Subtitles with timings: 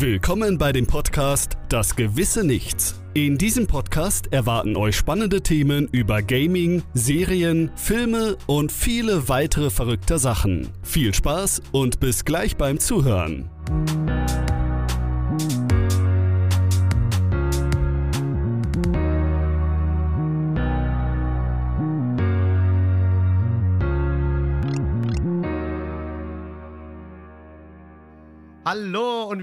[0.00, 2.98] Willkommen bei dem Podcast Das gewisse Nichts.
[3.12, 10.18] In diesem Podcast erwarten euch spannende Themen über Gaming, Serien, Filme und viele weitere verrückte
[10.18, 10.70] Sachen.
[10.82, 13.50] Viel Spaß und bis gleich beim Zuhören.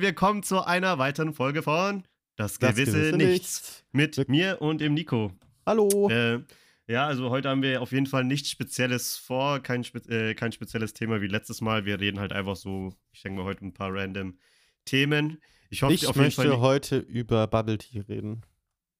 [0.07, 2.02] Willkommen zu einer weiteren Folge von
[2.38, 3.84] Das gewisse, gewisse Nichts.
[3.91, 4.17] Nichts.
[4.17, 5.33] Mit mir und dem Nico.
[5.66, 6.09] Hallo.
[6.09, 6.39] Äh,
[6.88, 10.53] ja, also heute haben wir auf jeden Fall nichts Spezielles vor, kein, spe äh, kein
[10.53, 11.83] spezielles Thema wie letztes Mal.
[11.83, 14.38] Wir reden halt einfach so, ich denke mal, heute ein paar random
[14.85, 15.41] Themen.
[15.70, 16.59] Ich hoffe, ich auf jeden möchte Fall.
[16.61, 18.44] heute über Bubble Tea reden.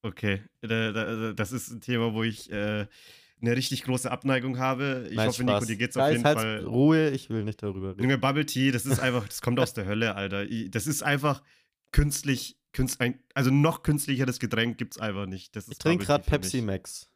[0.02, 2.86] Okay, da, da, das ist ein Thema, wo ich äh,
[3.40, 5.06] eine richtig große Abneigung habe.
[5.10, 5.66] Ich Nein, hoffe, Nico, Spaß.
[5.68, 6.64] dir geht's auf Guys, jeden halt's Fall.
[6.64, 8.02] Ruhe, ich will nicht darüber reden.
[8.02, 10.44] Junge, Bubble Tea, das ist einfach, das kommt aus der Hölle, Alter.
[10.50, 11.42] I- Das ist einfach
[11.92, 15.54] künstlich, künst, ein, also noch künstlicheres Getränk gibt's einfach nicht.
[15.56, 16.60] Das ist Ich trinke Bubble gerade Pepsi.
[16.62, 17.08] Max.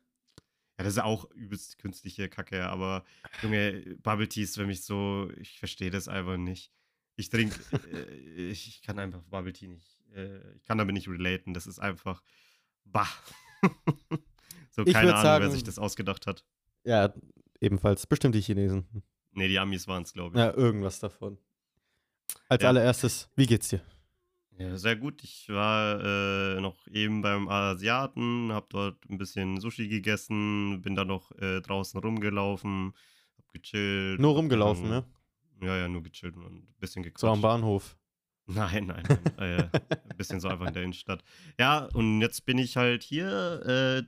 [0.79, 3.05] Ja, das ist auch übelst künstliche Kacke, aber
[3.42, 6.73] Junge, Bubble Tea ist für mich so, ich verstehe das einfach nicht.
[7.17, 7.55] Ich trinke,
[7.92, 11.53] äh, ich, ich kann einfach Bubble Tea nicht, äh, ich kann damit nicht relaten.
[11.53, 12.23] Das ist einfach,
[12.84, 13.09] bah.
[14.73, 16.45] so, Ich keine Ahnung, wer sagen- sich das ausgedacht hat.
[16.84, 17.15] Ja,
[17.61, 18.06] ebenfalls.
[18.06, 18.87] Bestimmt die Chinesen.
[19.33, 20.41] Nee, die Amis waren es, glaube ich.
[20.45, 21.39] Ja, irgendwas davon.
[22.48, 22.69] Als Ja.
[22.70, 23.81] allererstes, wie geht's dir?
[24.59, 25.23] Ja, sehr gut.
[25.25, 31.09] Ich war äh, noch eben beim Asiaten, habe dort ein bisschen Sushi gegessen, bin dann
[31.09, 32.92] noch äh, draußen rumgelaufen,
[33.39, 34.20] hab gechillt.
[34.20, 35.05] Nur hab rumgelaufen, dann-
[35.61, 35.67] ne?
[35.67, 37.20] Ja, ja, nur gechillt und ein bisschen gequatscht.
[37.20, 37.97] So am Bahnhof.
[38.47, 39.20] Nein, nein, nein.
[39.39, 39.79] äh,
[40.11, 41.23] ein bisschen so einfach in der Innenstadt.
[41.59, 44.05] Ja, und jetzt bin ich halt hier.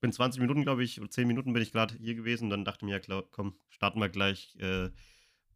[0.00, 2.50] Bin 20 Minuten, glaube ich, oder 10 Minuten bin ich gerade hier gewesen.
[2.50, 4.56] Dann dachte ich mir, ja, klar, komm, starten wir gleich.
[4.58, 4.90] Äh,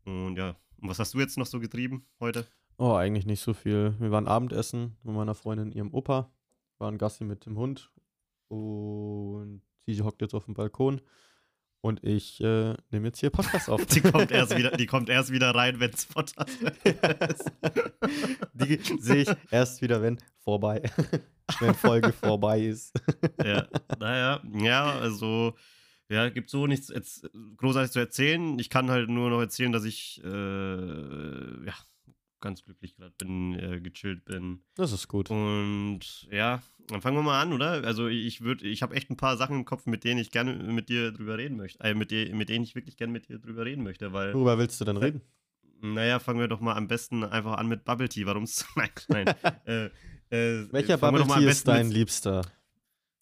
[0.05, 2.47] und ja, und was hast du jetzt noch so getrieben heute?
[2.77, 3.95] Oh, eigentlich nicht so viel.
[3.99, 6.31] Wir waren Abendessen mit meiner Freundin, ihrem Opa.
[6.79, 7.91] Waren Gassi mit dem Hund.
[8.49, 11.01] Und sie hockt jetzt auf dem Balkon.
[11.85, 13.85] Und ich äh, nehme jetzt hier Podcast auf.
[13.95, 16.47] Die kommt erst wieder, die kommt erst wieder rein, wenn es Futter
[17.29, 17.53] ist.
[18.55, 20.81] Die sehe ich erst wieder, wenn vorbei.
[21.61, 22.99] wenn Folge vorbei ist.
[23.45, 23.67] ja,
[23.99, 25.57] naja, ja, also,
[26.09, 27.29] ja, gibt so nichts jetzt
[27.59, 28.59] großartig zu erzählen.
[28.59, 31.75] Ich kann halt nur noch erzählen, dass ich, äh, ja,
[32.45, 34.61] ganz glücklich gerade bin, äh, gechillt bin.
[34.77, 35.31] Das ist gut.
[35.31, 36.01] Und
[36.31, 37.83] ja, dann fangen wir mal an, oder?
[37.85, 40.55] Also ich würde, ich habe echt ein paar Sachen im Kopf, mit denen ich gerne
[40.55, 41.83] mit dir drüber reden möchte.
[41.83, 44.35] Äh, mit, dir, mit denen ich wirklich gerne mit dir drüber reden möchte, weil.
[44.35, 45.23] Worüber willst du denn reden?
[45.81, 48.27] Naja, fangen wir doch mal am besten einfach an mit Bubble Tea.
[48.27, 48.65] Warum's?
[48.77, 49.27] Nein, nein.
[49.67, 49.85] äh,
[50.31, 52.43] äh, Welcher Bubble Tea ist dein mit- Liebster?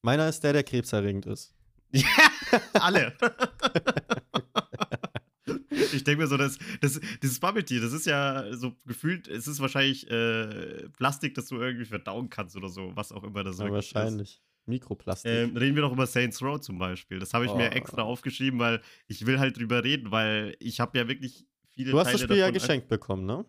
[0.03, 1.55] Meiner ist der, der krebserregend ist.
[1.94, 2.06] Ja,
[2.75, 3.15] alle.
[5.93, 9.47] ich denke mir so, dass, das, dieses Bubble Tea, das ist ja so gefühlt, es
[9.47, 13.59] ist wahrscheinlich äh, Plastik, das du irgendwie verdauen kannst oder so, was auch immer das
[13.59, 13.94] Ja, wirklich ist.
[13.94, 14.43] wahrscheinlich.
[14.66, 15.31] Mikroplastik.
[15.32, 17.19] Ähm, reden wir doch über Saints Row zum Beispiel.
[17.19, 17.75] Das habe ich mir Oh.
[17.75, 21.99] extra aufgeschrieben, weil ich will halt drüber reden, weil ich habe ja wirklich viele du
[21.99, 23.44] hast Teile das Spiel ja geschenkt bekommen, ne?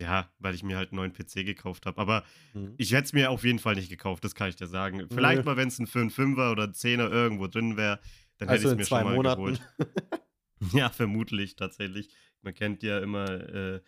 [0.00, 2.00] Ja, weil ich mir halt einen neuen PC gekauft habe.
[2.00, 2.24] Aber
[2.54, 2.74] Mhm.
[2.78, 5.06] ich hätte es mir auf jeden Fall nicht gekauft, das kann ich dir sagen.
[5.10, 5.50] Vielleicht Nö.
[5.50, 8.00] mal, wenn es ein für einen Fünfer oder ein Zehner irgendwo drin wäre,
[8.38, 9.36] dann Also hätte ich es mir zwei schon mal Monaten.
[9.42, 9.60] geholt.
[10.72, 12.10] Ja, vermutlich tatsächlich.
[12.42, 13.80] Man kennt ja immer äh,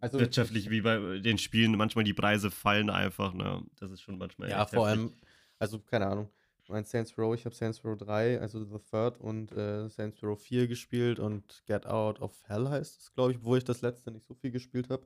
[0.00, 3.34] Also, wirtschaftlich wie bei den Spielen, manchmal die Preise fallen einfach.
[3.34, 3.62] Ne?
[3.78, 5.00] Das ist schon manchmal Ja, vor heftig.
[5.04, 5.12] allem,
[5.58, 6.30] also keine Ahnung.
[6.68, 10.40] Mein Saints Row, ich habe Saints Row 3, also The Third und äh, Saints Row
[10.40, 14.12] 4 gespielt und Get Out of Hell heißt es, glaube ich, wo ich das letzte
[14.12, 15.04] nicht so viel gespielt habe.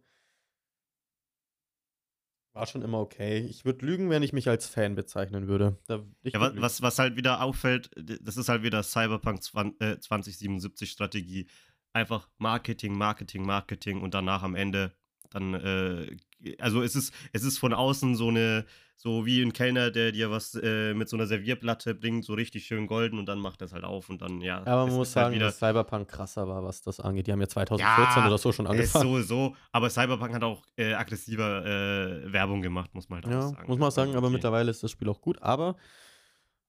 [2.54, 3.38] War schon immer okay.
[3.40, 5.76] Ich würde lügen, wenn ich mich als Fan bezeichnen würde.
[5.86, 6.62] Da, ich Ja, würd wa- lügen.
[6.62, 11.46] was, was halt wieder auffällt, das ist halt wieder Cyberpunk 20, äh, 2077 Strategie.
[11.92, 14.92] Einfach Marketing, Marketing, Marketing und danach am Ende
[15.30, 16.16] dann, äh,
[16.58, 18.64] also es ist, es ist von außen so eine,
[18.96, 22.64] so wie ein Kellner, der dir was äh, mit so einer Servierplatte bringt, so richtig
[22.66, 24.58] schön golden und dann macht das halt auf und dann, ja.
[24.66, 27.26] Aber man muss ist halt sagen, dass Cyberpunk krasser war, was das angeht.
[27.26, 29.10] Die haben ja 2014 Ja, oder so schon ist angefangen.
[29.10, 33.40] sowieso, aber Cyberpunk hat auch äh, aggressiver äh, Werbung gemacht, muss man halt auch Ja,
[33.48, 33.66] sagen.
[33.66, 34.34] muss man Das war sagen, aber okay.
[34.34, 35.42] mittlerweile ist das Spiel auch gut.
[35.42, 35.76] Aber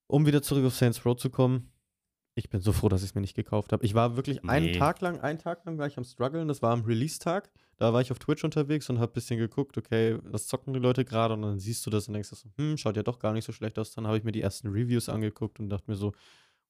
[0.08, 1.72] um wieder zurück auf Saints Row zu kommen,
[2.38, 3.86] ich bin so froh, dass ich es mir nicht gekauft habe.
[3.86, 4.72] Ich war wirklich einen Nee.
[4.78, 6.48] Tag lang, einen Tag lang war ich am struggeln.
[6.50, 7.50] Das war am Release-Tag.
[7.78, 10.80] Da war ich auf Twitch unterwegs und habe ein bisschen geguckt, okay, was zocken die
[10.80, 11.34] Leute gerade?
[11.34, 13.52] Und dann siehst du das und denkst so, hm, schaut ja doch gar nicht so
[13.52, 13.92] schlecht aus.
[13.92, 16.14] Dann habe ich mir die ersten Reviews angeguckt und dachte mir so,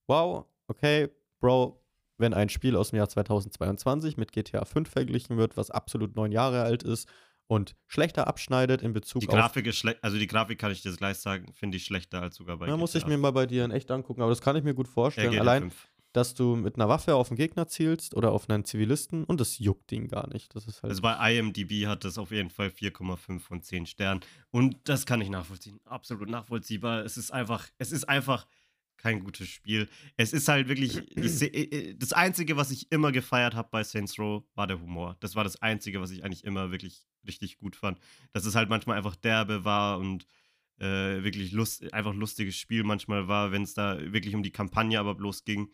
[0.08, 1.10] wow, okay,
[1.40, 1.82] Bro,
[2.18, 6.32] wenn ein Spiel aus dem Jahr 2022 mit GTA 5 verglichen wird, was absolut neun
[6.32, 7.08] Jahre alt ist
[7.48, 10.82] und schlechter abschneidet in Bezug Die auf Grafik ist schlecht, also die Grafik kann ich
[10.82, 13.46] dir gleich sagen, finde ich schlechter als sogar bei Da muss ich mir mal bei
[13.46, 15.32] dir in echt angucken, aber das kann ich mir gut Ja, vorstellen.
[15.32, 15.90] GTA Allein, 5.
[16.16, 19.60] dass du mit einer Waffe auf einen Gegner zielst oder auf einen Zivilisten und das
[19.60, 20.56] juckt ihn gar nicht.
[20.56, 20.92] Das ist halt.
[20.92, 24.22] Also bei IMDb hat das auf jeden Fall 4,5 von 10 Sternen.
[24.50, 25.80] Und das kann ich nachvollziehen.
[25.84, 27.04] Absolut nachvollziehbar.
[27.04, 28.48] Es ist einfach, es ist einfach
[28.96, 29.90] kein gutes Spiel.
[30.16, 34.18] Es ist halt wirklich, äh, äh, das Einzige, was ich immer gefeiert habe bei Saints
[34.18, 35.18] Row, war der Humor.
[35.20, 38.00] Das war das Einzige, was ich eigentlich immer wirklich richtig gut fand.
[38.32, 40.26] Dass es halt manchmal einfach derbe war und
[40.80, 44.98] äh, wirklich lust, einfach lustiges Spiel manchmal war, wenn es da wirklich um die Kampagne
[44.98, 45.70] aber bloß ging.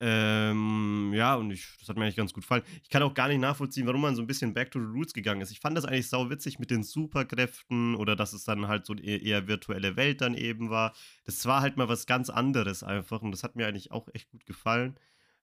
[0.00, 2.62] Ähm, ja, und ich, das hat mir eigentlich ganz gut gefallen.
[2.82, 5.12] Ich kann auch gar nicht nachvollziehen, warum man so ein bisschen back to the roots
[5.12, 5.50] gegangen ist.
[5.50, 8.92] Ich fand das eigentlich sau witzig mit den Superkräften oder dass es dann halt so
[8.92, 10.94] eine eher, virtuelle Welt dann eben war.
[11.24, 14.30] Das war halt mal was ganz anderes einfach und das hat mir eigentlich auch echt
[14.30, 14.96] gut gefallen.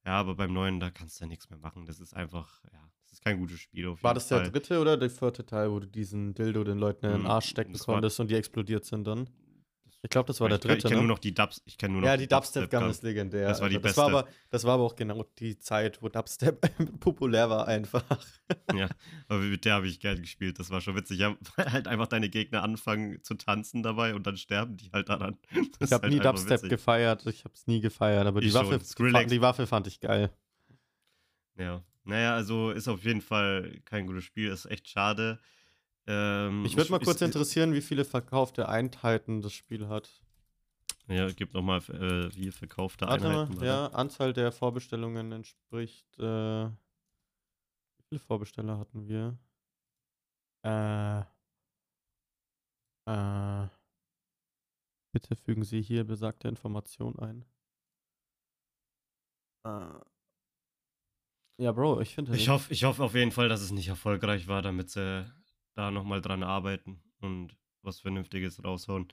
[0.05, 1.85] Ja, aber beim neuen, da kannst du ja nichts mehr machen.
[1.85, 4.51] Das ist einfach, ja, das ist kein gutes Spiel war das der Fall.
[4.51, 7.47] dritte oder der vierte Teil, wo du diesen Dildo den Leuten in den Mm, Arsch
[7.49, 9.29] stecken konntest und die explodiert sind dann?
[10.05, 10.87] Ich glaube, das war der kenn- Ich dritte.
[10.89, 11.07] kenne ne?
[11.07, 12.89] nur noch die Dubs, ich kenne nur noch Ja, die Dubstep-Gun Dubstep-Gun.
[12.91, 13.47] ist legendär.
[13.47, 14.19] Das war die das war, beste.
[14.19, 16.61] aber, das war aber auch genau die Zeit, wo Dubstep
[16.99, 18.03] populär war einfach.
[18.75, 18.87] Ja,
[19.27, 20.59] aber mit der habe ich gern gespielt.
[20.59, 21.17] Das war schon witzig.
[21.17, 25.09] Ja, weil halt einfach deine Gegner anfangen zu tanzen dabei und dann sterben die halt
[25.09, 25.37] daran.
[25.79, 26.69] Das Ich habe halt nie Dubstep witzig.
[26.69, 27.25] gefeiert.
[27.25, 30.29] Ich habe es nie gefeiert, aber die Waffe, fand, die Waffe fand ich geil.
[31.57, 31.83] Ja.
[32.03, 34.49] Naja, also ist auf jeden Fall kein gutes Spiel.
[34.51, 35.39] Ist echt schade.
[36.07, 40.21] Ähm, Mich würde mal kurz ist- interessieren, wie viele verkaufte Einheiten das Spiel hat.
[41.07, 43.55] Ja, gib nochmal, äh, wie verkaufte Warte Einheiten.
[43.55, 46.07] mal, ja, Anzahl der Vorbestellungen entspricht.
[46.19, 49.37] Äh, wie viele Vorbesteller hatten wir?
[50.63, 51.21] Äh,
[53.07, 53.67] äh,
[55.11, 57.45] bitte fügen Sie hier besagte Information ein.
[59.63, 59.99] Äh,
[61.63, 62.35] ja, Bro, ich finde.
[62.35, 65.25] Ich hoffe ich hoff auf jeden Fall, dass es nicht erfolgreich war, damit sie
[65.75, 69.07] da nochmal dran arbeiten und was Vernünftiges raushauen.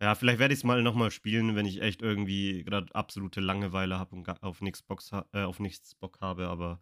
[0.00, 3.98] Ja, vielleicht werde ich es mal nochmal spielen, wenn ich echt irgendwie gerade absolute Langeweile
[3.98, 6.80] habe und auf nichts, Box äh, auf nichts Bock habe, aber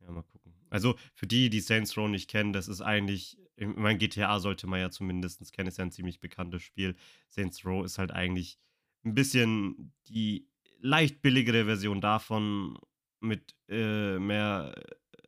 [0.00, 0.54] ja, mal gucken.
[0.70, 4.66] Also für die, die Saints Row nicht kennen, das ist eigentlich, ich mein GTA sollte
[4.66, 6.96] man ja zumindest kennen, ist ja ein ziemlich bekanntes Spiel.
[7.28, 8.58] Saints Row ist halt eigentlich
[9.04, 10.48] ein bisschen die
[10.78, 12.78] leicht billigere Version davon
[13.20, 14.74] mit äh, mehr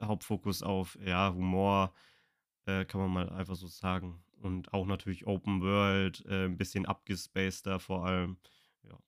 [0.00, 1.92] Hauptfokus auf ja, Humor,
[2.66, 4.22] äh, kann man mal einfach so sagen.
[4.40, 8.36] Und auch natürlich Open World, äh, ein bisschen abgespaceder vor allem.
[8.82, 8.98] Ja.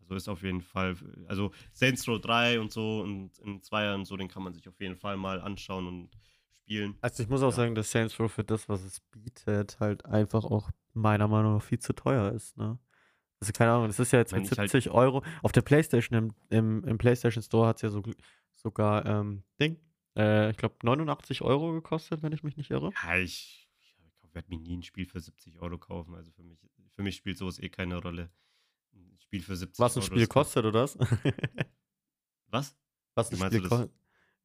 [0.00, 0.96] Also ist auf jeden Fall,
[1.28, 4.68] also Saints Row 3 und so und in Zweier und so, den kann man sich
[4.68, 6.10] auf jeden Fall mal anschauen und
[6.52, 6.96] spielen.
[7.00, 7.56] Also ich muss auch Ja.
[7.56, 11.62] sagen, dass Saints Row für das, was es bietet, halt einfach auch meiner Meinung nach
[11.62, 12.78] viel zu teuer ist, ne?
[13.40, 15.22] Also keine Ahnung, das ist ja jetzt Wenn mit ich halt- 70 Euro.
[15.42, 18.02] Auf der Playstation, im, im, im Playstation Store hat es ja so,
[18.54, 19.78] sogar, ähm, Ding,
[20.16, 22.92] äh, ich glaube 89 Euro gekostet, wenn ich mich nicht irre.
[23.02, 26.14] Ja, ich, ich werde mir nie ein Spiel für 70 Euro kaufen.
[26.14, 26.58] Also für mich,
[26.90, 28.30] für mich spielt sowas eh keine Rolle.
[28.92, 30.06] Ein Spiel für 70 Was ein Euro.
[30.06, 30.98] Spiel kostet, oder was?
[32.48, 32.76] Was?
[33.14, 33.90] was ein Spiel kostet.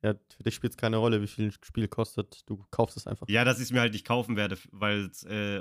[0.01, 2.49] Ja, für dich spielt es keine Rolle, wie viel ein Spiel kostet.
[2.49, 3.27] Du kaufst es einfach.
[3.27, 5.59] Ja, dass ich es mir halt nicht kaufen werde, weil es äh,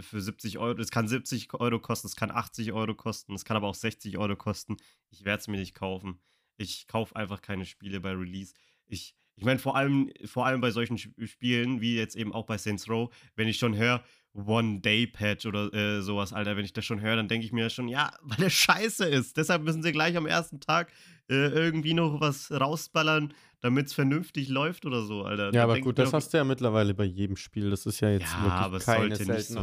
[0.00, 3.56] für 70 Euro, es kann 70 Euro kosten, es kann 80 Euro kosten, es kann
[3.56, 4.76] aber auch 60 Euro kosten.
[5.10, 6.20] Ich werde es mir nicht kaufen.
[6.56, 8.54] Ich kaufe einfach keine Spiele bei Release.
[8.86, 12.58] Ich, ich meine, vor allem, vor allem bei solchen Spielen, wie jetzt eben auch bei
[12.58, 17.00] Saints Row, wenn ich schon höre, One-Day-Patch oder äh, sowas, Alter, wenn ich das schon
[17.00, 19.36] höre, dann denke ich mir schon, ja, weil der scheiße ist.
[19.36, 20.92] Deshalb müssen sie gleich am ersten Tag
[21.28, 25.52] äh, irgendwie noch was rausballern, damit es vernünftig läuft oder so, Alter.
[25.52, 27.70] Ja, aber gut, das hast du ja mittlerweile bei jedem Spiel.
[27.70, 29.60] Das ist ja jetzt Ja, wirklich aber es keine sollte nicht so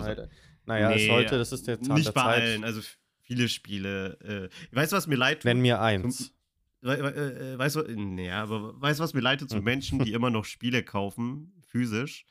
[0.65, 2.43] naja, es Nee, sollte, das ist der Zahn Nicht der bei Zeit.
[2.43, 2.81] allen, also
[3.21, 4.49] viele Spiele.
[4.71, 5.45] Äh, weißt du, was mir leid tut?
[5.45, 6.19] Nenn mir eins.
[6.19, 6.36] We
[6.87, 9.63] we äh, weißt du, nee, aber weißt du, was mir leid tut zu Hm.
[9.63, 12.25] Menschen, die immer noch Spiele kaufen, physisch,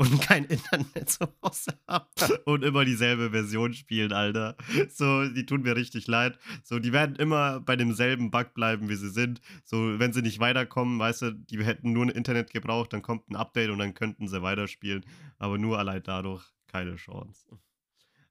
[0.00, 2.06] und kein Internet zu Hause haben
[2.46, 4.56] und immer dieselbe Version spielen, Alter.
[4.88, 6.38] So, die tun mir richtig leid.
[6.64, 9.42] So, die werden immer bei demselben Bug bleiben, wie sie sind.
[9.64, 13.28] So, wenn sie nicht weiterkommen, weißt du, die hätten nur ein Internet gebraucht, dann kommt
[13.28, 15.04] ein Update und dann könnten sie weiterspielen.
[15.38, 17.58] Aber nur allein dadurch keine Chance.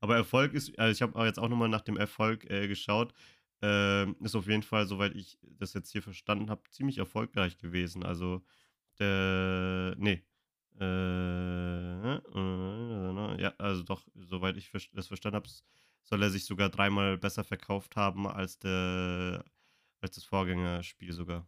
[0.01, 3.13] Aber Erfolg ist, also ich habe jetzt auch nochmal nach dem Erfolg äh, geschaut.
[3.61, 8.03] Ähm, ist auf jeden Fall, soweit ich das jetzt hier verstanden habe, ziemlich erfolgreich gewesen.
[8.03, 8.41] Also,
[8.99, 10.23] der, nee.
[10.79, 15.49] Äh, äh, ja, also doch, soweit ich das verstanden habe,
[16.03, 19.43] soll er sich sogar dreimal besser verkauft haben als der
[20.01, 21.45] als das Vorgängerspiel sogar.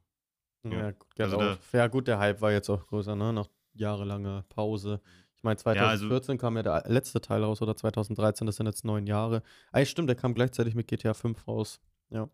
[0.64, 0.92] Ja, Ja.
[0.92, 3.32] gut, der Also also ja, gut, der Hype war jetzt auch größer, ne?
[3.32, 5.00] Nach jahrelanger Pause.
[5.38, 8.66] Ich meine, Ja, also- 2014 kam ja der letzte Teil raus oder 2013, das sind
[8.68, 9.42] jetzt neun Jahre.
[9.72, 11.80] Ah, stimmt, der kam gleichzeitig mit GTA 5 raus.
[12.12, 12.30] Ja.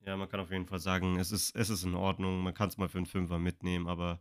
[0.00, 2.68] Ja, man kann auf jeden Fall sagen, es ist, es ist in Ordnung, man kann
[2.68, 4.20] es mal für einen Fünfer mitnehmen, aber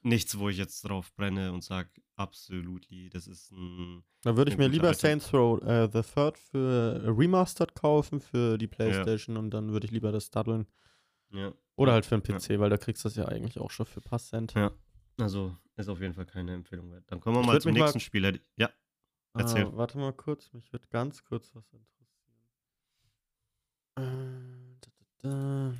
[0.00, 4.02] nichts, wo ich jetzt drauf brenne und sage, absolutely, das ist ein.
[4.22, 8.56] Da würde ich mir lieber alter- Saints Row äh, The Third für Remastered kaufen für
[8.56, 10.66] die Playstation und dann würde ich lieber das daddeln.
[11.32, 11.52] Ja.
[11.74, 12.36] Oder halt für einen Ja.
[12.38, 14.54] PC, weil da kriegst du das ja eigentlich auch schon für paar Cent.
[14.54, 14.70] Ja.
[15.18, 17.04] Also ist auf jeden Fall keine Empfehlung wert.
[17.08, 18.24] Dann kommen wir Ich mal zum mal- nächsten Spiel.
[18.24, 18.70] Hätte- Ja,
[19.34, 19.66] erzähl.
[19.66, 21.95] Ah, warte mal kurz, mich wird ganz kurz was interessieren.
[23.98, 24.02] Äh,
[24.80, 24.90] da,
[25.22, 25.74] da, da.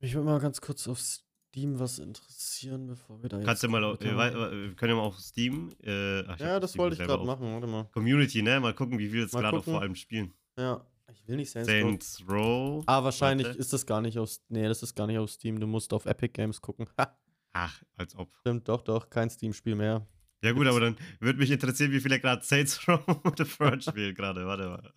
[0.00, 3.46] Mich würde mal ganz kurz auf Steam was interessieren, bevor wir da jetzt.
[3.46, 5.70] Kannst du mal, au- weiter- äh, wir können ja mal auf Steam.
[5.82, 7.26] Äh, ach, ich Ja, das Steam wollte ich gerade auf.
[7.26, 7.84] machen, warte mal.
[7.92, 8.60] Community, ne?
[8.60, 10.32] Mal gucken, wie viel jetzt gerade vor allem spielen.
[10.58, 11.80] Ja, ich will nicht Saints Row.
[11.82, 12.84] Saints Row.
[12.86, 13.58] Ah, wahrscheinlich Warte.
[13.58, 14.42] ist das gar nicht aus.
[14.48, 15.58] Nee, das ist gar nicht auf Steam.
[15.60, 16.86] Du musst auf Epic Games gucken.
[17.52, 18.34] Ach, als ob.
[18.40, 20.06] stimmt, doch, doch, kein Steam-Spiel mehr.
[20.46, 23.00] Ja gut, aber dann würde mich interessieren, wie viele gerade Saints Row
[23.36, 24.46] The Third spielen gerade.
[24.46, 24.92] Warte mal.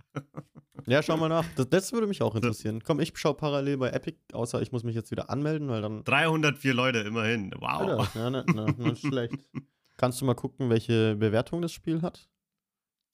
[0.85, 1.45] Ja, schau mal nach.
[1.55, 2.83] Das, das würde mich auch interessieren.
[2.83, 6.03] Komm, ich schau parallel bei Epic, außer ich muss mich jetzt wieder anmelden, weil dann.
[6.03, 7.51] 304 Leute, immerhin.
[7.57, 8.07] Wow.
[8.15, 9.49] Alter, ne, ne, nicht schlecht.
[9.97, 12.29] Kannst du mal gucken, welche Bewertung das Spiel hat?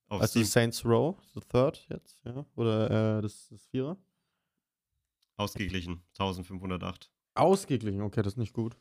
[0.10, 0.44] Auf also Steam.
[0.44, 2.46] Saints Row, The Third jetzt, ja?
[2.56, 3.98] Oder äh, das, das Vierer?
[5.38, 6.04] Ausgeglichen.
[6.20, 7.10] 1508.
[7.34, 8.78] Ausgeglichen, okay, das ist nicht gut.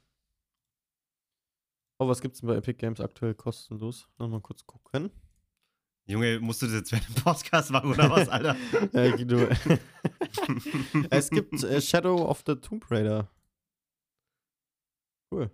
[1.98, 4.08] Oh, was gibt's denn bei Epic Games aktuell kostenlos?
[4.18, 5.10] Nochmal kurz gucken.
[6.06, 8.56] Junge, musst du das jetzt während dem Podcast machen oder was, Alter?
[8.92, 9.48] Äh, du,
[11.10, 13.30] es gibt äh, Shadow of the Tomb Raider.
[15.30, 15.50] Cool.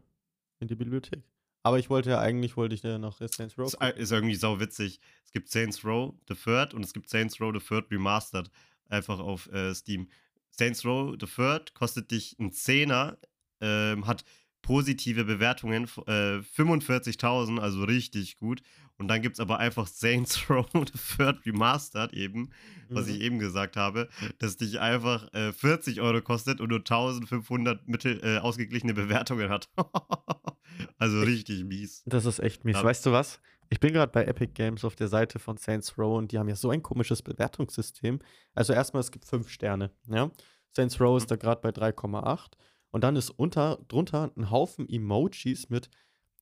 [0.58, 1.22] In die Bibliothek.
[1.62, 3.66] Aber ich wollte ja eigentlich, wollte ich ja noch Saints Row.
[3.66, 3.96] ist, gucken.
[3.96, 5.00] ist irgendwie sau witzig.
[5.24, 8.50] Es gibt Saints Row The Third und es gibt Saints Row The Third Remastered.
[8.88, 10.08] Einfach auf äh, Steam.
[10.50, 13.18] Saints Row The Third kostet dich einen Zehner,
[13.60, 14.24] ähm, hat
[14.62, 18.62] positive Bewertungen, äh, 45.000, also richtig gut.
[18.98, 22.50] Und dann gibt es aber einfach Saints Row The Third Remastered eben,
[22.90, 23.12] was Mhm.
[23.14, 28.20] ich eben gesagt habe, das dich einfach äh, 40 Euro kostet und nur 1500 mittel,
[28.22, 29.70] äh, ausgeglichene Bewertungen hat.
[30.98, 32.02] also richtig mies.
[32.06, 32.76] Das ist echt mies.
[32.76, 32.84] Ja.
[32.84, 33.40] Weißt du was?
[33.70, 36.48] Ich bin gerade bei Epic Games auf der Seite von Saints Row und die haben
[36.48, 38.18] ja so ein komisches Bewertungssystem.
[38.54, 39.92] Also erstmal, es gibt fünf Sterne.
[40.08, 40.30] Ja?
[40.74, 42.52] Saints Row ist da gerade bei 3,8
[42.90, 45.90] und dann ist unter, drunter ein Haufen Emojis mit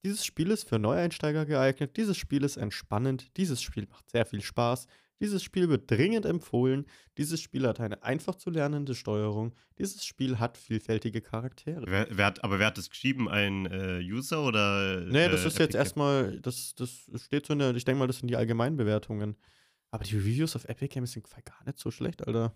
[0.04, 4.40] dieses Spiel ist für Neueinsteiger geeignet, dieses Spiel ist entspannend, dieses Spiel macht sehr viel
[4.40, 4.86] Spaß,
[5.20, 6.86] dieses Spiel wird dringend empfohlen,
[7.16, 11.84] dieses Spiel hat eine einfach zu lernende Steuerung, dieses Spiel hat vielfältige Charaktere.
[11.88, 13.28] Wer, wer hat, aber wer hat das geschrieben?
[13.28, 15.00] Ein äh, User oder?
[15.00, 15.78] Nee, das äh, ist jetzt Epic?
[15.78, 19.36] erstmal, das, das steht so in der, ich denke mal, das sind die Allgemeinbewertungen.
[19.90, 22.54] Aber die Reviews auf Epic Games sind gar nicht so schlecht, Alter.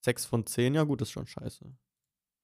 [0.00, 1.64] 6 von 10, ja gut, ist schon scheiße.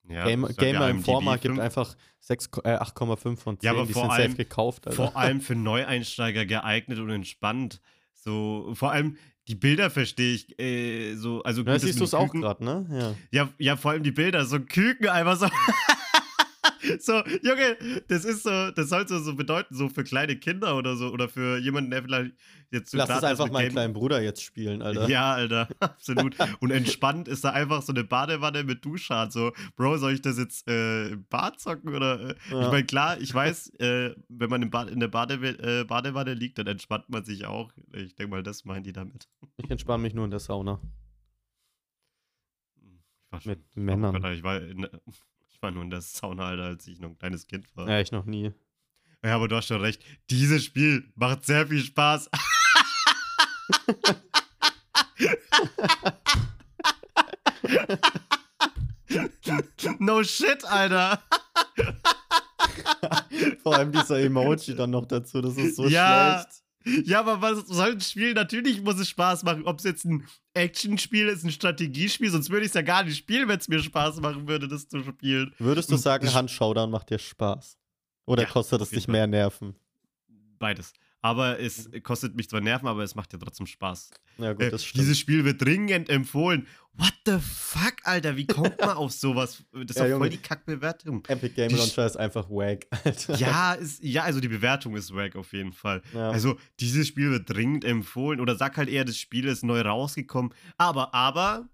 [0.08, 3.92] Ja, Game, Gamer IMDb Informer gibt einfach 6, äh, 8,5 von 10, Ja, aber die
[3.94, 4.96] vor sind allem- safe gekauft, Alter.
[4.96, 7.80] Vor allem für Neueinsteiger geeignet und entspannt.
[8.12, 9.16] So, vor allem
[9.48, 11.42] die Bilder verstehe ich äh, so.
[11.42, 12.86] Also ja, gut, siehst du es auch gerade, ne?
[13.30, 13.44] Ja.
[13.44, 15.46] Ja, ja, vor allem die Bilder, so ein Küken einfach so.
[16.98, 17.76] so, Junge,
[18.08, 21.28] das ist so, das soll so, so bedeuten, so für kleine Kinder oder so, oder
[21.28, 22.32] für jemanden, der vielleicht
[22.70, 25.08] jetzt so Lass es einfach meinen kleinen Bruder jetzt spielen, Alter.
[25.08, 26.36] Ja, Alter, absolut.
[26.60, 29.32] Und entspannt ist da einfach so eine Badewanne mit Duschschad.
[29.32, 31.94] So, Bro, soll ich das jetzt äh, im Bad zocken?
[31.94, 32.62] Oder, äh, Ja.
[32.62, 36.34] Ich meine, klar, ich weiß, äh, wenn man im Bad, in der Bade, äh, Badewanne
[36.34, 37.72] liegt, dann entspannt man sich auch.
[37.92, 39.28] Ich denke mal, das meinen die damit.
[39.56, 40.80] Ich entspanne mich nur in der Sauna.
[42.76, 44.32] Ich war schon, Mit Männern.
[44.32, 44.86] Ich, war in,
[45.64, 47.88] war nur in der Sauna, Alter, als ich noch ein kleines Kind war.
[47.88, 48.52] Ja, ich noch nie.
[49.24, 50.02] Ja, aber du hast schon recht.
[50.28, 52.28] Dieses Spiel macht sehr viel Spaß.
[59.98, 61.22] no shit, Alter.
[63.62, 66.40] Vor allem dieser Emoji dann noch dazu, das ist so Ja.
[66.42, 66.63] schlecht.
[67.04, 68.34] Ja, aber was soll ein Spiel?
[68.34, 69.64] Natürlich muss es Spaß machen.
[69.64, 73.16] Ob es jetzt ein Actionspiel ist, ein Strategiespiel, sonst würde ich es ja gar nicht
[73.16, 75.54] spielen, wenn es mir Spaß machen würde, das zu spielen.
[75.58, 77.78] Würdest du sagen, Handshowdown macht dir Spaß?
[78.26, 79.74] Oder Ja, kostet es dich mehr Nerven?
[80.58, 80.92] Beides.
[81.24, 84.10] Aber es kostet mich zwar Nerven, aber es macht ja trotzdem Spaß.
[84.36, 85.00] Ja, gut, Äh, das stimmt.
[85.04, 86.66] dieses Spiel wird dringend empfohlen.
[86.98, 88.36] What the fuck, Alter?
[88.36, 89.64] Wie kommt man auf sowas?
[89.72, 91.24] Das ist Ja, doch voll die Kackbewertung.
[91.26, 93.36] Epic Game die Launcher ist einfach wack, Alter.
[93.36, 96.02] Ja, ist, ja, also die Bewertung ist wack auf jeden Fall.
[96.12, 96.28] Ja.
[96.28, 98.38] Also, dieses Spiel wird dringend empfohlen.
[98.38, 100.52] Oder sag halt eher, das Spiel ist neu rausgekommen.
[100.76, 101.70] Aber, aber,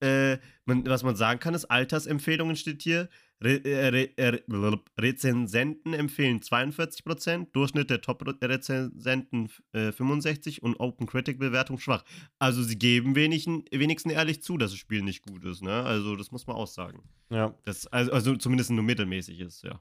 [0.00, 3.08] äh, man, was man sagen kann, ist Altersempfehlungen steht hier.
[3.40, 4.80] Re, äh, re, äh, blablabla.
[4.98, 12.04] Rezensenten empfehlen 42%, Durchschnitt der Top-Rezensenten äh, 65% und Open Critic-Bewertung schwach.
[12.38, 15.62] Also sie geben wenigen, wenigstens ehrlich zu, dass das Spiel nicht gut ist.
[15.62, 15.72] Ne?
[15.84, 17.02] Also das muss man auch sagen.
[17.30, 17.54] ja.
[17.64, 19.80] Das, also, also zumindest nur mittelmäßig ist, ja.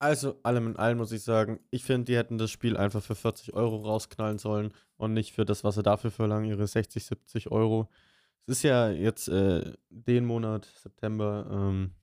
[0.00, 3.16] Also, allem in allem muss ich sagen, ich finde, die hätten das Spiel einfach für
[3.16, 7.50] 40 Euro rausknallen sollen und nicht für das, was sie dafür verlangen, ihre 60, 70
[7.50, 7.90] Euro.
[8.46, 11.94] Es ist ja jetzt äh, den Monat, September, ähm,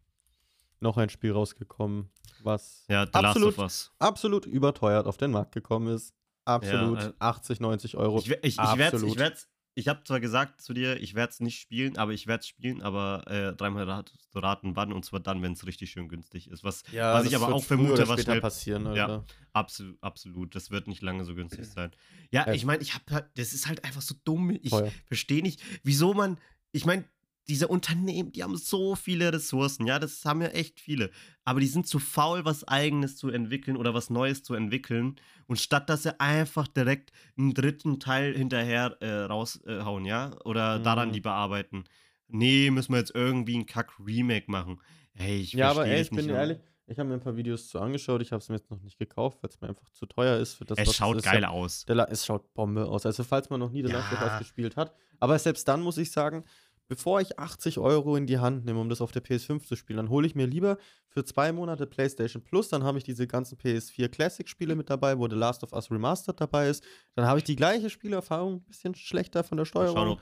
[0.79, 2.09] noch ein Spiel rausgekommen,
[2.43, 3.55] was Ja, absolut,
[3.99, 6.13] absolut überteuert auf den Markt gekommen ist.
[6.45, 6.99] Absolut.
[6.99, 8.19] äh, 80, 90 Euro.
[8.19, 9.17] Ich, ich, ich Absolut.
[9.17, 12.39] ich ich habe zwar gesagt zu dir, ich werde es nicht spielen, aber ich werde
[12.39, 16.07] es spielen, aber äh, dreimal rat, raten wann und zwar dann, wenn es richtig schön
[16.07, 16.63] günstig ist.
[16.63, 19.05] Was, Ja, was ich aber auch vermute, was schnell passieren, Ja.
[19.07, 19.25] Alter.
[19.51, 20.55] Absolut, absolut.
[20.55, 21.91] Das wird nicht lange so günstig sein.
[22.31, 22.53] Ja, Ja.
[22.53, 24.57] ich meine, ich habe halt, das ist halt einfach so dumm.
[24.61, 24.73] Ich
[25.07, 26.39] verstehe nicht, wieso man,
[26.71, 27.03] ich meine,
[27.47, 31.11] diese Unternehmen, die haben so viele Ressourcen, ja, das haben ja echt viele.
[31.43, 35.15] Aber die sind zu faul, was Eigenes zu entwickeln oder was Neues zu entwickeln.
[35.47, 41.09] Und statt dass sie einfach direkt einen dritten Teil hinterher äh, raushauen, ja, oder daran
[41.09, 41.13] Mhm.
[41.13, 41.83] die bearbeiten.
[42.27, 44.81] Nee, müssen wir jetzt irgendwie einen Kack-Remake machen.
[45.13, 47.79] Hey, ich Ja, aber ey, ich bin ehrlich, ich habe mir ein paar Videos zu
[47.79, 48.21] angeschaut.
[48.21, 50.55] Ich habe es mir jetzt noch nicht gekauft, weil es mir einfach zu teuer ist
[50.55, 51.23] für das, Es was schaut ist.
[51.23, 51.85] geil Ja, aus.
[52.09, 53.05] es schaut Bombe aus.
[53.05, 54.37] Also, falls man noch nie The Last of Us Ja.
[54.39, 54.93] gespielt hat.
[55.19, 56.43] Aber selbst dann muss ich sagen,
[56.87, 59.97] bevor ich 80 Euro in die Hand nehme, um das auf der PS5 zu spielen,
[59.97, 60.77] dann hole ich mir lieber
[61.07, 62.69] für zwei Monate PlayStation Plus.
[62.69, 66.39] Dann habe ich diese ganzen PS4 Classic-Spiele mit dabei, wo The Last of Us Remastered
[66.39, 66.83] dabei ist.
[67.15, 70.11] Dann habe ich die gleiche Spielerfahrung, ein bisschen schlechter von der Mal schauen, Steuerung.
[70.11, 70.21] ob,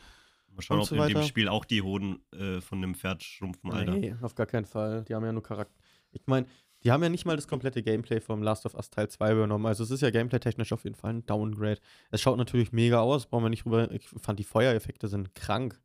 [0.55, 1.24] mal schauen, ob so in dem.
[1.24, 3.93] Spiel auch die Hoden äh, von dem Pferd schrumpfen, Alter.
[3.93, 5.03] Nee, auf gar keinen Fall.
[5.05, 5.77] Die haben ja nur Charakter.
[6.12, 6.48] Ich meine,
[6.84, 9.65] die haben ja nicht mal das komplette Gameplay vom Last of Us Teil 2 übernommen.
[9.65, 11.79] Also es ist ja gameplay-technisch auf jeden Fall ein Downgrade.
[12.12, 13.89] Es schaut natürlich mega aus, brauchen wir nicht drüber.
[13.91, 15.82] Ich fand die Feuereffekte sind krank.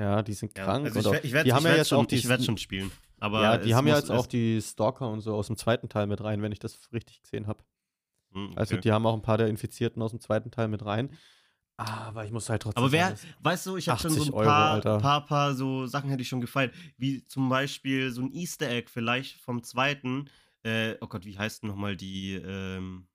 [0.00, 0.86] Ja, die sind Ja, krank.
[0.86, 2.44] also ich, auch- werd- ich werde die haben ja werd jetzt schon, auch die ich
[2.44, 2.90] schon spielen.
[3.18, 6.06] Aber ja, die haben ja jetzt auch die Stalker und so aus dem zweiten Teil
[6.06, 7.62] mit rein, wenn ich das richtig gesehen habe.
[8.32, 8.82] Hm, Also okay.
[8.82, 11.10] die haben auch ein paar der Infizierten aus dem zweiten Teil mit rein.
[11.76, 14.34] Aber ich muss halt trotzdem Aber wer, weißt du, ich habe schon so 80 ein
[14.34, 14.98] Euro, paar, Alter.
[14.98, 16.70] paar, paar so Sachen hätte ich schon gefallen.
[16.98, 20.28] Wie zum Beispiel so ein Easter Egg vielleicht vom zweiten.
[20.62, 23.06] Äh, oh Gott, wie heißt denn nochmal die, ähm,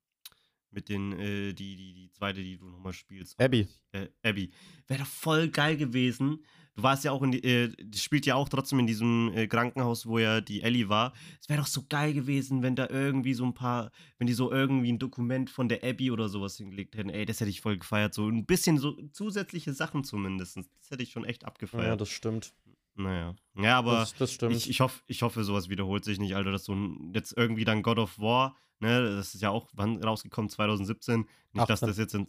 [0.71, 3.39] mit den, äh, die, die, die zweite, die du nochmal spielst?
[3.39, 3.67] Abby.
[3.91, 4.51] Äh, Abby.
[4.87, 6.43] Wäre doch voll geil gewesen.
[6.75, 10.05] Du warst ja auch in die, äh, spielt ja auch trotzdem in diesem äh, Krankenhaus,
[10.05, 11.13] wo ja die Ellie war.
[11.39, 14.51] Es wäre doch so geil gewesen, wenn da irgendwie so ein paar, wenn die so
[14.51, 17.09] irgendwie ein Dokument von der Abby oder sowas hingelegt hätten.
[17.09, 18.13] Ey, das hätte ich voll gefeiert.
[18.13, 20.57] So ein bisschen so zusätzliche Sachen zumindest.
[20.57, 22.01] Das hätte ich schon echt ja, abgefeiert.
[22.01, 22.53] das stimmt.
[22.95, 23.35] naja.
[23.57, 24.53] Ja, aber das, das stimmt.
[24.53, 27.63] ich, ich, hoffe, ich hoffe, sowas wiederholt sich nicht, Alter, dass so ein, jetzt irgendwie
[27.63, 31.25] dann God of War, ne, das ist ja auch wann rausgekommen, 2017.
[31.53, 31.87] Nicht, dass 18.
[31.87, 32.27] das jetzt in,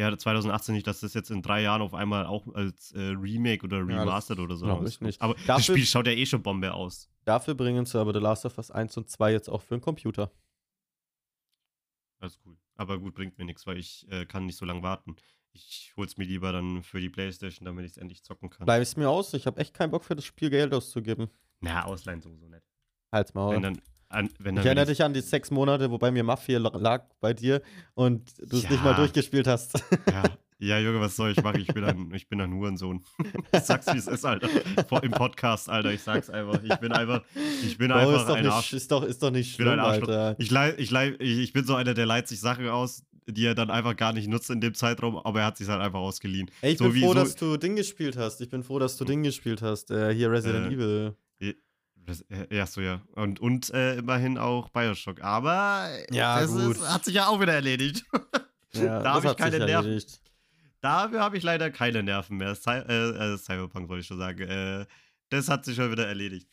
[0.00, 3.64] ja, 2018 nicht, dass das jetzt in drei Jahren auf einmal auch als äh, Remake
[3.64, 5.02] oder Ja, das Remastered oder so rauskommt.
[5.02, 5.20] nicht.
[5.22, 7.08] Aber das Dafür- Spiel schaut ja eh schon Bombe aus.
[7.24, 9.80] Dafür bringen sie aber The Last of Us 1 und 2 jetzt auch für den
[9.80, 10.30] Computer.
[12.20, 12.56] Das ist cool.
[12.76, 15.16] Aber gut, bringt mir nichts, weil ich äh, kann nicht so lange warten.
[15.52, 18.64] Ich hol's mir lieber dann für die Playstation, damit ich es endlich zocken kann.
[18.66, 21.28] Bleib es mir aus, ich habe echt keinen Bock für das Spiel Geld auszugeben.
[21.60, 22.62] Na, ausleihen sowieso nicht.
[23.12, 23.50] Halt's mal.
[23.54, 27.04] Wenn dann, an, Ich erinnere dich an die sechs Monate, wobei mir Mafia la- lag
[27.20, 27.62] bei dir
[27.94, 28.96] und du es nicht mal Ja.
[28.96, 29.82] durchgespielt hast.
[30.10, 30.24] Ja,
[30.58, 31.60] ja, Junge, was soll ich machen?
[31.62, 33.02] Ich bin ein, ich bin ein Hurensohn.
[33.52, 34.48] Ich sag's, wie es ist, Alter.
[34.88, 35.92] Vor, Im Podcast, Alter.
[35.92, 36.62] Ich sag's einfach.
[36.62, 37.22] Ich bin einfach,
[37.64, 38.72] ich bin Bro, einfach ist, doch ein nicht, Arsch.
[38.74, 39.84] ist, doch, ist doch nicht Ich bin ein schlimm.
[40.10, 40.36] Alter.
[40.38, 43.54] Ich, leih, ich, leih, ich, bin so einer, der leiht sich Sachen aus, die er
[43.54, 46.50] dann einfach gar nicht nutzt in dem Zeitraum, aber er hat sich halt einfach ausgeliehen.
[46.62, 48.40] Ey, ich so bin froh, so- dass du Ding gespielt hast.
[48.40, 49.90] Ich bin froh, dass du Ding gespielt hast.
[49.90, 51.14] Äh, hier Resident Äh, Evil.
[52.10, 53.02] Das, äh, ja, so ja.
[53.14, 55.22] Und, und äh, immerhin auch Bioshock.
[55.22, 56.52] Aber Ja, das.
[56.52, 58.04] Ist, hat sich ja auch wieder erledigt.
[58.72, 59.86] Ja, da habe ich keine Nerven.
[59.88, 60.20] erledigt.
[60.80, 62.54] Dafür habe ich leider keine Nerven mehr.
[62.54, 64.42] Cy äh, äh, Cyberpunk wollte ich schon sagen.
[64.42, 64.86] Äh,
[65.28, 66.48] das hat sich schon wieder erledigt.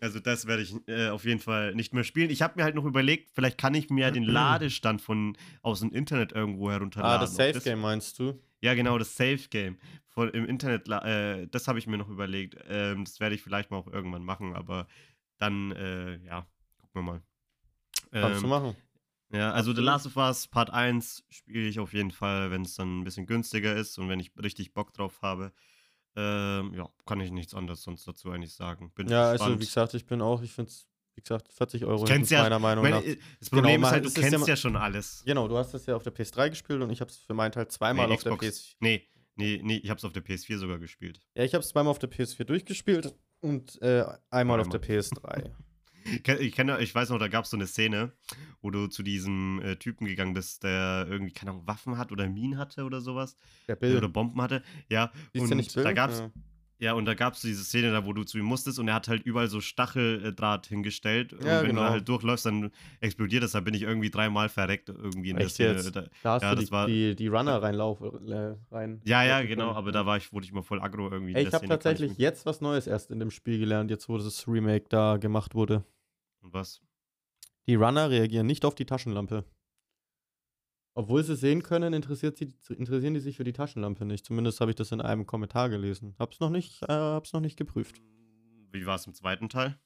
[0.00, 2.28] Also das werde ich äh, auf jeden Fall nicht mehr spielen.
[2.28, 5.78] Ich habe mir halt noch überlegt, vielleicht kann ich mir ja den Ladestand von aus
[5.78, 7.18] dem Internet irgendwo herunterladen.
[7.18, 8.42] Ah, das Safe Game meinst du?
[8.62, 10.88] Ja, genau, das Safe Game von im Internet.
[10.88, 12.56] Äh, das habe ich mir noch überlegt.
[12.68, 14.86] Ähm, das werde ich vielleicht mal auch irgendwann machen, aber
[15.38, 16.46] dann, äh, ja,
[16.78, 17.22] gucken wir mal.
[18.12, 18.76] Kannst du Ähm, machen.
[19.32, 19.80] ja, also The.
[19.80, 23.26] Last of Us Part 1 spiele ich auf jeden Fall, wenn es dann ein bisschen
[23.26, 25.52] günstiger ist und wenn ich richtig Bock drauf habe.
[26.16, 28.90] Ähm, ja, kann ich nichts anderes sonst dazu eigentlich sagen.
[28.94, 29.52] Bin Ja, gespannt.
[29.52, 30.88] also wie gesagt, ich bin auch, ich finde es,
[31.20, 33.04] wie gesagt, 40 Euro hinten ja- meiner Meinung Meine, nach.
[33.04, 35.22] äh, das Problem Genau, ist halt, es du ist ja kennst ma- ja schon alles.
[35.26, 37.52] Genau, du hast das ja auf der PS3 gespielt und ich habe es für meinen
[37.52, 38.46] Teil zweimal Nee, auf der Xbox.
[38.46, 38.76] PS4.
[38.80, 41.20] Nee, nee, nee, ich habe es auf der PS4 sogar gespielt.
[41.34, 45.00] Ja, ich habe es zweimal auf der PS4 durchgespielt und äh, einmal auf der Einmal.
[45.02, 45.50] PS3.
[46.02, 46.22] Ich
[46.54, 48.12] kenn- Ich, weiß noch, da gab es so eine Szene,
[48.62, 52.26] wo du zu diesem äh, Typen gegangen bist, der irgendwie, keine Ahnung, Waffen hat oder
[52.26, 53.36] Minen hatte oder sowas.
[53.68, 54.08] Der Oder Bill.
[54.08, 54.62] Bomben hatte.
[54.88, 55.84] Ja, Siehst und du nicht Bill?
[55.84, 56.30] da gab's, Ja.
[56.80, 58.94] Ja, und da gab es diese Szene da, wo du zu ihm musstest und er
[58.94, 61.32] hat halt überall so Stacheldraht hingestellt.
[61.34, 61.82] Und Ja, wenn genau.
[61.84, 63.52] du halt durchläufst, dann explodiert das.
[63.52, 65.74] Da bin ich irgendwie dreimal verreckt irgendwie in der Echt Szene.
[65.74, 65.94] jetzt?
[65.94, 69.00] Da, Da hast Ja, du das die, war- die, die Runner reinlauf, äh, rein.
[69.04, 71.34] ja, ja, genau, aber da war ich, wurde ich mal voll aggro irgendwie.
[71.34, 73.90] Ey, der ich habe Szene, tatsächlich mich- jetzt was Neues erst in dem Spiel gelernt,
[73.90, 75.84] jetzt wo das Remake da gemacht wurde.
[76.42, 76.80] Und was?
[77.66, 79.44] Die Runner reagieren nicht auf die Taschenlampe.
[81.00, 84.26] Obwohl sie sehen können, interessiert sie, interessieren die sich für die Taschenlampe nicht.
[84.26, 86.14] Zumindest habe ich das in einem Kommentar gelesen.
[86.18, 88.02] Hab's noch nicht, äh, hab's noch nicht geprüft.
[88.70, 89.80] Wie war es im zweiten Teil?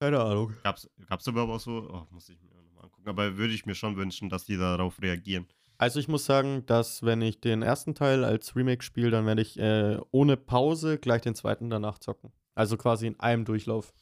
[0.00, 0.54] Keine Ahnung.
[0.62, 1.90] Gab's, gab's überhaupt auch so?
[1.92, 3.06] Oh, muss ich mir nochmal angucken.
[3.06, 5.46] Aber würde ich mir schon wünschen, dass die darauf reagieren.
[5.76, 9.42] Also ich muss sagen, dass wenn ich den ersten Teil als Remake spiele, dann werde
[9.42, 12.32] ich äh, ohne Pause gleich den zweiten danach zocken.
[12.54, 13.92] Also quasi in einem Durchlauf.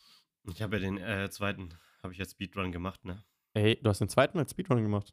[0.44, 1.70] Ich habe ja den äh, zweiten,
[2.04, 3.24] habe ich jetzt Speedrun gemacht, ne?
[3.54, 5.12] Ey, du hast den zweiten als Speedrun gemacht.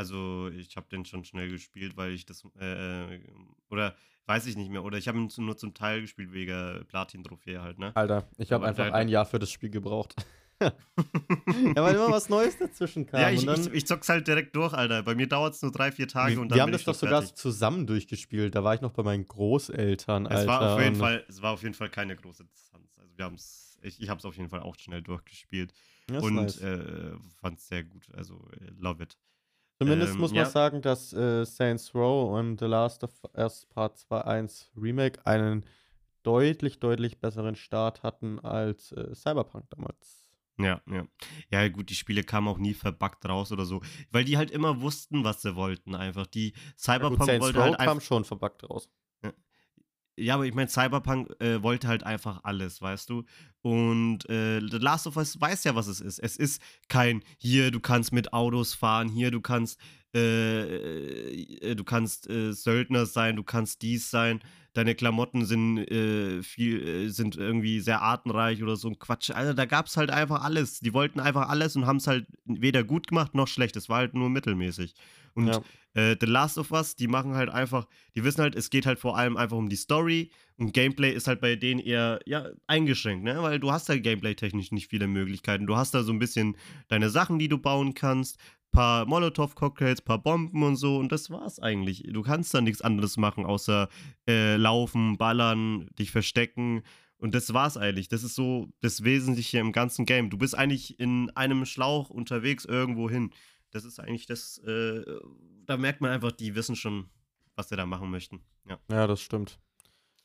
[0.00, 3.20] Also ich habe den schon schnell gespielt, weil ich das, äh,
[3.68, 7.60] oder weiß ich nicht mehr, oder ich habe ihn nur zum Teil gespielt wegen Platin-Trophäe
[7.60, 7.94] halt, ne?
[7.94, 10.14] Alter, ich habe einfach ein Jahr für das Spiel gebraucht.
[10.60, 13.20] ja, weil immer was Neues dazwischen kam.
[13.20, 15.02] ja, ich, ich, ich zock's halt direkt durch, Alter.
[15.02, 16.94] Bei mir dauert es nur drei, vier Tage wir, und dann wir haben das doch
[16.94, 17.36] sogar fertig.
[17.36, 18.54] zusammen durchgespielt.
[18.54, 20.40] Da war ich noch bei meinen Großeltern, Alter.
[20.40, 22.98] Es war auf jeden Fall, es war auf jeden Fall keine große Distanz.
[22.98, 25.74] Also wir haben's, ich, ich habe es auf jeden Fall auch schnell durchgespielt
[26.10, 26.60] ist und nice.
[26.60, 28.08] äh, fand es sehr gut.
[28.14, 29.16] Also äh, love it.
[29.80, 30.44] Zumindest ähm, muss man ja.
[30.44, 35.64] sagen, dass äh, Saints Row und The Last of Us Part 2 1 Remake einen
[36.22, 40.28] deutlich, deutlich besseren Start hatten als äh, Cyberpunk damals.
[40.58, 41.06] Ja, ja.
[41.50, 44.82] Ja, gut, die Spiele kamen auch nie verbuggt raus oder so, weil die halt immer
[44.82, 45.94] wussten, was sie wollten.
[45.94, 48.90] Einfach die Ja, gut, Cyberpunk wollte Row halt einfach kam schon verbuggt raus.
[50.20, 53.24] Ja, aber ich meine, Cyberpunk äh, wollte halt einfach alles, weißt du?
[53.62, 56.18] Und äh, The Last of Us weiß ja, was es ist.
[56.18, 59.80] Es ist kein, hier, du kannst mit Autos fahren, hier, du kannst,
[60.14, 64.40] äh, äh, du kannst äh, Söldner sein, du kannst dies sein,
[64.74, 69.30] deine Klamotten sind äh, viel, sind irgendwie sehr artenreich oder so ein Quatsch.
[69.30, 70.80] Also da gab es halt einfach alles.
[70.80, 73.76] Die wollten einfach alles und haben es halt weder gut gemacht noch schlecht.
[73.76, 74.94] Es war halt nur mittelmäßig.
[75.34, 75.62] Und Ja.
[75.94, 78.98] äh, The Last of Us, die machen halt einfach, die wissen halt, es geht halt
[78.98, 83.24] vor allem einfach um die Story und Gameplay ist halt bei denen eher, ja, eingeschränkt,
[83.24, 83.42] ne?
[83.42, 85.66] Weil du hast da gameplay-technisch nicht viele Möglichkeiten.
[85.66, 86.56] Du hast da so ein bisschen
[86.88, 88.38] deine Sachen, die du bauen kannst,
[88.72, 92.04] paar Molotow-Cocktails, paar Bomben und so und das war's eigentlich.
[92.08, 93.88] Du kannst da nichts anderes machen, außer
[94.28, 96.82] äh, laufen, ballern, dich verstecken
[97.18, 98.08] und das war's eigentlich.
[98.08, 100.30] Das ist so das Wesentliche im ganzen Game.
[100.30, 103.30] Du bist eigentlich in einem Schlauch unterwegs irgendwo hin.
[103.70, 105.04] Das ist eigentlich das, äh,
[105.66, 107.08] da merkt man einfach, die wissen schon,
[107.54, 108.40] was sie da machen möchten.
[108.68, 108.78] Ja.
[108.90, 109.58] Ja, das stimmt.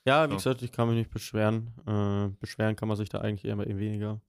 [0.05, 0.37] Ja, wie So.
[0.37, 1.73] gesagt, ich kann mich nicht beschweren.
[1.87, 4.21] Äh, beschweren kann man sich da eigentlich eher, eher weniger.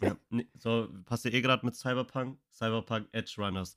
[0.00, 0.16] ja.
[0.30, 2.38] Nee, so, passt ihr eh gerade mit Cyberpunk?
[2.52, 3.74] Cyberpunk Edge Runners.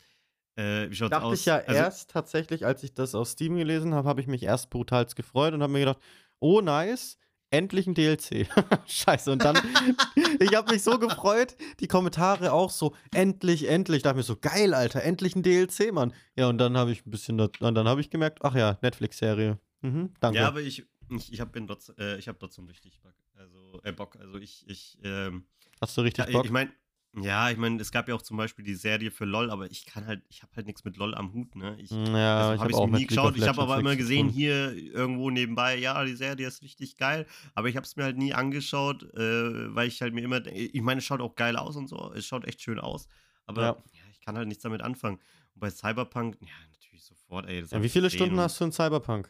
[0.56, 1.40] Äh, wie schaut's Dachte aus?
[1.40, 4.44] ich ja Also, erst tatsächlich, als ich das auf Steam gelesen habe, habe ich mich
[4.44, 6.00] erst brutalst gefreut und habe mir gedacht,
[6.40, 7.18] oh nice,
[7.52, 8.48] endlich ein DLC.
[8.88, 9.58] Scheiße, und dann,
[10.40, 13.98] ich habe mich so gefreut, die Kommentare auch so, endlich, endlich.
[13.98, 16.14] Ich dachte mir so, geil, Alter, endlich ein DLC, Mann.
[16.36, 18.80] Ja, und dann habe ich ein bisschen, da- und dann habe ich gemerkt, ach ja,
[18.82, 19.60] Netflix-Serie.
[19.82, 20.40] Mhm, danke.
[20.40, 21.60] Ja, aber ich, ich, ich habe
[22.00, 23.14] äh, ich hab trotzdem richtig Bock.
[23.36, 24.16] Also, äh, Bock.
[24.20, 25.46] Also ich, ich, ähm,
[25.80, 26.46] Hast du richtig ja, Bock?
[26.46, 26.72] ich meine,
[27.18, 29.86] ja, ich meine, es gab ja auch zum Beispiel die Serie für LOL, aber ich
[29.86, 31.76] kann halt, ich habe halt nichts mit LOL am Hut, ne?
[31.80, 31.98] Ich, ja,
[32.40, 33.36] Also ich habe ich auch mir nie geschaut.
[33.38, 37.26] Ich habe aber immer gesehen, hier irgendwo nebenbei, ja, die Serie ist richtig geil.
[37.54, 40.82] Aber ich habe es mir halt nie angeschaut, äh, weil ich halt mir immer, ich
[40.82, 42.14] meine, es schaut auch geil aus und so.
[42.16, 43.08] Es schaut echt schön aus.
[43.46, 43.68] Aber Ja.
[43.94, 44.02] ja.
[44.12, 45.18] ich kann halt nichts damit anfangen.
[45.54, 47.60] Und bei Cyberpunk, ja, natürlich sofort, ey.
[47.62, 49.30] Ja, hab wie viele Stunden und- hast du in Cyberpunk?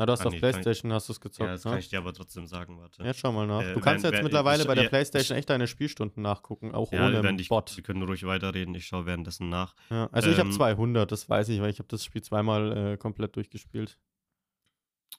[0.00, 0.02] Ich dir.
[0.02, 1.70] Ah, du hast Ah, auf nee, ich- Playstation, hast du es gezockt, Ja, das ne?
[1.72, 3.02] kann ich dir aber trotzdem sagen, warte.
[3.02, 3.60] Jetzt schau mal nach.
[3.62, 5.66] Äh, du kannst wenn- jetzt wenn- mittlerweile ich- bei der ja, Playstation ich- echt deine
[5.66, 7.76] Spielstunden nachgucken, auch ja, ohne ich, Bot.
[7.76, 8.74] wir können ruhig weiterreden.
[8.74, 9.74] Ich schaue währenddessen nach.
[9.90, 12.76] Ja, also ich habe Ähm, 200, das weiß ich, weil ich habe das Spiel zweimal
[12.94, 13.98] äh, komplett durchgespielt.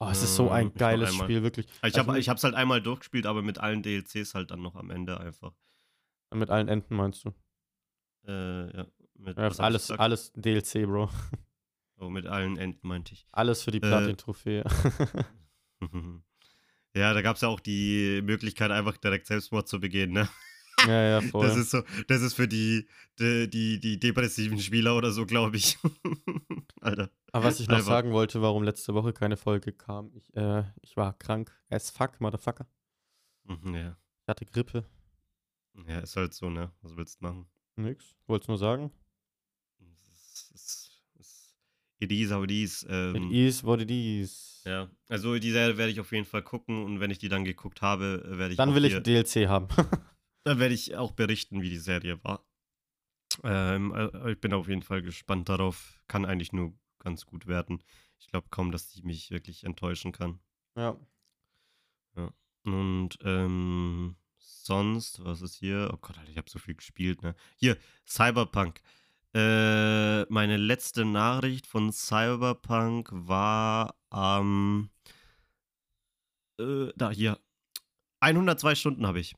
[0.00, 1.26] Oh, es ist so Ähm, ein ich geiles einmal.
[1.26, 1.66] Spiel, wirklich.
[1.66, 4.74] Ich Also habe ich hab's halt einmal durchgespielt, aber mit allen DLCs halt dann noch
[4.74, 5.52] am Ende einfach.
[6.34, 7.32] Mit allen Enden meinst du?
[8.26, 8.86] Äh, ja.
[9.14, 11.08] Mit, Ja, ich alles, alles DLC, Bro.
[12.02, 13.28] Oh, mit allen Enden meinte ich.
[13.30, 14.64] Alles für die Äh, Platin-Trophäe.
[16.94, 20.28] ja, da gab es ja auch die Möglichkeit, einfach direkt Selbstmord zu begehen, ne?
[20.86, 21.46] ja, ja, voll.
[21.46, 22.88] Das ist so, das ist für die,
[23.18, 25.78] die, die, die depressiven Spieler oder so, glaube ich.
[26.80, 27.10] Alter.
[27.32, 30.64] Aber was ich noch einfach- sagen wollte, warum letzte Woche keine Folge kam, ich, äh,
[30.82, 32.66] ich war krank as fuck, Motherfucker.
[33.44, 33.96] Mhm, Ja.
[34.22, 34.84] Ich hatte Grippe.
[35.88, 36.70] ja, ist halt so, ne?
[36.82, 37.46] Was willst du machen?
[37.76, 38.14] Nix.
[38.26, 38.92] Wollt's nur sagen.
[39.80, 41.56] Es ist, es ist,
[42.02, 42.84] it is how it is.
[42.88, 44.62] Ähm, It is what it is.
[44.64, 47.44] Ja, also die Serie werde ich auf jeden Fall gucken und wenn ich die dann
[47.44, 49.68] geguckt habe, äh, werde ich Dann will ich ein DLC haben.
[50.44, 52.44] dann werde ich auch berichten, wie die Serie war.
[53.44, 56.02] Ähm, äh, ich bin auf jeden Fall gespannt darauf.
[56.08, 57.82] Kann eigentlich nur ganz gut werden.
[58.20, 60.38] Ich glaube kaum, dass die mich wirklich enttäuschen kann.
[60.76, 60.96] ja.
[62.64, 65.90] Und ähm, sonst, was ist hier?
[65.92, 67.34] Oh Gott, Alter, ich habe so viel gespielt, ne?
[67.56, 68.80] Hier, Cyberpunk.
[69.34, 74.90] Äh, meine letzte Nachricht von Cyberpunk war am.
[76.60, 77.38] äh, da, hier.
[78.20, 79.34] 102 Stunden habe ich.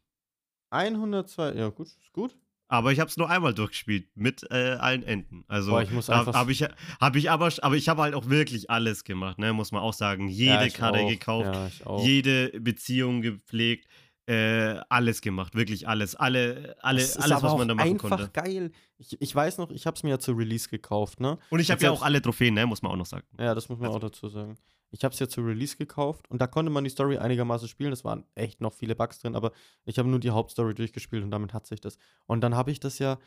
[0.70, 2.36] 102, ja gut, ist gut.
[2.68, 5.44] Aber ich habe es nur einmal durchgespielt mit äh, allen Enden.
[5.46, 8.70] Also Boah, ich muss da einfach- habe ich, aber, aber ich habe halt auch wirklich
[8.70, 9.52] alles gemacht, ne?
[9.52, 10.28] Muss man auch sagen.
[10.28, 11.08] Jede ja, Karte auch.
[11.08, 13.86] gekauft, Ja, jede Beziehung gepflegt,
[14.26, 16.14] äh, alles gemacht, wirklich alles.
[16.14, 18.28] Alle, alle, Das alles, was man da machen einfach konnte.
[18.32, 18.70] geil.
[18.96, 21.38] Ich, ich weiß noch, ich habe es mir ja zu Release gekauft, ne?
[21.50, 22.64] Und ich habe ja auch alle Trophäen, ne?
[22.66, 23.26] Muss man auch noch sagen.
[23.38, 24.56] Ja, das muss man Also- auch dazu sagen.
[24.90, 27.92] Ich habe es ja zu Release gekauft und da konnte man die Story einigermaßen spielen.
[27.92, 29.50] Es waren echt noch viele Bugs drin, aber
[29.84, 31.98] ich habe nur die Hauptstory durchgespielt und damit hat sich das.
[32.26, 33.18] Und dann habe ich das ja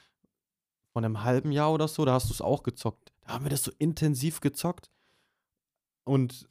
[0.94, 3.12] von einem halben Jahr oder so, da hast du es auch gezockt.
[3.26, 4.90] Da haben wir das so intensiv gezockt.
[6.06, 6.48] Und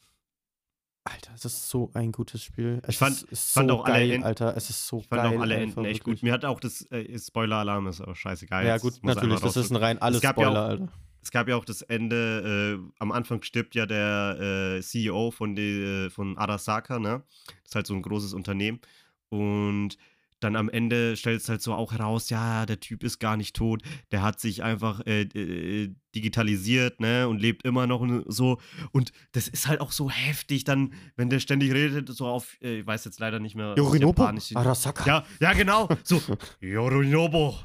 [1.07, 2.81] Alter, es ist so ein gutes Spiel.
[2.87, 4.57] Es fand- ist, ist fand so auch alle geil, Enden- Alter.
[4.57, 5.37] Es ist so Ich fand geil.
[5.37, 6.21] auch alle Enden echt wirklich.
[6.21, 6.23] gut.
[6.23, 8.67] Mir hat auch das äh, Spoiler-Alarm, ist aber scheißegal.
[8.67, 9.41] Ja, gut, natürlich.
[9.41, 10.89] Das ist ein rein alles Es gab ja Spoiler, auch- Alter.
[11.23, 15.57] Es gab ja auch das Ende, äh, am Anfang stirbt ja der äh, CEO von,
[15.57, 17.25] die, von Arasaka, ne?
[17.47, 18.81] Das ist halt so ein großes Unternehmen.
[19.29, 19.97] Und
[20.41, 23.57] dann am Ende stellt es halt so auch heraus, ja, der Typ ist gar nicht
[23.57, 28.61] tot, der hat sich einfach äh, äh, digitalisiert, ne, und lebt immer noch und so.
[28.93, 32.81] Und das ist halt auch so heftig, dann, wenn der ständig redet, so auf, äh,
[32.81, 33.75] ich weiß jetzt leider nicht mehr.
[33.77, 34.55] Japanisch.
[34.55, 35.07] Arasaka.
[35.07, 35.89] Ja, ja, genau.
[36.05, 36.21] So,
[36.61, 37.57] Yorinobo.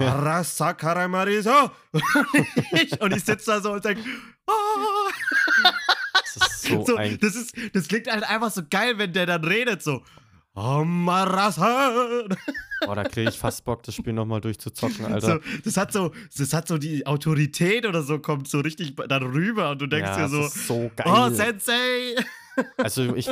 [0.00, 0.14] Ja.
[0.14, 1.70] Arasakaramariso.
[3.00, 4.02] und ich sitze da so und denke,
[4.46, 5.10] oh.
[6.34, 9.26] Das ist so, so, ein das, ist, das klingt halt einfach so geil, wenn der
[9.26, 10.02] dann redet, so.
[10.54, 12.24] Amarasa.
[12.86, 15.40] Boah, da kriege ich fast Bock, das Spiel nochmal durchzuzocken, Alter.
[15.44, 19.70] So, das hat so, das hat so die Autorität oder so, kommt so richtig darüber
[19.70, 21.06] und du denkst ja, dir so, das so geil.
[21.06, 22.16] oh, Sensei.
[22.76, 23.30] Also ich,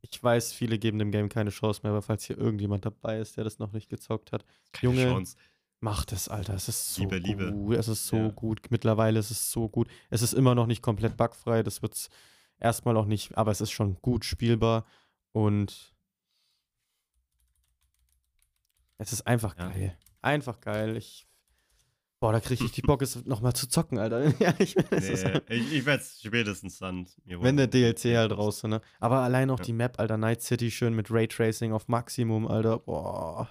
[0.00, 3.36] ich weiß, viele geben dem Game keine Chance mehr, aber falls hier irgendjemand dabei ist,
[3.36, 5.36] der das noch nicht gezockt hat, Keine Junge, Chance.
[5.80, 6.54] macht es, Alter.
[6.54, 7.52] Es ist so Liebe, Liebe.
[7.52, 7.76] gut.
[7.76, 8.28] Es ist so Ja.
[8.28, 8.60] gut.
[8.70, 9.88] Mittlerweile ist es so gut.
[10.08, 11.62] Es ist immer noch nicht komplett bugfrei.
[11.62, 12.08] Das wird es
[12.58, 14.86] erstmal auch nicht, aber es ist schon gut spielbar
[15.32, 15.94] und
[18.98, 19.68] es ist einfach Ja.
[19.68, 19.98] geil.
[20.22, 20.96] Einfach geil.
[20.96, 21.26] Ich,
[22.20, 24.22] boah, da kriege ich richtig Bock, es nochmal zu zocken, Alter.
[24.38, 25.12] ja, ich, Nee,
[25.48, 27.66] ich ich werde es spätestens dann Wenn der.
[27.68, 28.80] DLC halt raus ist, ne?
[28.98, 29.64] Aber allein auch Ja.
[29.64, 32.78] die Map, Alter, Night City schön mit Raytracing auf Maximum, Alter.
[32.80, 33.48] Boah.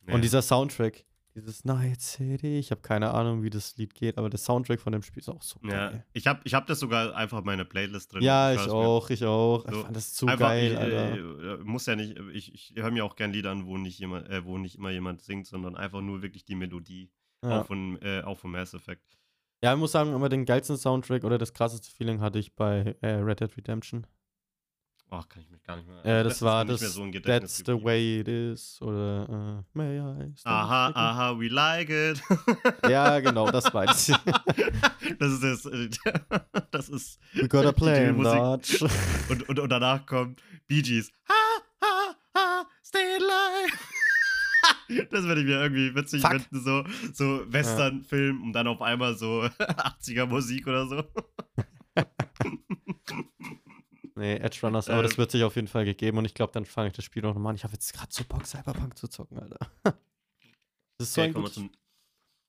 [0.00, 0.14] Nee.
[0.14, 4.28] Und dieser Soundtrack, dieses Night City, ich habe keine Ahnung, wie das Lied geht, aber
[4.30, 6.06] der Soundtrack von dem Spiel ist auch so Ja, geil.
[6.12, 8.22] ich habe ich hab das sogar einfach in meiner Playlist drin.
[8.22, 9.64] Ja, ich mir auch, ich auch.
[9.66, 11.60] Ich So, fand das zu geil, ich, Alter.
[11.60, 14.28] Äh, muss ja nicht, ich, ich höre mir auch gern Lieder an, wo nicht, jemand,
[14.28, 17.10] äh, wo nicht immer jemand singt, sondern einfach nur wirklich die Melodie.
[17.44, 17.60] Ja.
[17.62, 19.18] Auch, von, äh, auch von Mass Effect.
[19.64, 22.94] ja, ich muss sagen, aber den geilsten Soundtrack oder das krasseste Feeling hatte ich bei
[23.00, 24.06] äh, Red Dead Redemption.
[25.14, 26.02] Oh, kann ich mich gar nicht mehr.
[26.06, 27.84] Äh, ich das ist war das so ein Gedächtnis That's the geblieben.
[27.84, 32.22] way it is oder äh, May I Aha, aha, we like it.
[32.88, 34.06] Ja, genau, das war es.
[35.18, 35.66] das ist das.
[35.66, 35.90] äh,
[36.70, 37.20] Das ist.
[37.34, 38.80] We gotta play Musik.
[39.28, 41.12] Und, und, und danach kommt Bee Gees.
[41.28, 41.34] Ha,
[41.82, 43.76] ha, ha, stay alive.
[45.10, 46.32] Das würde ich mir irgendwie witzig Fuck.
[46.40, 51.04] finden, so, so Western-Film und dann auf einmal so 80er-Musik oder so.
[54.22, 55.18] Nee, Edge Runners, aber das Ähm.
[55.18, 57.34] wird sich auf jeden Fall gegeben und ich glaube, dann fange ich das Spiel noch
[57.34, 57.56] mal an.
[57.56, 59.58] Ich habe jetzt gerade so Bock, Cyberpunk zu zocken, Alter.
[60.98, 61.72] Das ist so Okay, ein gutes zum,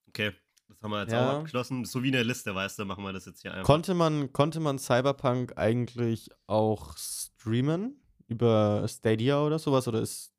[0.07, 0.33] okay,
[0.67, 1.31] das haben wir jetzt Ja.
[1.31, 1.85] auch abgeschlossen.
[1.85, 3.65] So wie eine Liste, weißt du, machen wir das jetzt hier einfach.
[3.65, 7.99] Konnte man, konnte man Cyberpunk eigentlich auch streamen?
[8.27, 9.87] Über Stadia oder sowas?
[9.87, 10.31] Oder ist.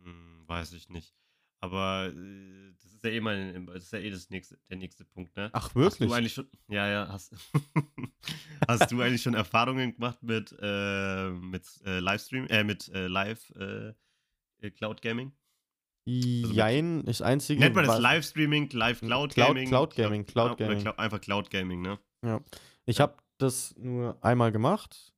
[0.00, 1.16] Hm, weiß ich nicht.
[1.58, 5.04] Aber äh, das ist ja eh mal, das ist ja eh das nächste, der nächste
[5.04, 5.50] Punkt, ne?
[5.52, 6.08] Ach, Hast wirklich?
[6.08, 7.34] du eigentlich schon, ja, ja, hast,
[8.68, 13.50] hast du eigentlich schon Erfahrungen gemacht mit, äh, mit äh, Livestream, äh, mit äh, Live
[13.56, 13.92] äh,
[14.60, 15.32] äh, Cloud Gaming?
[16.04, 17.60] mit- Jein, das einzige.
[17.60, 19.68] Nennt man das Livestreaming, Live Cloud Cloud- Gaming?
[19.68, 20.78] Cloud Gaming, Cloud oder Gaming.
[20.84, 21.98] Clou- einfach Cloud Gaming, ne?
[22.86, 25.12] Ich habe das nur einmal gemacht.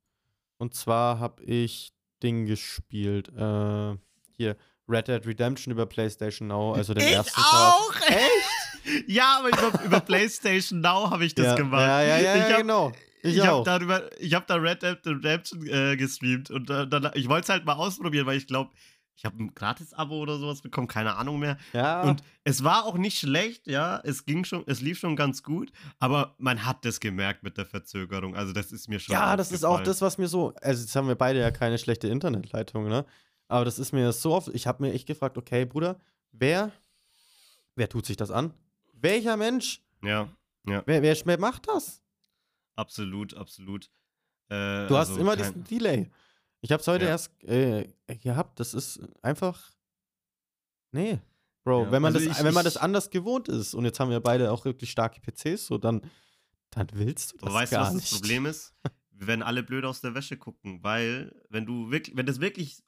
[0.59, 1.93] Und zwar habe ich
[2.23, 3.29] Ding gespielt.
[3.31, 3.97] Äh,
[4.37, 4.57] hier,
[4.89, 7.93] Red Dead Redemption über PlayStation Now, also den ich ersten auch!
[7.93, 8.11] Part.
[8.11, 9.09] Echt?
[9.09, 11.81] ja, aber über, über PlayStation Now habe ich das ja, gemacht.
[11.81, 12.93] Ja, ja, ja, ich ja hab, genau.
[13.23, 17.11] Ich, Ich habe darüber, ich habe da Red Dead Redemption äh, gestreamt und äh, dann,
[17.15, 18.71] ich wollte es halt mal ausprobieren, weil ich glaube,
[19.17, 21.57] ich habe ein Gratis-Abo oder sowas bekommen, keine Ahnung mehr.
[21.73, 25.43] ja, Und es war auch nicht schlecht, ja, es ging schon, es lief schon ganz
[25.43, 25.71] gut,
[26.01, 28.35] aber man hat das gemerkt mit der Verzögerung.
[28.35, 29.15] Also das ist mir schon.
[29.15, 30.53] ja, das ist auch das, was mir so.
[30.61, 33.07] Also, jetzt haben wir beide ja keine schlechte Internetleitung, ne?
[33.49, 34.49] Aber das ist mir so oft.
[34.55, 36.01] Ich habe mir echt gefragt, okay, Bruder,
[36.33, 36.73] wer.
[37.77, 38.55] Wer tut sich das an?
[38.93, 39.83] Welcher Mensch?
[40.03, 40.29] Ja,
[40.65, 42.01] Wer, wer, wer macht das?
[42.77, 43.91] absolut, absolut.
[44.49, 46.11] Äh, Du hast also immer diesen Delay.
[46.61, 47.11] Ich habe es heute Ja.
[47.11, 48.59] erst äh, gehabt.
[48.61, 49.71] Das ist einfach.
[50.93, 51.19] Nee.
[51.65, 54.01] Bro, Ja, wenn, man also das, ich- wenn man das anders gewohnt ist und jetzt
[54.01, 56.03] haben wir beide auch wirklich starke PCs, so dann,
[56.71, 58.11] dann willst du das Aber weißt du, gar was nicht.
[58.13, 58.73] das Problem ist?
[59.17, 62.83] Wir werden alle blöd aus der Wäsche gucken, weil wenn du wirklich, wenn das wirklich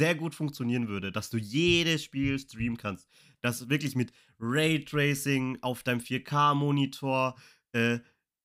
[0.00, 3.06] sehr gut funktionieren würde, dass du jedes Spiel streamen kannst,
[3.42, 7.34] das wirklich mit Raytracing auf deinem 4K-Monitor
[7.72, 7.98] äh,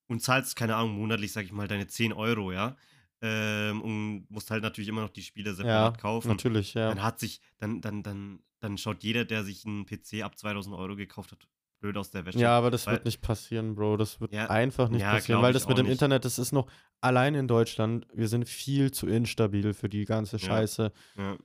[0.08, 2.76] und zahlst, keine Ahnung, monatlich, sag ich mal, deine 10 Euro, ja,
[3.22, 6.28] ähm, und musst halt natürlich immer noch die Spiele Ja, separat kaufen.
[6.28, 6.90] natürlich, ja.
[6.90, 10.76] Dann hat sich, dann, dann, dann, dann schaut jeder, der sich einen PC ab 2000
[10.76, 11.48] Euro gekauft hat,
[11.80, 12.40] blöd aus der Wäsche.
[12.40, 13.98] Ja, aber das weil- wird nicht passieren, Bro.
[13.98, 15.94] Das wird Ja, einfach nicht ja, passieren, weil das mit dem nicht.
[15.94, 16.68] Internet, das ist noch
[17.06, 20.46] allein in Deutschland, wir sind viel zu instabil für die ganze Ja.
[20.48, 20.92] Scheiße.
[21.18, 21.38] Ja.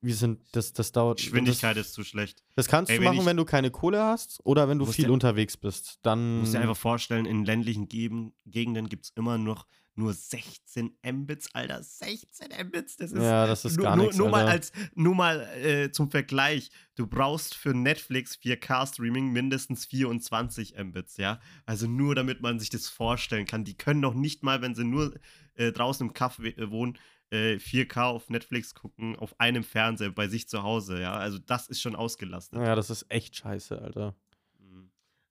[0.00, 1.18] Wir sind, das, das dauert.
[1.18, 2.44] Geschwindigkeit das, ist zu schlecht.
[2.54, 4.86] das kannst Ey, du wenn machen, ich- wenn du keine Kohle hast oder wenn du
[4.86, 5.98] viel dir- unterwegs bist.
[6.02, 6.18] Dann.
[6.36, 9.66] Du musst dir einfach vorstellen, in ländlichen Gegenden gibt es immer noch
[9.98, 11.82] nur 16 Mbits, Alter.
[11.82, 13.22] 16 Mbits, das ist.
[13.22, 14.18] ja, das ist nur, gar nur, nichts.
[14.18, 14.52] nur mal Alter.
[14.52, 21.16] als nur mal äh, zum Vergleich, du brauchst für Netflix 4K Streaming mindestens 24 Mbits,
[21.16, 21.40] ja?
[21.66, 23.64] Also nur damit man sich das vorstellen kann.
[23.64, 25.14] Die können noch nicht mal, wenn sie nur
[25.54, 26.96] äh, draußen im Kaff äh, wohnen,
[27.30, 31.14] äh, 4K auf Netflix gucken, auf einem Fernseher bei sich zu Hause, ja?
[31.14, 32.60] Also das ist schon ausgelastet.
[32.60, 34.14] Ja, das ist echt scheiße, Alter.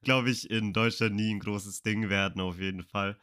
[0.04, 3.18] Glaube ich, in Deutschland nie ein großes Ding werden, auf jeden Fall.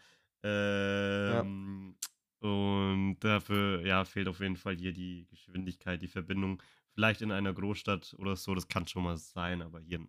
[0.44, 1.96] Ähm,
[2.40, 6.62] Und dafür, ja, fehlt auf jeden Fall hier die Geschwindigkeit, die Verbindung.
[6.92, 10.08] Vielleicht in einer Großstadt oder so, das kann schon mal sein, aber hier in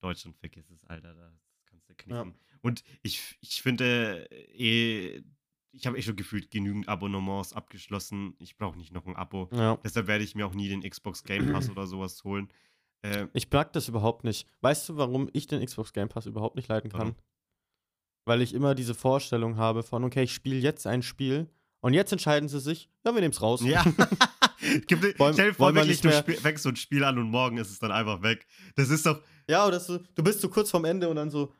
[0.00, 1.32] Deutschland vergiss es, Alter, da
[1.66, 2.34] kannst du knicken.
[2.62, 5.22] Und ich, ich finde, eh,
[5.72, 8.34] ich habe eh schon gefühlt genügend Abonnements abgeschlossen.
[8.40, 9.48] Ich brauche nicht noch ein Abo.
[9.52, 9.76] Ja.
[9.84, 12.48] Deshalb werde ich mir auch nie den Xbox Game Pass oder sowas holen.
[13.02, 14.48] Äh, Ich mag das überhaupt nicht.
[14.60, 17.00] Weißt du, warum ich den Xbox Game Pass überhaupt nicht leiten kann?
[17.00, 17.16] Warum?
[18.28, 21.48] Weil ich immer diese Vorstellung habe von, okay, ich spiele jetzt ein Spiel
[21.80, 23.62] und jetzt entscheiden sie sich, ja, wir nehmen es raus.
[23.64, 23.82] Ja.
[24.86, 27.70] Gib, Wollen- stell dir vor, wirklich, du fängst so ein Spiel an und morgen ist
[27.70, 28.46] es dann einfach weg.
[28.76, 29.22] Das ist doch.
[29.48, 31.54] Ja, oder so, du bist so kurz vorm Ende und dann so,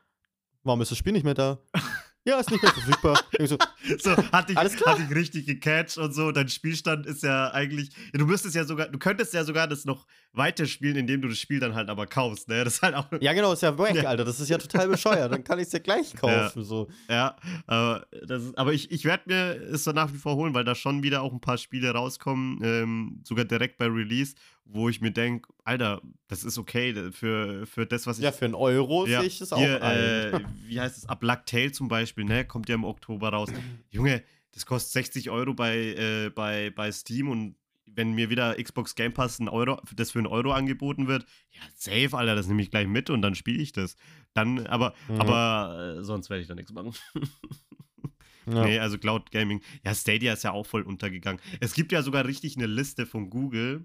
[0.63, 1.57] warum ist das Spiel nicht mehr da?
[2.29, 3.19] ja, ist nicht mehr verfügbar.
[3.39, 3.57] Ich so,
[3.99, 4.97] So, hat dich, Alles klar.
[4.97, 6.31] hat dich richtig gecatcht und so.
[6.31, 7.89] Dein Spielstand ist ja eigentlich.
[8.13, 11.39] Ja, du müsstest ja sogar, du könntest ja sogar das noch weiterspielen, indem du das
[11.39, 12.63] Spiel dann halt aber kaufst, ne?
[12.63, 13.07] Das ist halt auch.
[13.21, 14.03] ja, genau, ist ja weg, Ja.
[14.09, 14.25] Alter.
[14.25, 15.31] Das ist ja total bescheuert.
[15.31, 16.63] Dann kann ich es ja gleich kaufen.
[16.63, 16.87] So.
[17.09, 17.35] Ja,
[17.67, 20.75] aber, das aber ich, ich werde mir es so nach wie vor holen, weil da
[20.75, 24.35] schon wieder auch ein paar Spiele rauskommen, ähm, sogar direkt bei Release,
[24.71, 28.23] wo ich mir denke, Alter, das ist okay für, für das, was ich.
[28.23, 31.05] Ja, für einen Euro Ja, sehe ich das auch hier, äh, wie heißt es?
[31.07, 32.45] Ab Black Tail zum Beispiel, ne?
[32.45, 33.51] Kommt ja im Oktober raus.
[33.89, 37.55] Junge, das kostet 60 Euro bei, äh, bei, bei Steam und
[37.91, 41.61] wenn mir wieder Xbox Game Pass ein Euro, das für einen Euro angeboten wird, ja,
[41.75, 43.95] safe, Alter, das nehme ich gleich mit und dann spiele ich das.
[44.35, 45.19] Dann, aber, Mhm.
[45.21, 46.93] aber äh, sonst werde ich da nichts machen.
[48.47, 48.61] ja.
[48.63, 49.61] Nee, also Cloud Gaming.
[49.83, 51.41] Ja, Stadia ist ja auch voll untergegangen.
[51.59, 53.83] Es gibt ja sogar richtig eine Liste von Google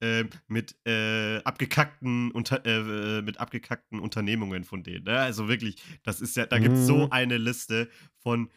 [0.00, 5.04] äh, mit, äh, abgekackten unter, äh, mit abgekackten Unternehmungen von denen.
[5.04, 5.18] Ne?
[5.18, 7.12] Also wirklich, das ist ja, da gibt es so Mhm.
[7.12, 8.50] eine Liste von.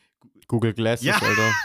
[0.48, 1.16] Google Glasses, Ja.
[1.22, 1.52] Alter.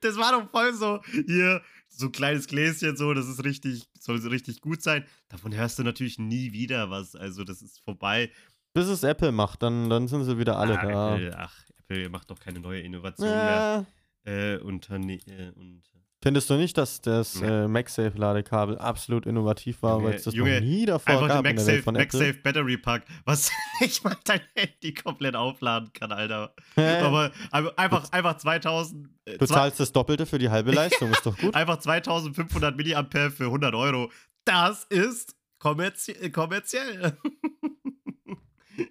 [0.00, 4.20] Das war doch voll so, hier, so ein kleines Gläschen, so, das ist richtig, soll
[4.22, 5.04] so richtig gut sein.
[5.28, 7.14] Davon hörst du natürlich nie wieder was.
[7.14, 8.30] Also, das ist vorbei.
[8.72, 11.14] Bis es Apple macht, dann, dann sind sie wieder alle ah, da.
[11.16, 13.86] Apple, ach, Apple macht doch keine neue Innovation mehr.
[14.24, 15.82] Äh, Äh, Unterne äh, und
[16.22, 17.64] findest du nicht, dass das Ja.
[17.64, 21.50] äh, MagSafe-Ladekabel absolut innovativ war, weil es das Junge, noch nie davor Einfach gab den
[21.50, 22.18] in der Welt MagSafe, von Apple?
[22.20, 26.54] MagSafe Battery Pack, was nicht mal dein Handy komplett aufladen kann, Alter.
[26.76, 27.00] Hä?
[27.00, 31.36] Aber einfach, einfach 2000, äh, du zahlst das Doppelte für die halbe Leistung, ist doch
[31.36, 31.54] gut.
[31.54, 34.10] einfach 2500 Milliampere für 100 Euro.
[34.44, 37.16] Das ist kommerzie äh, kommerziell.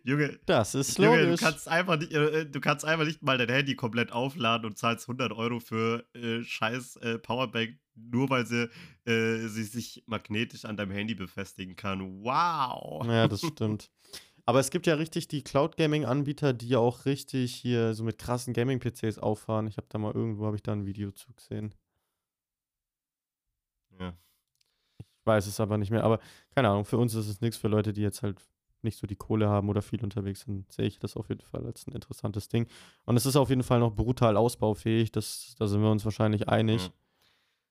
[0.03, 3.49] Junge, Das ist Junge, du kannst einfach nicht, äh, du kannst einfach nicht mal dein
[3.49, 8.69] Handy komplett aufladen und zahlst 100 Euro für äh, scheiß äh, Powerbank, nur weil sie,
[9.05, 12.23] äh, sie sich magnetisch an deinem Handy befestigen kann.
[12.23, 13.05] Wow.
[13.07, 13.89] Ja, das stimmt.
[14.45, 18.53] Aber es gibt ja richtig die Cloud-Gaming-Anbieter, die ja auch richtig hier so mit krassen
[18.53, 19.67] Gaming-PCs auffahren.
[19.67, 21.75] Ich habe da mal irgendwo, habe ich da ein Video zu gesehen.
[23.99, 24.13] Ja.
[24.99, 26.03] Ich weiß es aber nicht mehr.
[26.03, 26.19] Aber
[26.55, 27.57] keine Ahnung, für uns ist es nichts.
[27.57, 28.41] Für Leute, die jetzt halt
[28.83, 31.65] nicht so die Kohle haben oder viel unterwegs sind, sehe ich das auf jeden Fall
[31.65, 32.67] als ein interessantes Ding.
[33.05, 35.11] Und es ist auf jeden Fall noch brutal ausbaufähig.
[35.11, 36.91] Das, da sind wir uns wahrscheinlich einig.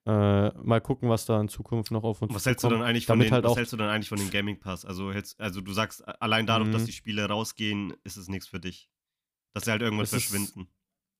[0.07, 2.89] Äh, mal gucken, was da in Zukunft noch auf uns Was hältst du dann zukommt.
[2.89, 4.83] eigentlich von den, halt was hältst du dann eigentlich von dem Gaming Pass?
[4.83, 6.85] Also, hältst, also du sagst, allein dadurch, dass Mhm.
[6.87, 8.89] die Spiele rausgehen, ist es nichts für dich.
[9.53, 10.67] Dass sie halt irgendwann Es ist- verschwinden.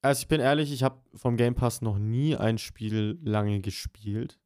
[0.01, 4.39] Also ich bin ehrlich, ich habe vom Game Pass noch nie ein Spiel lange gespielt.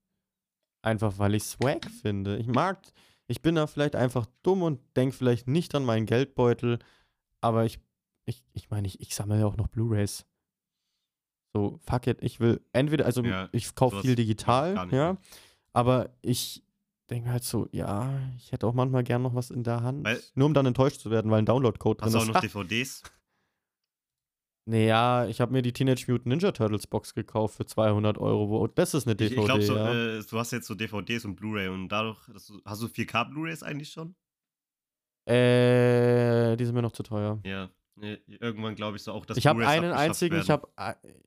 [0.81, 2.37] Einfach weil ich Swag finde.
[2.37, 2.79] Ich mag,
[3.27, 6.79] ich bin da vielleicht einfach dumm und denke vielleicht nicht an meinen Geldbeutel,
[7.41, 7.79] aber ich,
[8.25, 10.25] ich, ich meine, ich, ich sammle ja auch noch Blu-Rays.
[11.55, 15.17] So, fuck it, ich will entweder, also Ja, ich kaufe hast- viel digital, ja,
[15.73, 16.63] aber ich
[17.09, 20.21] denke halt so, ja, ich hätte auch manchmal gern noch was in der Hand, Weil-
[20.33, 22.53] nur um dann enttäuscht zu werden, weil ein Download-Code Hast drin du auch ist.
[22.55, 23.03] noch DVDs?
[24.67, 28.49] Naja, ich habe mir die Teenage Mutant Ninja Turtles Box gekauft für 200 Euro.
[28.49, 30.17] Wo, das ist eine Ich, DVD, ich glaube, so, ja.
[30.17, 33.61] äh, du hast jetzt so DVDs und Blu-ray und dadurch, du, hast du 4K Blu-rays
[33.61, 34.15] eigentlich schon?
[35.27, 37.39] Äh, die sind mir noch zu teuer.
[37.45, 37.69] Ja.
[37.97, 40.67] Nee, irgendwann glaube ich so auch, dass Ich habe einen einzigen, ich habe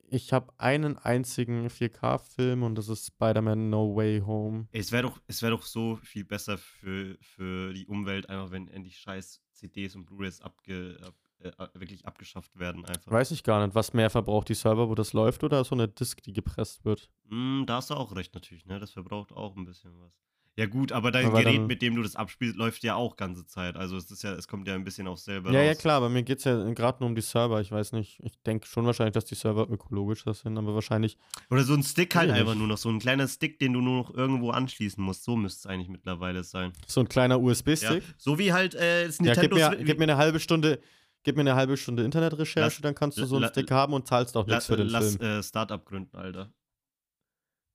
[0.07, 4.67] ich hab einen einzigen 4K-Film und das ist Spider-Man No Way Home.
[4.71, 8.97] Es wäre doch, es doch so viel besser für, für die Umwelt, einfach wenn endlich
[8.99, 12.85] scheiß CDs und Blu-rays abge, ab, äh, wirklich abgeschafft werden.
[12.85, 13.11] Einfach.
[13.11, 15.87] Weiß ich gar nicht, was mehr verbraucht die Server, wo das läuft oder so eine
[15.87, 17.09] Disk, die gepresst wird.
[17.29, 18.79] Mm, da hast du auch recht natürlich, ne?
[18.79, 20.11] Das verbraucht auch ein bisschen was.
[20.57, 23.45] Ja gut, aber dein Aber Gerät, mit dem du das abspielst, läuft ja auch ganze
[23.45, 23.77] Zeit.
[23.77, 25.77] Also es ist ja, es kommt ja ein bisschen aufs selber Ja, ja, raus.
[25.77, 27.61] klar, bei mir geht es ja gerade nur um die Server.
[27.61, 31.17] Ich weiß nicht, ich denke schon wahrscheinlich, dass die Server ökologischer sind, aber wahrscheinlich.
[31.49, 33.99] Oder so ein Stick halt einfach nur noch, so ein kleiner Stick, den du nur
[34.03, 35.23] noch irgendwo anschließen musst.
[35.23, 36.73] So müsste es eigentlich mittlerweile sein.
[36.87, 37.41] So ein kleiner Ja.
[37.41, 38.03] USB-Stick.
[38.17, 40.81] So wie halt äh, das Ja, Nintendo gib, mir, gib mir eine halbe Stunde.
[41.23, 44.07] Gib mir eine halbe Stunde Internetrecherche, Lass- dann kannst du so einen Stick haben und
[44.07, 45.39] zahlst auch nichts für den lass Film.
[45.39, 46.51] äh, Startup gründen, Alter.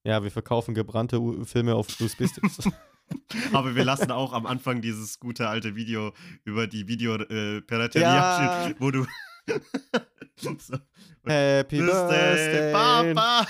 [0.06, 2.68] Ja, wir verkaufen gebrannte U Filme auf USB-Sticks.
[3.52, 6.12] Aber wir lassen auch am Anfang dieses gute alte Video
[6.44, 8.70] über die Videopiraterie äh, Ja.
[8.78, 9.04] wo du.
[10.36, 10.78] so,
[11.26, 13.46] Happy Birthday, Papa!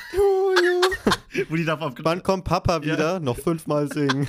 [1.49, 2.83] wo die da auf Wann kommt Papa Ja.
[2.83, 3.21] wieder?
[3.21, 4.27] Noch fünfmal singen.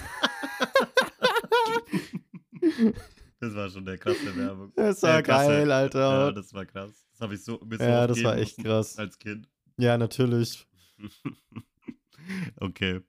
[3.46, 4.74] Das war schon eine krasse Werbung.
[4.76, 6.00] Das war Äh, geil, Alter.
[6.00, 7.08] Ja, das war krass.
[7.12, 8.98] Das habe ich so ein bisschen Ja, das war echt krass.
[8.98, 9.48] Als Kind.
[9.78, 10.66] Ja, natürlich.
[12.60, 13.02] okay.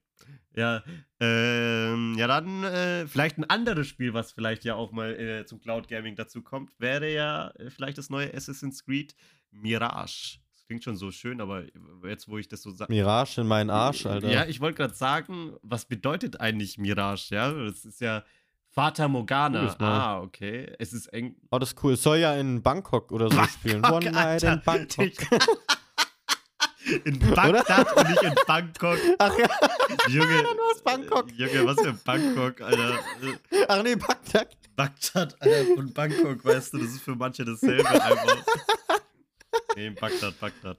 [0.55, 0.83] Ja,
[1.21, 5.61] ähm, ja dann äh, vielleicht ein anderes Spiel, was vielleicht ja auch mal äh, zum
[5.61, 9.15] Cloud Gaming dazu kommt, wäre ja äh, vielleicht das neue Assassin's Creed
[9.51, 10.39] Mirage.
[10.55, 11.65] Das klingt schon so schön, aber
[12.05, 12.93] jetzt, wo ich das so sage.
[12.93, 14.31] Mirage in meinen Arsch, Alter.
[14.31, 17.35] Ja, ich wollte gerade sagen, was bedeutet eigentlich Mirage?
[17.35, 18.25] Ja, das ist ja
[18.77, 19.75] Fata Morgana.
[19.79, 20.71] Ah, okay.
[20.79, 21.35] Es ist eng.
[21.51, 21.95] Oh, das ist cool.
[21.95, 23.81] Es soll ja in Bangkok oder so spielen.
[23.81, 24.61] Bangkok, One Night in.
[24.63, 25.13] Bangkok.
[27.05, 28.97] In Bagdad und nicht in Bangkok.
[29.19, 29.49] Ach ja,
[30.09, 30.29] Junge.
[30.45, 31.33] dann war's Bangkok.
[31.33, 33.01] äh, Junge, was für Bangkok, Alter.
[33.69, 34.57] Ach nee, Bagdad.
[34.77, 38.37] Bagdad, Alter, und Bangkok, weißt du, das ist für manche dasselbe einfach.
[39.75, 40.79] Nee, Bagdad, Bagdad.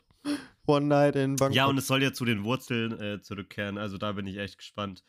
[0.65, 1.53] One Night in Bangkok.
[1.53, 4.59] Ja, und es soll ja zu den Wurzeln äh, zurückkehren, also da bin ich echt
[4.59, 5.03] gespannt.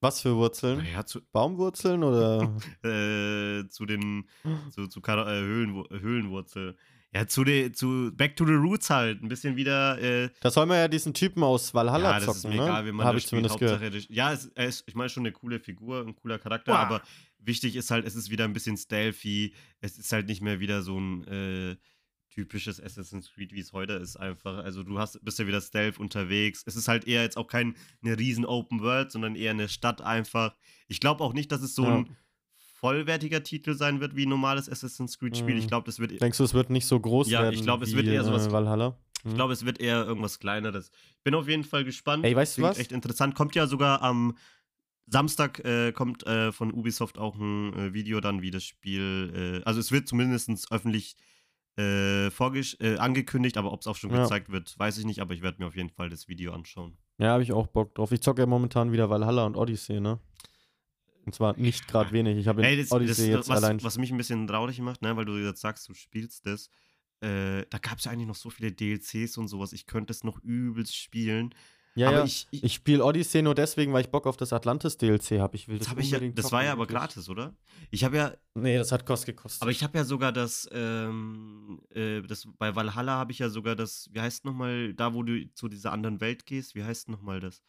[0.00, 0.78] Was für Wurzeln?
[0.78, 2.42] naja, zu, Baumwurzeln oder?
[2.84, 4.28] äh, zu den
[4.70, 6.76] zu, zu äh, Höhlenwu- Höhlenwurzel.
[7.14, 9.22] Ja, zu den, zu Back to the Roots halt.
[9.22, 9.98] Ein bisschen wieder.
[10.00, 12.62] Äh, Da soll man ja diesen Typen aus Valhalla ja, das zocken, ist mir ne?
[12.70, 13.28] egal, wie man das ich spielt.
[13.30, 13.80] zumindest gehört.
[13.80, 16.72] Hauptsache, das- ja, es, er ist, ich meine schon eine coole Figur, ein cooler Charakter,
[16.72, 16.78] Uah.
[16.78, 17.02] aber
[17.38, 19.54] wichtig ist halt, es ist wieder ein bisschen stealthy.
[19.80, 21.76] Es ist halt nicht mehr wieder so ein äh,
[22.36, 24.58] typisches Assassin's Creed, wie es heute ist, einfach.
[24.58, 26.62] Also du hast, bist ja wieder stealth unterwegs.
[26.66, 27.74] Es ist halt eher jetzt auch keine
[28.04, 30.54] riesen Open World, sondern eher eine Stadt einfach.
[30.86, 31.94] Ich glaube auch nicht, dass es so Ja.
[31.96, 32.16] ein
[32.78, 35.56] vollwertiger Titel sein wird wie ein normales Assassin's Creed-Spiel.
[35.56, 35.68] Ich Mhm.
[35.68, 37.54] glaube, das wird Denkst du, es wird nicht so groß Ja, werden?
[37.54, 38.98] ich glaub, es wird eher sowas- Äh, Valhalla.
[39.24, 40.90] Ich glaube, es wird eher irgendwas Kleineres.
[41.24, 42.24] Bin auf jeden Fall gespannt.
[42.24, 42.78] Ey, weißt du was?
[42.78, 43.34] echt interessant.
[43.34, 44.36] Kommt ja sogar am
[45.06, 49.62] Samstag äh, kommt äh, von Ubisoft auch ein äh, Video dann, wie das Spiel.
[49.62, 51.16] Äh, also es wird zumindest öffentlich
[51.78, 54.22] äh, äh, angekündigt, aber ob es auch schon Ja.
[54.22, 55.20] gezeigt wird, weiß ich nicht.
[55.20, 56.96] Aber ich werde mir auf jeden Fall das Video anschauen.
[57.18, 58.12] Ja, habe ich auch Bock drauf.
[58.12, 60.18] Ich zocke ja momentan wieder Valhalla und Odyssey, ne?
[61.24, 62.38] Und zwar nicht gerade wenig.
[62.38, 63.82] Ich habe in Ey, das, das, Odyssey jetzt was, allein.
[63.82, 66.70] was mich ein bisschen traurig macht, ne, weil du jetzt sagst, du spielst das.
[67.20, 69.72] Äh, da gab es ja eigentlich noch so viele DLCs und sowas.
[69.72, 71.52] Ich könnte es noch übelst spielen.
[71.96, 72.24] Ja, aber ja.
[72.24, 75.56] ich, ich, Ich spiele Odyssey nur deswegen, weil ich Bock auf das Atlantis-DLC habe.
[75.56, 76.98] Ich will das das, ich ja, das war ja aber wirklich.
[76.98, 77.54] gratis, oder?
[77.90, 79.62] Ich habe ja, Nee, das hat Kost gekostet.
[79.62, 83.74] aber ich habe ja sogar das, ähm, äh, das, bei Valhalla habe ich ja sogar
[83.74, 87.40] das, wie heißt nochmal, da wo du zu dieser anderen Welt gehst, wie heißt nochmal
[87.40, 87.62] das?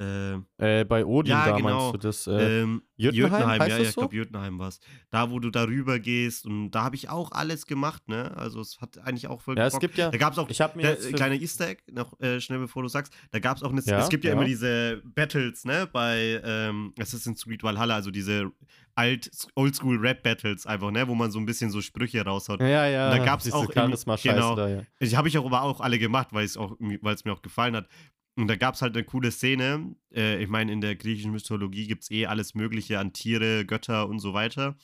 [0.00, 1.90] Ähm, äh, bei Odin Ja, da genau.
[1.90, 2.26] meinst du das?
[2.28, 4.00] Äh, ähm, Jötunheim, heißt ja, das ja, ich so?
[4.02, 4.78] glaube Jötunheim war es.
[5.10, 8.36] Da, wo du darüber gehst und da habe ich auch alles gemacht, ne?
[8.36, 9.80] Also es hat eigentlich auch voll ja, es gebockt.
[9.82, 10.10] gibt ja.
[10.10, 12.40] Da gab es auch Ich habe mir der, jetzt äh, kleine Easter Egg, noch äh,
[12.40, 14.36] schnell bevor du sagst, da gab es auch eine, Ja, es gibt ja, ja.
[14.36, 18.52] immer diese Battles, ne, bei ähm, Assassin's Creed Valhalla, also diese
[18.94, 22.60] alt, oldschool Rap Battles einfach, ne, wo man so ein bisschen so Sprüche raushaut.
[22.60, 23.10] Ja, ja.
[23.10, 24.54] Und da gab's diese auch im- genau.
[24.54, 24.82] da, ja.
[25.00, 27.42] Die habe ich auch aber auch alle gemacht, weil es auch, weil es mir auch
[27.42, 27.88] gefallen hat.
[28.38, 29.96] Und da gab es halt eine coole Szene.
[30.14, 34.08] Äh, ich meine, in der griechischen Mythologie gibt es eh alles Mögliche an Tiere, Götter
[34.08, 34.76] und so weiter.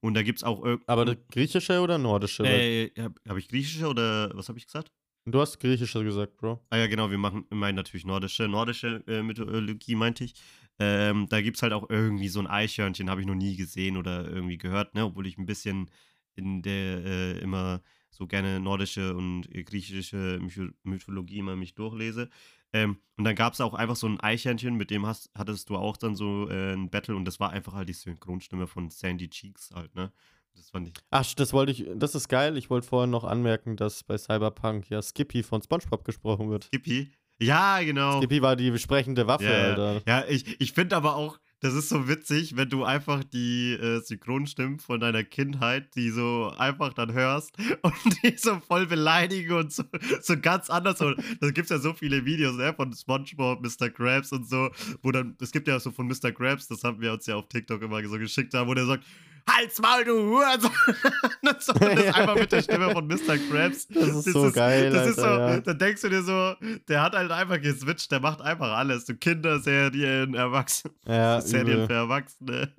[0.00, 2.42] Und da gibt es auch Aber griechische oder nordische?
[2.42, 4.90] Weil äh, habe hab ich griechische oder was habe ich gesagt?
[5.24, 6.64] Du hast griechische gesagt, Bro.
[6.70, 8.48] Ah ja, genau, wir machen, meinen natürlich nordische.
[8.48, 10.34] Nordische äh, Mythologie meinte ich.
[10.80, 13.96] Ähm, da gibt es halt auch irgendwie so ein Eichhörnchen, habe ich noch nie gesehen
[13.96, 15.04] oder irgendwie gehört, ne?
[15.04, 15.90] Obwohl ich ein bisschen
[16.34, 22.30] in der äh, immer so gerne nordische und äh, griechische Mytho Mythologie immer mich durchlese.
[22.72, 25.76] Ähm, und dann gab es auch einfach so ein Eichhörnchen, mit dem hast, hattest du
[25.76, 29.30] auch dann so äh, ein Battle und das war einfach halt die Synchronstimme von Sandy
[29.30, 30.12] Cheeks halt, ne?
[30.54, 30.94] Das fand ich.
[31.10, 32.56] Ach, das wollte ich, das ist geil.
[32.56, 36.64] Ich wollte vorhin noch anmerken, dass bei Cyberpunk ja Skippy von SpongeBob gesprochen wird.
[36.64, 37.12] Skippy?
[37.38, 38.18] Ja, genau.
[38.20, 39.64] Skippy war die sprechende Waffe, Ja, ja.
[39.64, 40.02] Alter.
[40.06, 44.00] Ja, ich, ich finde aber auch, das ist so witzig, wenn du einfach die äh,
[44.00, 49.72] Synchronstimmen von deiner Kindheit, die so einfach dann hörst und die so voll beleidigen und
[49.72, 49.82] so,
[50.22, 51.00] so ganz anders.
[51.00, 53.90] Und da gibt es ja so viele Videos ne, von SpongeBob, Mr.
[53.90, 54.70] Krabs und so,
[55.02, 56.30] wo dann, es gibt ja so von Mr.
[56.30, 59.04] Krabs, das haben wir uns ja auf TikTok immer so geschickt haben, wo der sagt,
[59.48, 60.70] Halt's Maul, du Hurensohn!
[61.42, 61.70] das ist
[62.14, 63.38] einfach mit der Stimme von Mr.
[63.48, 63.86] Krabs.
[63.88, 65.60] Das ist so geil, Das ist so, Alter, ja.
[65.60, 66.54] da denkst du dir so,
[66.88, 69.06] der hat halt einfach geswitcht, der macht einfach alles.
[69.06, 71.86] So Kinderserien, Erwachsene, Ja, Serien übel.
[71.86, 72.72] für Erwachsene.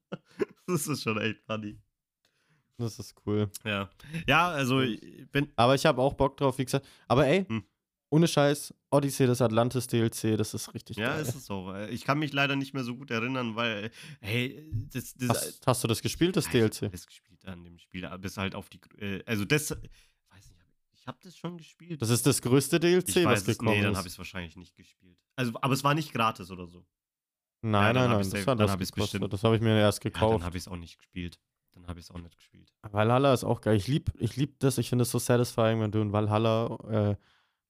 [0.66, 1.78] das ist schon echt funny.
[2.78, 3.50] Das ist cool.
[3.64, 3.90] Ja.
[4.26, 5.52] Ja, also ich bin.
[5.56, 6.86] Aber ich habe auch Bock drauf, wie gesagt.
[7.08, 7.64] Aber ey, Hm.
[8.10, 11.22] Ohne Scheiß, Odyssey, das Atlantis DLC, das ist richtig Ja, geil.
[11.22, 11.74] ist es auch.
[11.88, 13.90] Ich kann mich leider nicht mehr so gut erinnern, weil,
[14.20, 16.90] hey, das, das hast, hast du das gespielt, das Ja, Ich DLC?
[16.92, 18.80] das gespielt an dem Spiel, bis halt auf die.
[18.98, 19.70] Äh, also das.
[19.70, 19.80] Weiß
[20.50, 20.56] nicht,
[20.92, 22.00] ich habe das schon gespielt.
[22.00, 23.98] Das ist das größte DLC, ich was weiß gekommen nee, dann ist.
[23.98, 25.18] habe ich es wahrscheinlich nicht gespielt.
[25.36, 26.84] Also, aber es war nicht gratis oder so.
[27.60, 29.20] Nein, Ja, dann nein, nein, das safe- hat dann was hab ich's gekostet.
[29.20, 29.32] bestimmt.
[29.32, 30.44] Das habe ich mir erst Ja, dann gekauft.
[30.44, 31.38] habe ich es auch nicht gespielt.
[31.72, 32.72] Dann habe ich es auch nicht gespielt.
[32.82, 33.76] Valhalla ist auch geil.
[33.76, 34.78] Ich liebe ich lieb das.
[34.78, 36.76] Ich finde es so satisfying, wenn du in Valhalla
[37.12, 37.16] äh,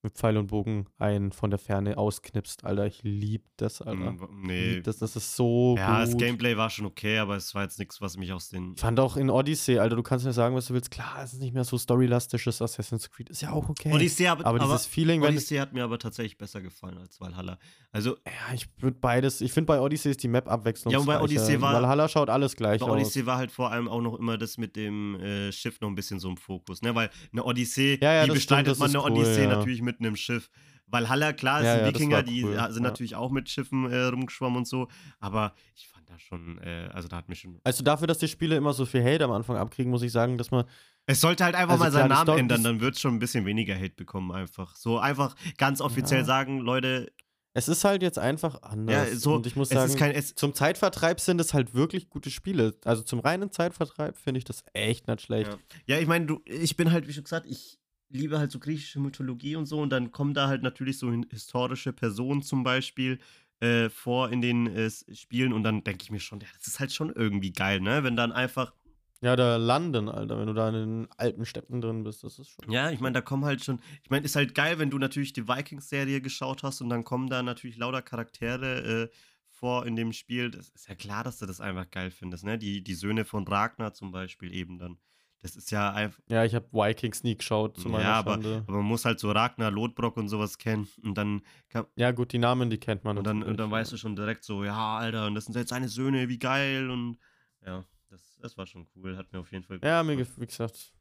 [0.03, 2.87] mit Pfeil und Bogen einen von der Ferne ausknipst, Alter.
[2.87, 4.13] Ich liebe das, Alter.
[4.13, 4.75] Mm, Nee.
[4.75, 6.21] lieb das, das ist so Ja, das gut.
[6.21, 8.75] Gameplay war schon okay, aber es war jetzt nichts, was mich aus den.
[8.75, 10.91] Ich fand auch in Odyssey, Alter, du kannst mir sagen, was du willst.
[10.93, 13.29] Klar, es ist nicht mehr so storylastisches Assassin's Creed.
[13.29, 13.93] Ist ja auch okay.
[13.93, 17.59] Odyssey, aber, aber, dieses Feeling, wenn Odyssey hat mir aber tatsächlich besser gefallen als Valhalla.
[17.91, 19.41] Also, Ja, ich würde beides.
[19.41, 20.93] Ich finde bei Odyssey ist die Map abwechslungsreich.
[20.93, 22.93] Ja, und bei Odyssey war- Valhalla schaut alles gleich bei aus.
[22.93, 25.95] Odyssey war halt vor allem auch noch immer das mit dem äh, Schiff noch ein
[25.97, 26.95] bisschen so im Fokus, ne?
[26.95, 29.49] Weil eine Odyssee, Ja, ja, wie das bestreitet stimmt, man das eine cool, Odyssee ja.
[29.49, 30.51] natürlich mit einem Schiff.
[30.87, 32.89] Valhalla, klar, Ja, sind ja, Wikinger, die cool, sind ja.
[32.91, 34.89] natürlich auch mit Schiffen äh, rumgeschwommen und so,
[35.21, 37.61] aber ich fand da schon, äh, also da hat mir schon.
[37.63, 40.39] Also dafür, dass die Spiele immer so viel Hate am Anfang abkriegen, muss ich sagen,
[40.39, 40.65] dass man.
[41.05, 43.45] Es sollte halt einfach Also mal seinen Namen ändern, dann wird es schon ein bisschen
[43.45, 44.77] weniger Hate bekommen, einfach.
[44.77, 46.25] So einfach ganz offiziell Ja.
[46.27, 47.13] sagen, Leute,
[47.55, 49.11] Es ist halt jetzt einfach anders.
[49.11, 50.23] ja, so, und ich muss es sagen, ist kein.
[50.37, 52.77] Zum Zeitvertreib sind es halt wirklich gute Spiele.
[52.85, 55.51] Also zum reinen Zeitvertreib finde ich das echt nicht schlecht.
[55.87, 55.97] Ja.
[55.97, 57.78] Ja, ich meine, du, ich bin halt, wie schon gesagt, ich
[58.11, 61.93] liebe halt so griechische Mythologie und so und dann kommen da halt natürlich so historische
[61.93, 63.19] Personen zum Beispiel
[63.61, 66.81] äh, vor in den äh, Spielen und dann denke ich mir schon, ja, das ist
[66.81, 68.05] halt schon irgendwie geil, ne?
[68.05, 68.73] Wenn dann einfach,
[69.21, 72.51] Ja, da landen, Alter, wenn du da in den alten Städten drin bist, das ist
[72.51, 72.71] schon.
[72.71, 75.33] ja, ich meine, da kommen halt schon, ich meine, ist halt geil, wenn du natürlich
[75.33, 79.17] die Vikings-Serie geschaut hast und dann kommen da natürlich lauter Charaktere äh,
[79.49, 80.51] vor in dem Spiel.
[80.51, 82.59] Das ist ja klar, dass du das einfach geil findest, ne?
[82.59, 84.99] Die, die Söhne von Ragnar zum Beispiel eben dann.
[85.41, 86.21] Das ist ja einfach.
[86.29, 88.65] Ja, ich habe Vikings nie geschaut, zu meiner Ja, aber, Schande.
[88.67, 90.89] aber man muss halt so Ragnar, Lodbrok und sowas kennen.
[91.03, 93.19] Und dann, kann, Ja, gut, die Namen, die kennt man.
[93.19, 93.73] und dann, und dann ja.
[93.73, 96.91] weißt du schon direkt so, ja, Alter, und das sind jetzt seine Söhne, wie geil.
[96.91, 97.19] Und
[97.65, 99.17] ja, das, das war schon cool.
[99.17, 99.79] Hat mir auf jeden Fall.
[99.85, 100.93] Ja, mir, wie gesagt,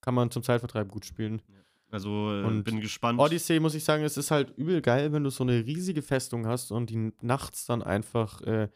[0.00, 1.40] kann man zum Zeitvertreib gut spielen.
[1.92, 3.20] Also äh, Und bin gespannt.
[3.20, 6.48] Odyssey, muss ich sagen, es ist halt übel geil, wenn du so eine riesige Festung
[6.48, 8.68] hast und die nachts dann einfach äh,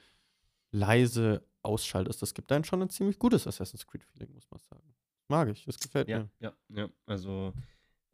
[0.70, 2.22] leise ausschaltest.
[2.22, 4.94] Das gibt dann schon ein ziemlich gutes Assassin's Creed-Feeling, muss man sagen.
[5.28, 6.30] Mag ich, das gefällt Ja, mir.
[6.40, 6.88] ja, ja.
[7.06, 7.52] Also.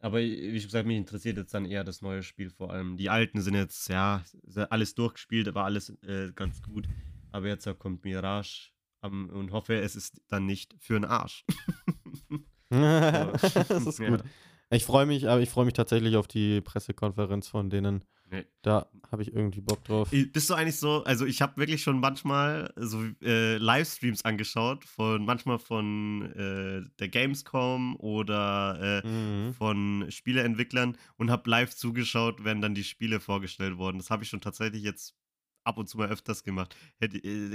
[0.01, 2.97] Aber wie schon gesagt, mich interessiert jetzt dann eher das neue Spiel vor allem.
[2.99, 6.87] Die alten sind jetzt, ja, ja alles durchgespielt, aber alles äh, ganz gut.
[7.33, 11.45] Aber jetzt kommt Mirage am, und hoffe, es ist dann nicht für den Arsch.
[12.71, 14.11] das ist Ja.
[14.11, 14.25] gut.
[14.71, 18.05] Ich freue mich, aber ich freue mich tatsächlich auf die Pressekonferenz von denen.
[18.35, 18.47] Nee.
[18.63, 20.11] Da habe ich irgendwie Bock drauf.
[20.11, 25.25] Bist du eigentlich so, also ich habe wirklich schon manchmal so äh, Livestreams angeschaut, von
[25.25, 29.55] manchmal von äh, der Gamescom oder äh, Mhm.
[29.55, 33.99] von Spieleentwicklern und habe live zugeschaut, wenn dann die Spiele vorgestellt wurden.
[33.99, 35.15] Das habe ich schon tatsächlich jetzt
[35.63, 36.75] ab und zu mal öfters gemacht.
[37.01, 37.07] Äh,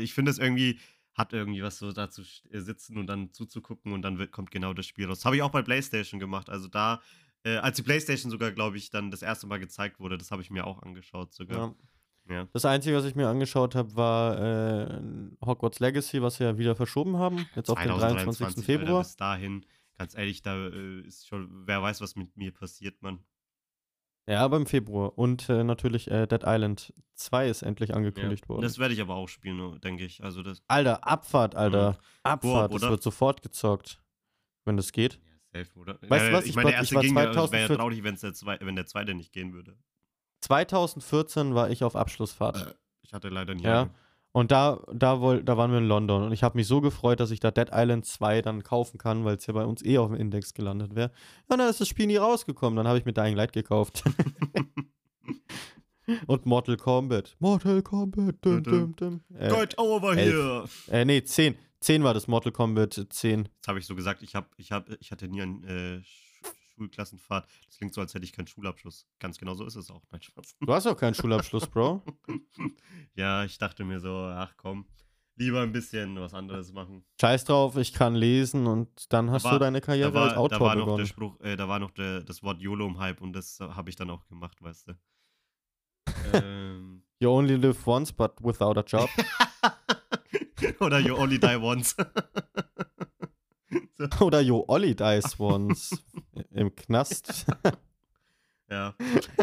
[0.02, 0.80] Ich finde es irgendwie,
[1.16, 2.22] hat irgendwie was so da zu
[2.52, 5.20] äh, sitzen und dann zuzugucken und dann wird, kommt genau das Spiel raus.
[5.20, 6.50] Das habe ich auch bei PlayStation gemacht.
[6.50, 7.02] Also da,
[7.44, 10.42] äh, als die PlayStation sogar, glaube ich, dann das erste Mal gezeigt wurde, das habe
[10.42, 11.70] ich mir auch angeschaut sogar.
[11.70, 11.76] Ja.
[12.30, 12.48] Ja.
[12.54, 15.02] Das Einzige, was ich mir angeschaut habe, war äh,
[15.44, 17.48] Hogwarts Legacy, was sie ja wieder verschoben haben.
[17.56, 18.38] Jetzt auf den 23.
[18.38, 18.98] 2023, Februar.
[18.98, 19.66] Alter, bis dahin,
[19.98, 23.20] ganz ehrlich, da äh, ist schon, wer weiß, was mit mir passiert, Mann.
[24.28, 25.18] Ja, aber im Februar.
[25.18, 28.62] Und äh, natürlich äh, Dead Island 2 ist endlich angekündigt worden.
[28.62, 30.24] Das werde ich aber auch spielen, denke ich.
[30.24, 30.62] Also das.
[30.68, 31.98] Alter, Abfahrt, Alter.
[32.22, 34.04] Abfahrt, Koop, das wird sofort gezockt.
[34.66, 35.20] Wenn das geht.
[35.54, 35.98] Safe, oder?
[36.08, 38.04] Weißt du was, Ich ich meine, der ich erste ging es wäre ja 2014 traurig,
[38.22, 39.76] der zwei, wenn der zweite nicht gehen würde.
[40.42, 42.58] 2014 war ich auf Abschlussfahrt.
[42.58, 43.64] Äh, Ich hatte leider nie.
[43.64, 43.90] Ja.
[44.32, 46.24] Und da, da, woll, da waren wir in London.
[46.24, 49.26] Und ich habe mich so gefreut, dass ich da Dead Island 2 dann kaufen kann,
[49.26, 51.12] weil es ja bei uns eh auf dem Index gelandet wäre.
[51.50, 52.78] Ja, dann ist das Spiel nie rausgekommen.
[52.78, 54.04] Dann habe ich mir Dying Light gekauft.
[56.28, 57.36] Und Mortal Kombat.
[57.40, 58.36] Mortal Kombat.
[58.42, 59.22] Dum, dum, dum.
[59.36, 60.86] Äh, Get over elf.
[60.88, 61.02] here!
[61.02, 61.56] äh, nee, 10.
[61.82, 63.46] 10 war das Mortal Kombat 10.
[63.62, 66.02] Das habe ich so gesagt, ich, hab, ich, hab, ich hatte nie einen äh,
[66.76, 67.50] Schulklassenfahrt.
[67.68, 69.08] Das klingt so, als hätte ich keinen Schulabschluss.
[69.20, 70.04] Ganz genau so ist es auch.
[70.12, 70.56] Nein, Spaß.
[70.60, 72.04] Du hast auch keinen Schulabschluss, Bro.
[73.16, 74.86] ja, ich dachte mir so, ach komm,
[75.36, 77.06] lieber ein bisschen was anderes machen.
[77.22, 80.38] Scheiß drauf, ich kann lesen und dann hast war- du deine Karriere da war, als
[80.38, 81.08] Autor da war noch der begonnen.
[81.08, 83.90] Spruch, äh, da war noch der, das Wort YOLO im Hype und das äh, habe
[83.90, 84.94] ich dann auch gemacht, weißt du.
[86.34, 89.10] ähm, You only live once, but without a job.
[90.80, 91.96] Oder You Only Die Once.
[93.98, 96.04] so, Oder You Olli dies once.
[96.52, 97.46] Im Knast.
[98.70, 98.96] ja.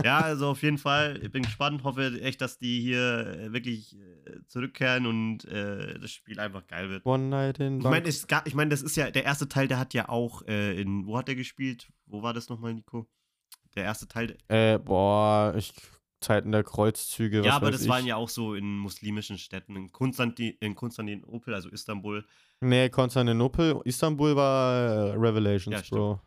[0.05, 3.97] ja, also auf jeden Fall, ich bin gespannt, hoffe echt, dass die hier äh, wirklich
[3.97, 7.05] äh, zurückkehren und äh, das Spiel einfach geil wird.
[7.07, 8.09] One night in Ich meine, Bangkok.
[8.09, 10.81] es ga- ich mein, das ist ja, der erste Teil, der hat ja auch äh,
[10.81, 11.89] in, wo hat der gespielt?
[12.07, 13.09] Wo war das nochmal, Nico?
[13.75, 15.73] Der erste Teil, Äh, boah, ich.
[16.21, 17.43] Zeiten der Kreuzzüge.
[17.45, 17.89] ja, aber das ich.
[17.89, 22.25] waren ja auch so in muslimischen Städten, in, Konstantin, in Konstantinopel, also Istanbul.
[22.61, 23.81] Nee, Konstantinopel.
[23.85, 25.99] Istanbul war äh, Revelations, Ja, stimmt.
[26.01, 26.21] Bro.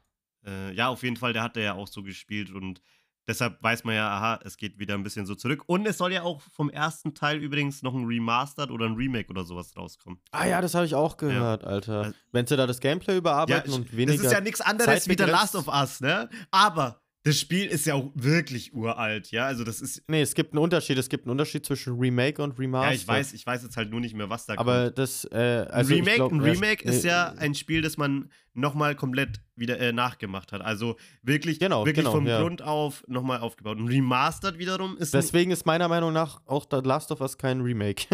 [0.45, 2.81] Äh, ja, auf jeden Fall, der hat er ja auch so gespielt und
[3.27, 5.63] deshalb weiß man ja, aha, es geht wieder ein bisschen so zurück.
[5.65, 9.29] Und es soll ja auch vom ersten Teil übrigens noch ein Remastered oder ein Remake
[9.29, 10.19] oder sowas rauskommen.
[10.31, 11.99] Ah ja, das habe ich auch gehört, Alter.
[12.01, 14.17] Also- Wenn sie da das Gameplay überarbeiten und weniger.
[14.17, 15.23] das ist ja nichts anderes wie The.
[15.25, 16.29] Last of Us, ne?
[16.51, 19.45] Aber das Spiel ist ja auch wirklich uralt, ja?
[19.45, 20.97] Also das ist, Nee, es gibt einen Unterschied.
[20.97, 22.89] Es gibt einen Unterschied zwischen Remake und Remaster.
[22.89, 24.97] ja, ich weiß, ich weiß jetzt halt nur nicht mehr, was da Aber kommt.
[24.99, 28.29] das, äh, also Remake, glaub, ein ja, Remake ist nee, ja ein Spiel, das man
[28.53, 30.61] nochmal komplett wieder äh, nachgemacht hat.
[30.61, 32.41] Also wirklich, Genau, wirklich genau, vom ja.
[32.41, 33.77] Grund auf nochmal aufgebaut.
[33.77, 37.61] Ein Remastered wiederum ist Deswegen ist meiner Meinung nach auch The Last of Us kein
[37.61, 38.05] Remake.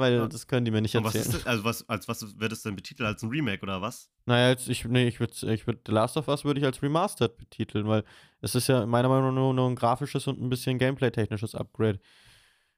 [0.00, 0.26] Weil ah.
[0.26, 1.34] das können die mir nicht Und was erzählen.
[1.34, 3.06] das, also was, als was wird es denn betitelt?
[3.06, 4.10] Als ein Remake oder was?
[4.26, 6.82] Naja, jetzt, ich, nee, ich würde ich würd, The Last of Us würde ich als
[6.82, 8.04] Remastered betiteln, weil
[8.40, 12.00] es ist ja meiner Meinung nach nur, nur ein grafisches und ein bisschen Gameplay-technisches Upgrade.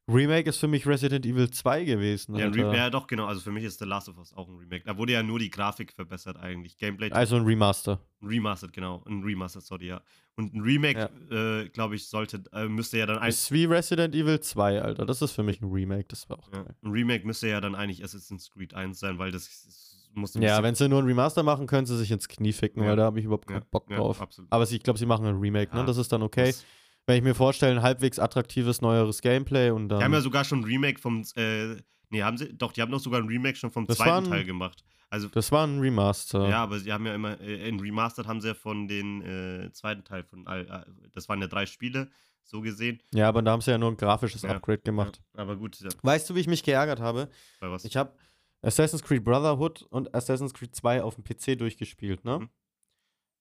[0.08, 2.34] Remake ist für mich Resident Evil 2 gewesen.
[2.34, 3.26] Ja, ja, doch, genau.
[3.26, 4.82] Also für mich ist The Last of Us auch ein Remake.
[4.84, 6.76] Da wurde ja nur die Grafik verbessert eigentlich.
[6.76, 8.00] Gameplay Also ein Remaster.
[8.20, 9.04] ein Remastered, genau.
[9.06, 10.02] Ein Remastered, sorry, ja.
[10.34, 14.14] Und ein Remake, äh, glaube ich, sollte, äh, müsste ja dann ein, Ist wie Resident
[14.14, 15.06] Evil 2, Alter.
[15.06, 16.06] Das ist für mich ein Remake.
[16.08, 19.30] Das war auch ja, ein Remake müsste ja dann eigentlich Assassin's Creed 1 sein, weil
[19.30, 19.88] das ist-
[20.34, 22.90] Ja, wenn sie nur ein Remaster machen, können sie sich ins Knie ficken, Ja.
[22.90, 24.20] weil da habe ich überhaupt ja, keinen Bock ja, drauf.
[24.20, 24.50] absolut.
[24.52, 25.80] Aber sie- ich glaube, sie machen ein Remake, ne?
[25.80, 26.46] Ja, Das ist dann okay.
[26.48, 26.64] Das-
[27.06, 29.98] Wenn ich mir vorstelle, ein halbwegs attraktives, neueres Gameplay und dann.
[29.98, 31.76] Die haben ja sogar schon ein Remake vom, äh,
[32.10, 34.30] nee, haben sie, doch, die haben doch sogar ein Remake schon vom Das zweiten ein-
[34.30, 34.84] Teil gemacht.
[35.10, 36.48] Also, das war ein Remaster.
[36.48, 39.70] ja, aber sie haben ja immer, äh, in Remastered haben sie ja von den äh,
[39.72, 40.64] zweiten Teil von, äh,
[41.12, 42.08] das waren ja drei Spiele,
[42.44, 43.02] so gesehen.
[43.12, 45.20] Ja, aber da haben sie ja nur ein grafisches Ja, Upgrade gemacht.
[45.36, 47.28] Ja, aber gut, ja, Weißt du, wie ich mich geärgert habe?
[47.60, 47.84] bei was?
[47.84, 48.14] Ich habe
[48.62, 52.38] Assassin's Creed Brotherhood und Assassin's Creed 2 auf dem PC durchgespielt, ne?
[52.38, 52.48] Mhm.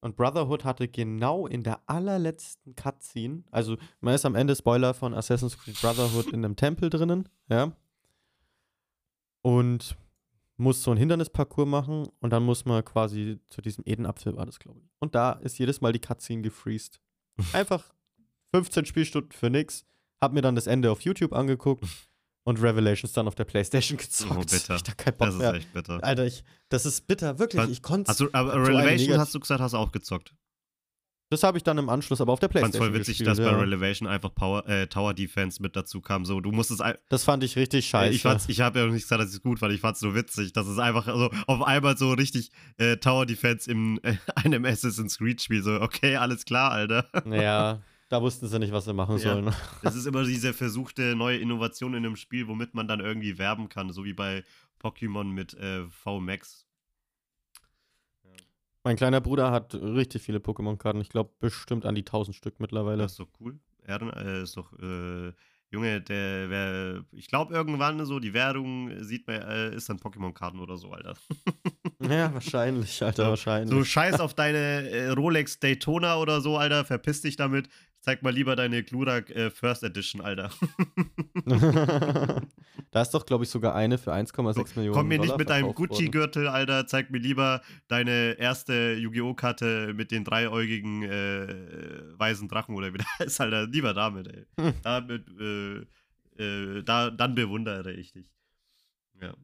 [0.02, 5.14] Und Brotherhood hatte genau in der allerletzten Cutscene, also man ist am Ende Spoiler von
[5.14, 7.72] Assassin's Creed Brotherhood in einem Tempel drinnen, ja.
[9.44, 9.96] Und
[10.58, 14.60] muss so ein Hindernisparcours machen und dann muss man quasi zu diesem Edenapfel war das,
[14.60, 14.90] glaube ich.
[15.00, 17.00] Und da ist jedes Mal die Cutscene gefreezed.
[17.54, 17.84] Einfach
[18.54, 19.86] 15 Spielstunden für nix.
[20.20, 21.86] Hab mir dann das Ende auf YouTube angeguckt
[22.44, 24.32] und Revelations dann auf der Playstation gezockt.
[24.32, 24.76] Oh, bitter.
[24.76, 25.54] Ich da keinen Bock Das ist mehr.
[25.54, 26.04] echt bitter.
[26.04, 27.62] Alter, ich, das ist bitter, wirklich.
[27.62, 30.34] Was- Ich konnte Hast du, aber Negat- hast du gesagt, hast du auch gezockt.
[31.30, 33.30] Das habe ich dann im Anschluss aber auf der Ich fand's Playstation voll witzig, gespielt,
[33.30, 33.50] dass ja.
[33.54, 36.26] bei Relevation einfach Power, äh, Tower Defense mit dazu kam.
[36.26, 38.48] So, du musstest Das fand ich richtig Äh, scheiße.
[38.52, 39.74] Ich, ich habe ja noch nicht gesagt, dass ich es gut fand.
[39.74, 43.26] Ich fand es so witzig, dass es einfach so auf einmal so richtig äh, Tower
[43.26, 47.08] Defense in äh, einem Assassin's Creed Spiel so, okay, alles klar, Alter.
[47.26, 47.82] ja,
[48.12, 49.34] da wussten sie nicht, was sie machen Ja.
[49.34, 49.54] sollen.
[49.84, 53.70] Das ist immer diese versuchte neue Innovation in einem Spiel, womit man dann irgendwie werben
[53.70, 54.44] kann, so wie bei
[54.82, 56.68] Pokémon mit äh, VMAX.
[58.84, 61.02] Mein kleiner Bruder hat richtig viele Pokémon-Karten.
[61.02, 63.04] Ich glaube, bestimmt an die 1000 Stück mittlerweile.
[63.04, 63.60] Das ist doch cool.
[63.86, 65.32] Ehren, äh, ist doch, äh,
[65.70, 70.60] Junge, der, wer, ich glaube irgendwann so, die Währung sieht man, äh, ist dann Pokémon-Karten
[70.60, 71.16] oder so, Alter.
[72.10, 73.70] Ja, wahrscheinlich, Alter, So- wahrscheinlich.
[73.70, 76.84] So scheiß auf deine äh, Rolex Daytona oder so, Alter.
[76.84, 77.70] Verpiss dich damit.
[78.02, 80.50] Zeig mal lieber deine Glurak äh, First Edition, Alter.
[82.92, 84.96] da ist doch, glaube ich, sogar eine für 1,6 Millionen.
[84.98, 85.76] Komm mir nicht Dollar mit deinem.
[85.76, 86.88] Gucci-Gürtel, Alter.
[86.88, 89.36] Zeig mir lieber deine erste Yu-Gi-Oh!
[89.36, 93.68] Karte mit den dreiäugigen äh, weißen Drachen oder wie das heißt, Alter.
[93.68, 94.46] Lieber damit, ey.
[94.82, 95.86] Damit, äh,
[96.44, 98.32] äh, da, dann bewundere ich dich.
[99.22, 99.36] Ja.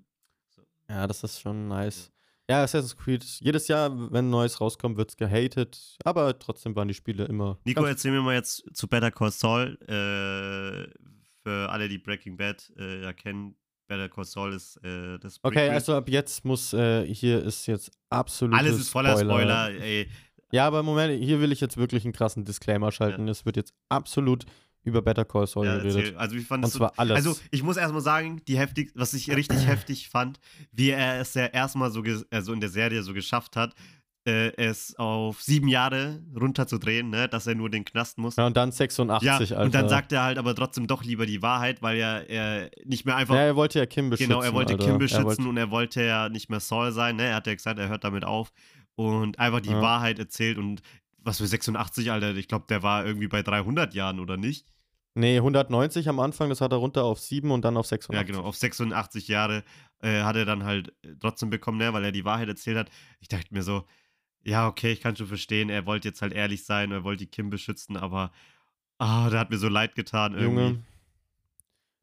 [0.89, 2.11] Ja, das ist schon nice.
[2.49, 6.93] Ja, Assassin's Creed, jedes Jahr, wenn Neues rauskommt, wird es gehatet, aber trotzdem waren die
[6.93, 7.59] Spiele immer.
[7.65, 9.77] Nico, erzähl mir mal jetzt zu Better Call Saul.
[9.81, 10.87] Äh,
[11.43, 13.55] für alle, die Breaking Bad äh, ja kennen,
[13.87, 15.71] Better Call Saul ist äh, das Okay, Prequel.
[15.71, 18.57] also ab jetzt muss, äh, hier ist jetzt absolut.
[18.57, 20.09] Alles ist voller Spoiler, ey.
[20.51, 23.27] Ja, aber Moment, hier will ich jetzt wirklich einen krassen Disclaimer schalten.
[23.27, 24.45] Es wird jetzt absolut
[24.87, 26.15] über Better Call Saul Ja, geredet.
[26.17, 27.15] Also, wie Und fandest du zwar alles.
[27.15, 30.39] Also, ich muss erstmal sagen, die heftig, was ich richtig heftig fand,
[30.71, 33.75] wie er es ja erstmal so, also in der Serie so geschafft hat,
[34.27, 38.35] äh, es auf sieben Jahre runterzudrehen, ne, dass er nur den Knast muss.
[38.35, 39.61] Ja, und dann 86, Ja, Alter.
[39.61, 43.05] und dann sagt er halt aber trotzdem doch lieber die Wahrheit, weil er, er nicht
[43.05, 44.29] mehr einfach Ja, er wollte ja Kim beschützen.
[44.31, 44.83] Genau, er wollte Alter.
[44.83, 47.23] Kim Er beschützen wollte- und er wollte ja nicht mehr Saul sein, ne?
[47.27, 48.51] Er hat ja gesagt, er hört damit auf
[48.95, 49.81] und einfach die Ja.
[49.81, 50.81] Wahrheit erzählt und
[51.19, 54.65] was für 86, Alter, ich glaube, der war irgendwie bei 300 Jahren, oder nicht?
[55.17, 58.15] Nee, 190 am Anfang, das hat er runter auf 7 und dann auf 86.
[58.15, 59.63] Ja, genau, auf 86 Jahre
[59.99, 61.91] äh, hat er dann halt äh, trotzdem bekommen, ne?
[61.91, 62.91] Weil er die Wahrheit erzählt hat.
[63.19, 63.83] Ich dachte mir so,
[64.43, 67.31] ja, okay, ich kann schon verstehen, er wollte jetzt halt ehrlich sein, er wollte die
[67.31, 68.31] Kim beschützen, aber
[68.99, 70.61] ah, der hat mir so leid getan irgendwie.
[70.61, 70.83] Junge,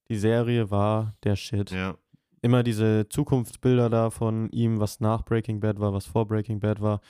[0.08, 1.70] die Serie war der Shit.
[1.70, 1.96] Ja,
[2.44, 6.82] Immer diese Zukunftsbilder da von ihm, was nach Breaking Bad war, was vor Breaking Bad
[6.82, 7.00] war.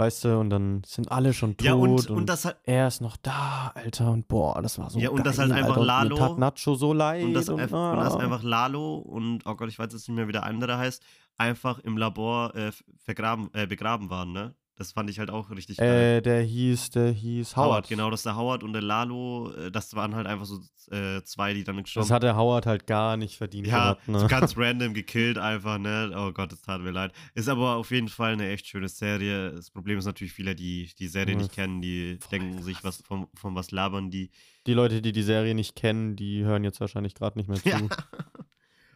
[0.00, 2.88] Weißt du, und dann sind alle schon tot ja und, und, und das hat er
[2.88, 4.10] ist noch da, Alter.
[4.10, 5.80] Und boah, das war so Ja, und geil, das halt einfach Alter.
[5.82, 7.22] Und Lalo- Mir tat Nacho so leid.
[7.22, 8.18] Und das, und, einf- und das ah.
[8.18, 11.02] einfach Lalo und, oh Gott, ich weiß jetzt nicht mehr, wie der andere heißt,
[11.36, 12.72] einfach im Labor äh,
[13.04, 14.54] vergraben, äh, begraben waren, ne?
[14.80, 16.16] Das fand ich halt auch richtig geil.
[16.16, 17.86] Äh, der hieß, der hieß Howard.
[17.88, 20.58] genau, dass der Howard und der Lalo, äh, das waren halt einfach so
[20.90, 24.08] äh, zwei, die dann gestorben Das hat der Howard halt gar nicht verdient Ja, gehabt,
[24.08, 24.18] ne?
[24.20, 26.10] so ganz random gekillt einfach, ne?
[26.16, 27.12] Oh Gott, das tat mir leid.
[27.34, 29.52] Ist aber auf jeden Fall eine echt schöne Serie.
[29.52, 32.78] Das Problem ist natürlich, viele, die die Serie Ja, nicht kennen, die voll denken sich,
[32.80, 33.00] krass.
[33.00, 34.30] was von, von was labern die.
[34.66, 37.68] Die Leute, die die Serie nicht kennen, die hören jetzt wahrscheinlich gerade nicht mehr zu.
[37.68, 37.80] Ja.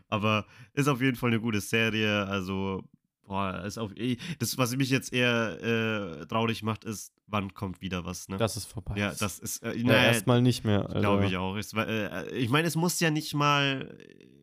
[0.08, 2.24] Aber ist auf jeden Fall eine gute Serie.
[2.26, 2.82] Also,
[3.24, 3.92] boah, ist auf.
[4.38, 8.36] Das, was mich jetzt eher äh, traurig macht, ist, wann kommt wieder was, ne?
[8.36, 8.94] Das ist vorbei.
[8.96, 9.62] ja, das ist.
[9.62, 10.84] Äh, ja, naja, erstmal nicht mehr.
[10.84, 11.56] Glaube ich auch.
[11.56, 13.96] Es äh, ich meine, es muss ja nicht mal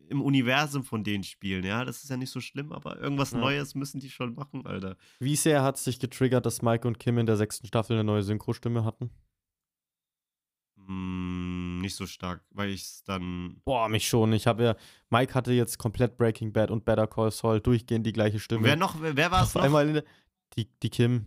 [0.08, 1.84] im Universum von denen spielen, ja.
[1.84, 3.38] Das ist ja nicht so schlimm, aber irgendwas Ja.
[3.38, 4.96] Neues müssen die schon machen, Alter.
[5.18, 8.04] Wie sehr hat es sich getriggert, dass Mike und Kim in der sechsten Staffel eine
[8.04, 9.10] neue Synchrostimme hatten?
[10.86, 13.60] Hm, nicht so stark, weil ich es dann.
[13.64, 14.32] Boah, mich schon.
[14.32, 14.76] Ich habe ja,
[15.10, 18.64] Mike hatte jetzt komplett Breaking Bad und Better Call Saul durchgehend die gleiche Stimme.
[18.64, 18.96] Wer noch?
[19.00, 19.62] Wer war es noch?
[19.62, 20.04] einmal in der,
[20.56, 21.26] die, die Kim.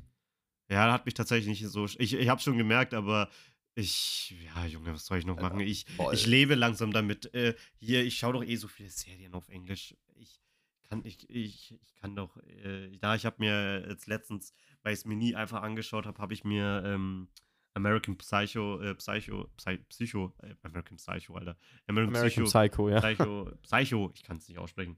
[0.70, 1.86] Ja, hat mich tatsächlich nicht so.
[1.86, 3.30] Ich, ich habe schon gemerkt, aber
[3.76, 4.34] ich.
[4.56, 5.60] Ja, Junge, was soll ich noch machen?
[5.60, 6.14] Ich, voll.
[6.14, 7.34] ich lebe langsam damit.
[7.34, 9.96] Äh, hier, ich schaue doch eh so viele Serien auf Englisch.
[10.16, 10.42] Ich
[10.90, 12.38] kann, ich, ich, ich kann doch.
[12.38, 16.20] Äh, da, ich habe mir jetzt letztens, weil ich es mir nie einfach angeschaut habe,
[16.20, 17.28] habe ich mir ähm,
[17.76, 21.58] American Psycho, äh, Psycho, Psy, Psycho, äh, American Psycho, Alter.
[21.88, 23.00] American, American Psycho, Psycho, ja.
[23.02, 24.98] Psycho, Psycho, ich kann es nicht aussprechen.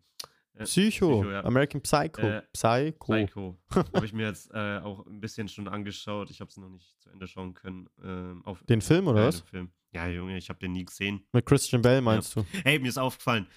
[0.54, 1.22] Äh, Psycho.
[1.22, 1.44] Psycho, ja.
[1.44, 2.22] American Psycho.
[2.22, 3.14] Äh, Psycho.
[3.14, 3.58] Psycho.
[3.94, 6.30] habe ich mir jetzt äh, auch ein bisschen schon angeschaut.
[6.30, 7.90] Ich habe es noch nicht zu Ende schauen können.
[8.04, 9.42] Ähm, auf Den Film oder ja, was?
[9.42, 9.72] Film.
[9.92, 11.26] Ja, Junge, ich habe den nie gesehen.
[11.34, 12.46] Mit Christian Bell meinst du?
[12.64, 13.48] Hey, mir ist aufgefallen.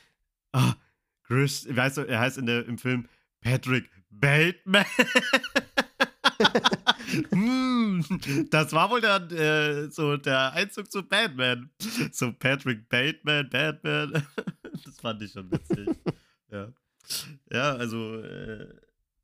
[0.52, 0.74] Ah,
[1.24, 3.08] Chris, weißt du, er heißt in der, im Film
[3.40, 4.84] Patrick Bateman.
[7.30, 8.04] Hm,
[8.50, 11.70] das war wohl der, äh, so der Einzug zu Batman.
[12.12, 14.26] So Patrick Bateman, Batman.
[14.84, 15.88] das fand ich schon witzig.
[16.50, 16.68] ja.
[17.50, 18.68] Ja, also äh,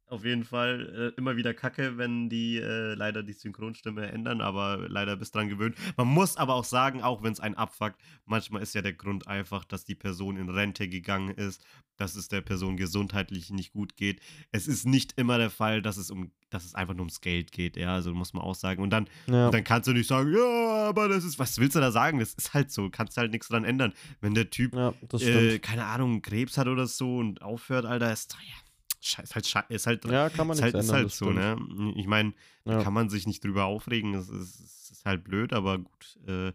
[0.09, 4.87] auf jeden Fall äh, immer wieder kacke, wenn die äh, leider die Synchronstimme ändern, aber
[4.89, 5.77] leider bist dran gewöhnt.
[5.97, 9.27] Man muss aber auch sagen, auch wenn es einen abfuckt, manchmal ist ja der Grund
[9.27, 11.65] einfach, dass die Person in Rente gegangen ist,
[11.97, 14.21] dass es der Person gesundheitlich nicht gut geht.
[14.53, 17.51] Es ist nicht immer der Fall, dass es um, dass es einfach nur ums Geld
[17.53, 18.83] geht, ja, also muss man auch sagen.
[18.83, 19.47] Und dann, Ja.
[19.47, 22.21] und dann kannst du nicht sagen, ja, aber das ist, was willst du da sagen?
[22.21, 23.93] Das ist halt so, kannst halt nichts dran ändern.
[24.21, 28.35] Wenn der Typ ja, äh, keine Ahnung, Krebs hat oder so und aufhört, Alter, ist,
[28.47, 28.55] ja,
[29.01, 30.97] ist halt, ist halt, ja, kann man ist nicht halt, ist ändern.
[30.97, 31.79] halt das so, stimmt.
[31.79, 31.93] ne?
[31.97, 32.33] Ich meine,
[32.65, 32.83] da Ja.
[32.83, 36.53] kann man sich nicht drüber aufregen, das ist, ist halt blöd, aber gut, äh,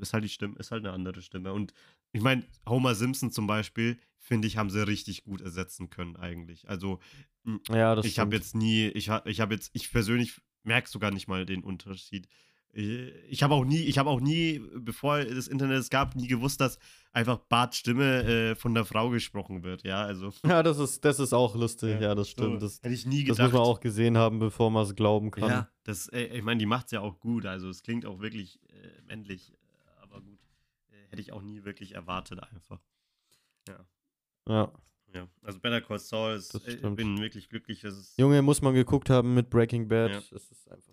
[0.00, 1.52] ist halt die Stimme, ist halt eine andere Stimme.
[1.52, 1.72] Und
[2.12, 6.68] ich meine, Homer Simpson zum Beispiel, finde ich, haben sie richtig gut ersetzen können, eigentlich.
[6.68, 6.98] Also,
[7.70, 11.28] Ja, ich habe jetzt nie, ich habe ich hab jetzt, ich persönlich merke sogar nicht
[11.28, 12.26] mal den Unterschied.
[12.76, 16.26] Äh, Ich habe auch nie, ich habe auch nie, bevor es Internet es gab, nie
[16.28, 16.78] gewusst, dass
[17.12, 19.82] einfach Barts Stimme äh, von der Frau gesprochen wird.
[19.84, 20.32] Ja, also.
[20.46, 21.94] Ja, das ist, das ist auch lustig.
[22.00, 22.62] Ja, Ja, das so, stimmt.
[22.62, 23.52] Das, hätte ich nie das gedacht.
[23.52, 25.48] muss man auch gesehen haben, bevor man es glauben kann.
[25.48, 27.46] Ja, das, äh, ich meine, die macht es ja auch gut.
[27.46, 30.38] Also es klingt auch wirklich äh, männlich, äh, aber gut.
[30.90, 32.80] Äh, hätte ich auch nie wirklich erwartet einfach.
[33.68, 34.70] ja.
[35.14, 35.26] Ja.
[35.42, 36.96] Also Better Call Saul ist, Das stimmt.
[36.96, 38.14] bin wirklich glücklich, dass es.
[38.18, 40.10] Junge, muss man geguckt haben mit Breaking Bad.
[40.10, 40.20] Ja.
[40.30, 40.92] Das ist einfach.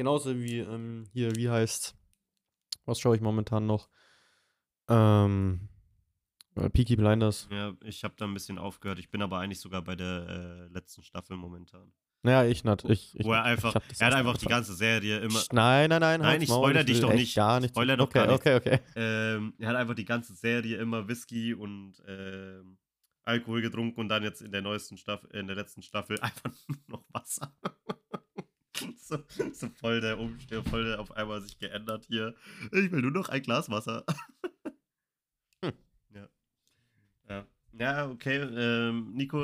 [0.00, 1.94] Genauso wie ähm, hier, wie heißt,
[2.86, 3.90] was schaue ich momentan noch?
[4.88, 5.68] Ähm,
[6.56, 7.46] äh, Peaky Blinders.
[7.50, 8.98] Ja, ich habe da ein bisschen aufgehört.
[8.98, 11.92] Ich bin aber eigentlich sogar bei der äh, letzten Staffel momentan.
[12.22, 12.84] Naja, ich nicht.
[12.86, 15.42] Ich, ich, Wo er einfach, er hat einfach die ganze Serie immer.
[15.52, 16.20] Nein, nein, nein.
[16.22, 17.34] Nein, ich spoiler dich doch nicht.
[17.36, 17.72] Gar nicht.
[17.72, 18.46] Spoiler doch okay, gar nichts.
[18.46, 18.80] okay, okay.
[18.96, 22.78] Ähm, er hat einfach die ganze Serie immer Whisky und ähm,
[23.24, 26.78] Alkohol getrunken und dann jetzt in der neuesten Staffel, in der letzten Staffel einfach nur
[26.86, 27.54] noch Wasser.
[28.98, 29.18] so,
[29.52, 32.34] so voll der Umsteh, voll der auf einmal sich geändert hier.
[32.72, 34.04] Ich will nur noch ein Glas Wasser.
[35.62, 35.72] Hm.
[36.14, 36.28] Ja.
[37.28, 37.46] Ja.
[37.72, 38.36] Ja, okay.
[38.38, 39.38] Ähm, Nico,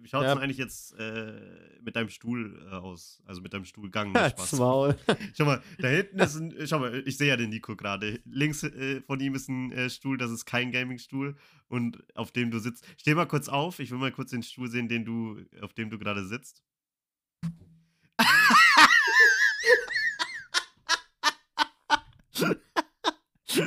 [0.00, 0.34] wie schaut es Ja.
[0.34, 3.22] denn eigentlich jetzt äh, mit deinem Stuhl äh, aus?
[3.26, 4.10] Also mit deinem Stuhlgang.
[4.10, 4.52] Spaß.
[4.54, 4.96] Maul.
[5.36, 6.54] Schau mal, da hinten ist ein.
[6.66, 8.20] Schau mal, ich sehe ja den Nico gerade.
[8.24, 11.36] Links äh, von ihm ist ein äh, Stuhl, das ist kein Gaming-Stuhl
[11.68, 12.84] und auf dem du sitzt.
[12.96, 15.90] Steh mal kurz auf, ich will mal kurz den Stuhl sehen, den du, auf dem
[15.90, 16.62] du gerade sitzt.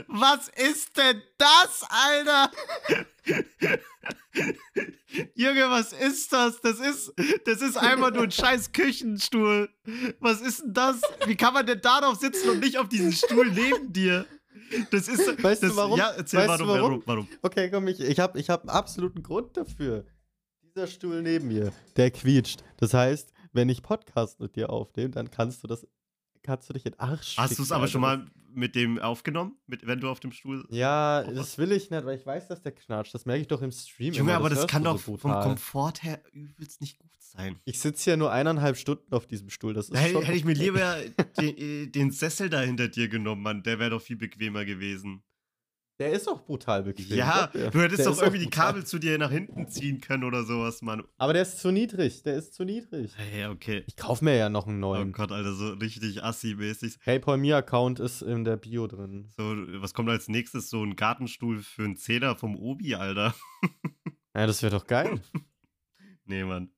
[0.07, 2.51] Was ist denn das, Alter?
[5.35, 6.59] Junge, was ist das?
[6.61, 7.13] Das ist,
[7.45, 9.69] das ist einfach nur ein scheiß Küchenstuhl.
[10.19, 11.01] Was ist denn das?
[11.25, 14.25] Wie kann man denn darauf sitzen und nicht auf diesen Stuhl neben dir?
[14.91, 15.43] Das ist.
[15.43, 15.97] Weißt du das, warum?
[15.99, 16.91] Ja, erzähl Weißt warum, du warum?
[16.91, 17.27] warum, warum.
[17.41, 20.05] Okay, komm, ich, ich habe ich hab einen absoluten Grund dafür.
[20.63, 22.63] Dieser Stuhl neben mir, der quietscht.
[22.77, 25.87] Das heißt, wenn ich Podcast mit dir aufnehme, dann kannst du das,
[26.43, 27.91] kannst du dich in Arsch Hast du es aber Alter.
[27.91, 30.65] schon mal mit dem aufgenommen, mit, wenn du auf dem Stuhl.
[30.69, 33.13] Ja, Oh, das will ich nicht, weil ich weiß, dass der knatscht.
[33.13, 34.13] Das merke ich doch im Stream.
[34.13, 34.39] Junge, immer.
[34.39, 35.31] aber das hörst kann doch so vom.
[35.31, 37.59] Komfort her übelst nicht gut sein.
[37.65, 39.73] Ich sitze ja nur eineinhalb Stunden auf diesem Stuhl.
[39.73, 40.97] Das ist Da hätte, ich mir lieber
[41.39, 43.63] den, äh, den Sessel da hinter dir genommen, Mann.
[43.63, 45.23] Der wäre doch viel bequemer gewesen.
[45.97, 47.17] Der ist auch brutal bequem.
[47.17, 48.49] Ja, du hättest Der doch irgendwie die.
[48.49, 51.03] Kabel zu dir nach hinten ziehen können oder sowas, Mann.
[51.17, 52.21] Aber der ist zu niedrig.
[52.23, 53.13] Der ist zu niedrig.
[53.37, 53.83] Ja, okay.
[53.87, 55.13] Ich kaufe mir ja noch einen Oh neuen.
[55.13, 56.99] Gott, Alter, so richtig assi-mäßig.
[56.99, 59.29] PayPal Me Account ist in der Bio drin.
[59.37, 59.43] So,
[59.81, 60.69] was kommt als nächstes?
[60.69, 63.33] So ein Gartenstuhl für einen Zehner vom Obi, Alter.
[64.37, 65.21] Ja, das wäre doch geil.
[66.25, 66.69] Nee, Mann.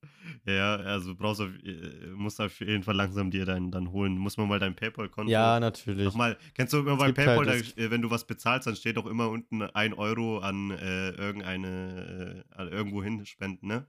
[0.45, 4.17] Ja, also brauchst du, auf- äh, musst auf jeden Fall langsam dir dann, dann holen.
[4.17, 5.31] Muss man mal dein PayPal-Konto.
[5.31, 6.05] ja, natürlich.
[6.05, 8.75] Nochmal, kennst du immer Es bei PayPal, halt da, äh, wenn du was bezahlst, dann
[8.75, 13.87] steht doch immer unten ein Euro an äh, irgendeine, äh, irgendwo hin spenden, ne?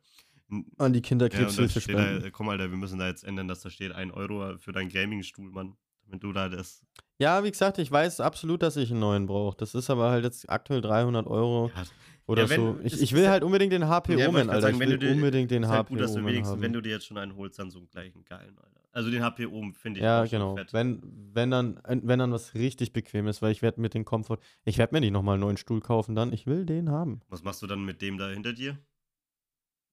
[0.79, 2.25] An die Ja, Kinderkrebshilfe da, spenden.
[2.27, 4.89] äh, komm Alter, wir müssen da jetzt ändern, dass da steht ein Euro für deinen
[4.89, 5.75] Gaming-Stuhl, Mann.
[6.07, 6.83] Wenn du da das.
[7.19, 9.57] Ja, wie gesagt, ich weiß absolut, dass ich einen neuen brauche.
[9.59, 11.83] Das ist aber halt jetzt aktuell 300 Euro Ja,
[12.29, 12.79] oder Ja, wenn- so.
[12.85, 14.61] Ich, ich will halt unbedingt den HP Ja, ich Omen, grad Alter.
[14.63, 16.27] sagen, ich wenn will du dir- unbedingt den ist halt HP gut, dass du Omen
[16.29, 16.63] wenigstens, haben.
[16.63, 18.81] wenn du dir jetzt schon einen holst, dann so einen gleichen geilen, Alter.
[18.93, 20.57] Also den HP oben finde ich ja, auch schon genau.
[20.57, 20.73] fett.
[20.73, 21.01] Wenn,
[21.35, 24.39] wenn, dann, wenn dann was richtig bequem ist, weil ich werde mit dem Komfort.
[24.65, 26.33] Ich werde mir nicht nochmal einen neuen Stuhl kaufen dann.
[26.33, 27.21] Ich will den haben.
[27.29, 28.79] Was machst du dann mit dem da hinter dir?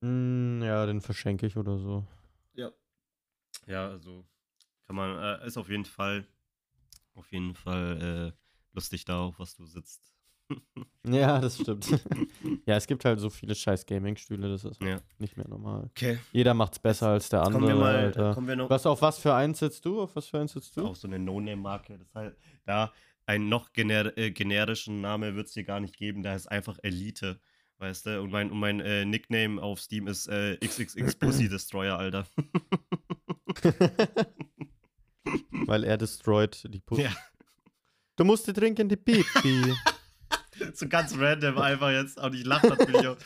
[0.02, 2.06] Mm, ja, den verschenke ich oder so.
[2.54, 2.72] Ja.
[3.68, 4.26] Ja, also
[4.88, 6.26] kann man, äh, ist auf jeden Fall,
[7.14, 8.38] auf jeden Fall äh,
[8.74, 10.15] lustig da auch, was du sitzt.
[11.08, 11.88] Ja, das stimmt.
[12.66, 15.00] ja, es gibt halt so viele scheiß Gaming-Stühle, das ist Ja.
[15.20, 15.86] nicht mehr normal.
[15.92, 16.18] Okay.
[16.32, 18.34] Jeder macht's besser als der andere, Kommen wir mal, Alter.
[18.34, 20.02] kommen wir noch Was, auf was für eins sitzt du?
[20.02, 20.86] Auf was für eins sitzt du?
[20.86, 21.98] auch so eine No-Name-Marke.
[21.98, 22.36] Das heißt,
[22.66, 22.92] da
[23.28, 26.78] einen noch gener äh, generischen Name wird es dir gar nicht geben, da ist einfach
[26.84, 27.40] Elite.
[27.78, 28.22] Weißt du?
[28.22, 32.26] Und mein, und mein äh, Nickname auf Steam ist äh, XXX Pussy Destroyer, Alter.
[35.66, 37.04] Weil er destroyed die Pussy.
[37.04, 37.12] Ja.
[38.16, 39.74] Du musst die trinken, die Pipi.
[40.74, 42.18] so ganz random einfach jetzt.
[42.20, 43.18] Und ich lache natürlich auch.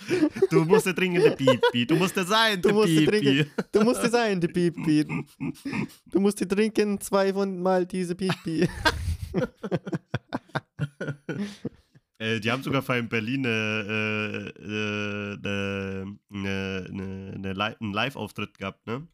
[0.49, 1.85] Du musst die Pipi.
[1.85, 3.05] Du musst dir sein, Du die musst Pipi.
[3.05, 3.51] trinken.
[3.71, 5.05] Du musst die sein, die Pipi.
[6.11, 8.67] Du musst die trinken, zwei von mal diese Pipi.
[12.21, 18.57] Äh, die haben sogar vor in Berlin eine, äh, äh, eine, eine, eine, einen Live-Auftritt
[18.57, 19.07] gehabt, ne?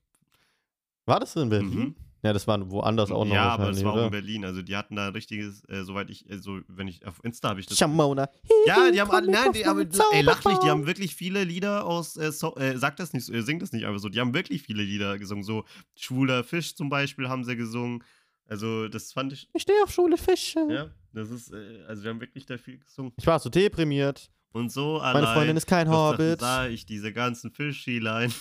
[1.05, 1.69] War das in Berlin?
[1.79, 1.95] Mhm.
[2.23, 4.45] Ja, das war woanders auch noch ja, aber es war auch in Berlin.
[4.45, 7.49] Also die hatten da ein richtiges, äh, soweit ich, äh, so, wenn ich auf Insta
[7.49, 7.77] habe ich das.
[7.77, 8.29] Shamona.
[8.65, 11.85] Ja, die haben alle, nein, die, aber, ey, lach nicht, die haben wirklich viele Lieder
[11.85, 14.33] aus, äh, so, äh, sag das nicht, äh, sing das nicht einfach so, die haben
[14.33, 18.03] wirklich viele Lieder gesungen, so Schwuler Fisch zum Beispiel haben sie gesungen,
[18.47, 20.65] also das fand ich, Ich stehe auf Schule Fische.
[20.69, 23.13] ja, das ist, äh, also die haben wirklich da viel gesungen.
[23.17, 24.31] Ich war so deprimiert.
[24.51, 26.39] Und so Meine allein, Freundin ist kein Hobbit.
[26.39, 28.33] sah ich diese ganzen Fischilein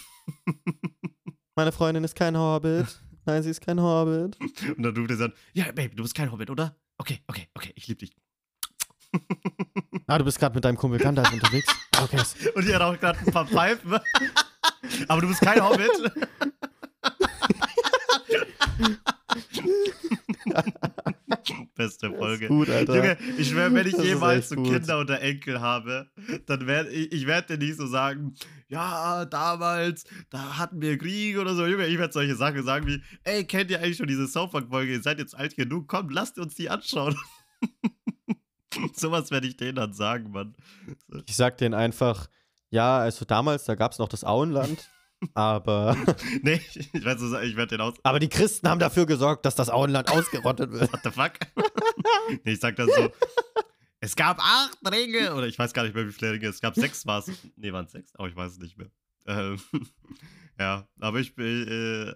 [1.57, 2.87] Meine Freundin ist kein Hobbit.
[3.27, 4.39] Nein, sie ist kein Hobbit.
[4.77, 6.77] und dann ruft er dann, ja, Baby, du bist kein Hobbit, oder?
[6.99, 8.13] Okay, okay, okay, ich lieb dich.
[10.07, 11.67] Ah, du bist gerade mit deinem Kumpel Gandalf unterwegs.
[12.03, 12.21] Okay.
[12.57, 13.93] Und die hat auch gerade ein paar Pfeifen.
[15.09, 15.89] Aber du bist kein Hobbit.
[21.75, 22.49] Beste Folge.
[22.49, 22.97] Gut, Alter.
[22.97, 24.63] Junge, ich schwöre, wenn ich Das jemals so.
[24.63, 26.09] Kinder oder Enkel habe,
[26.47, 28.35] dann werde ich, ich werde dir nicht so sagen,
[28.69, 31.67] ja, damals, da hatten wir Krieg oder so.
[31.67, 34.93] Junge, ich werde solche Sachen sagen wie, ey, kennt ihr eigentlich schon diese South Park-Folge?
[34.93, 37.17] Ihr seid jetzt alt genug, komm, lasst uns die anschauen.
[38.95, 40.55] Sowas werde ich denen dann sagen, Mann.
[41.27, 42.29] Ich sag denen einfach,
[42.71, 44.91] ja, also damals, da gab es noch das Auenland,
[45.35, 45.97] aber,
[46.43, 47.95] Nee, ich sagen, ich werde den aus.
[48.03, 50.93] aber die Christen haben dafür gesorgt, dass das Auenland ausgerottet wird.
[50.93, 51.33] What the fuck?
[52.45, 53.11] nee, ich sag dann so.
[54.01, 56.49] Es gab acht Ringe, oder ich weiß gar nicht mehr, wie viele Ringe.
[56.49, 57.31] Es gab sechs, war es.
[57.57, 58.91] Nee, waren es sechs, aber ich weiß es nicht mehr.
[59.27, 59.59] Ähm,
[60.59, 62.13] ja, aber ich bin, äh,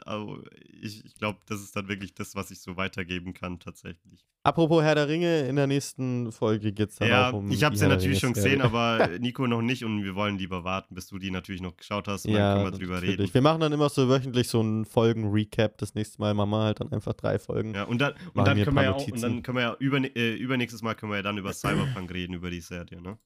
[0.80, 4.26] ich, ich glaube, das ist dann wirklich das, was ich so weitergeben kann, tatsächlich.
[4.44, 7.64] Apropos Herr der Ringe, in der nächsten Folge geht es dann Ja, auch um ich
[7.64, 10.94] habe sie der natürlich schon gesehen, aber Nico noch nicht und wir wollen lieber warten,
[10.94, 13.18] bis du die natürlich noch geschaut hast und ja, dann können wir drüber natürlich.
[13.18, 13.34] reden.
[13.34, 15.76] Wir machen dann immer so wöchentlich so einen Folgen-Recap.
[15.78, 17.74] Das nächste Mal machen wir halt dann einfach drei Folgen.
[17.74, 19.98] Ja, und dann, und dann können wir ja auch, und dann können wir ja über,
[19.98, 23.18] äh, übernächstes Mal können wir ja dann über Cyberpunk reden, über die Serie, ne?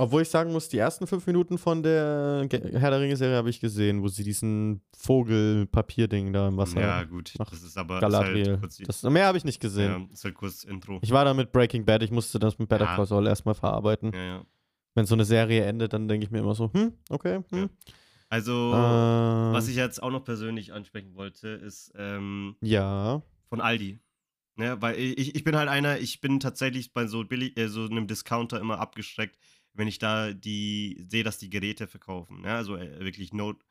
[0.00, 3.58] Obwohl ich sagen muss, die ersten fünf Minuten von der Herr der Ringe-Serie habe ich
[3.58, 7.34] gesehen, wo sie diesen Vogel-Papierding da im Wasser Ja, gut.
[7.38, 8.50] Nach Das ist aber ist Galadriel.
[8.52, 9.90] halt kurz das, mehr habe ich nicht gesehen.
[10.08, 10.98] ja, ist halt kurz Intro.
[11.02, 12.96] Ich war da mit Breaking Bad, ich musste das mit Better Ja.
[12.96, 14.12] Call Saul erstmal verarbeiten.
[14.14, 14.42] Ja, ja.
[14.94, 17.68] Wenn so eine Serie endet, dann denke ich mir immer so, hm, okay, hm.
[18.30, 23.22] Also, Äh, was ich jetzt auch noch persönlich ansprechen wollte, ist ähm, Ja.
[23.48, 23.98] von Aldi.
[24.56, 27.84] Ne, weil ich, ich bin halt einer, ich bin tatsächlich bei so billig, äh, so
[27.84, 29.38] einem Discounter immer abgeschreckt,
[29.78, 32.42] wenn ich da die sehe, dass die Geräte verkaufen.
[32.42, 32.52] Ne?
[32.52, 33.64] Also äh, wirklich Note,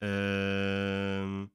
[0.00, 1.50] ähm,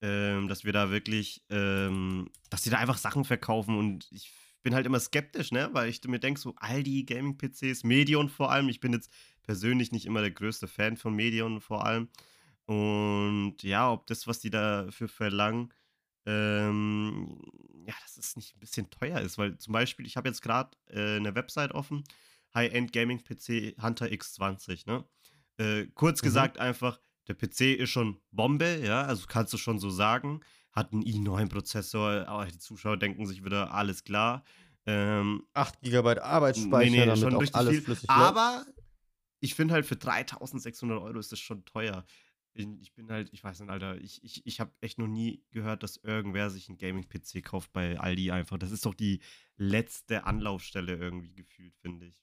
[0.00, 4.32] ähm, dass wir da wirklich, ähm, dass die da einfach Sachen verkaufen und ich
[4.62, 5.68] bin halt immer skeptisch, ne?
[5.72, 8.68] Weil ich mir denke, so Aldi, Gaming-PCs, Medion vor allem.
[8.68, 12.08] Ich bin jetzt persönlich nicht immer der größte Fan von Medion vor allem.
[12.66, 15.74] Und ja, ob das, was die dafür verlangen,
[16.26, 17.42] ähm,
[17.86, 20.76] ja, dass es nicht ein bisschen teuer ist, weil zum Beispiel, ich habe jetzt gerade
[20.88, 22.04] äh, eine Website offen,
[22.54, 25.04] High-End Gaming PC Hunter X20, ne?
[25.58, 26.26] Äh, kurz Mhm.
[26.26, 30.40] gesagt einfach, der PC ist schon Bombe, ja, also kannst du schon so sagen.
[30.72, 34.42] Hat einen i9-Prozessor, aber die Zuschauer denken sich wieder, alles klar.
[34.86, 37.82] Ähm, 8 GB Arbeitsspeicher, Nee, nee, damit schon auch alles viel.
[37.82, 38.10] flüssig.
[38.10, 38.64] Aber
[39.40, 42.04] ich finde halt für 3600 Euro ist das schon teuer.
[42.54, 45.42] Ich ich bin halt, ich weiß nicht, Alter, ich, ich, ich habe echt noch nie
[45.52, 48.58] gehört, dass irgendwer sich einen Gaming-PC kauft bei Aldi einfach.
[48.58, 49.20] Das ist doch die
[49.56, 52.16] letzte Anlaufstelle irgendwie gefühlt, finde ich.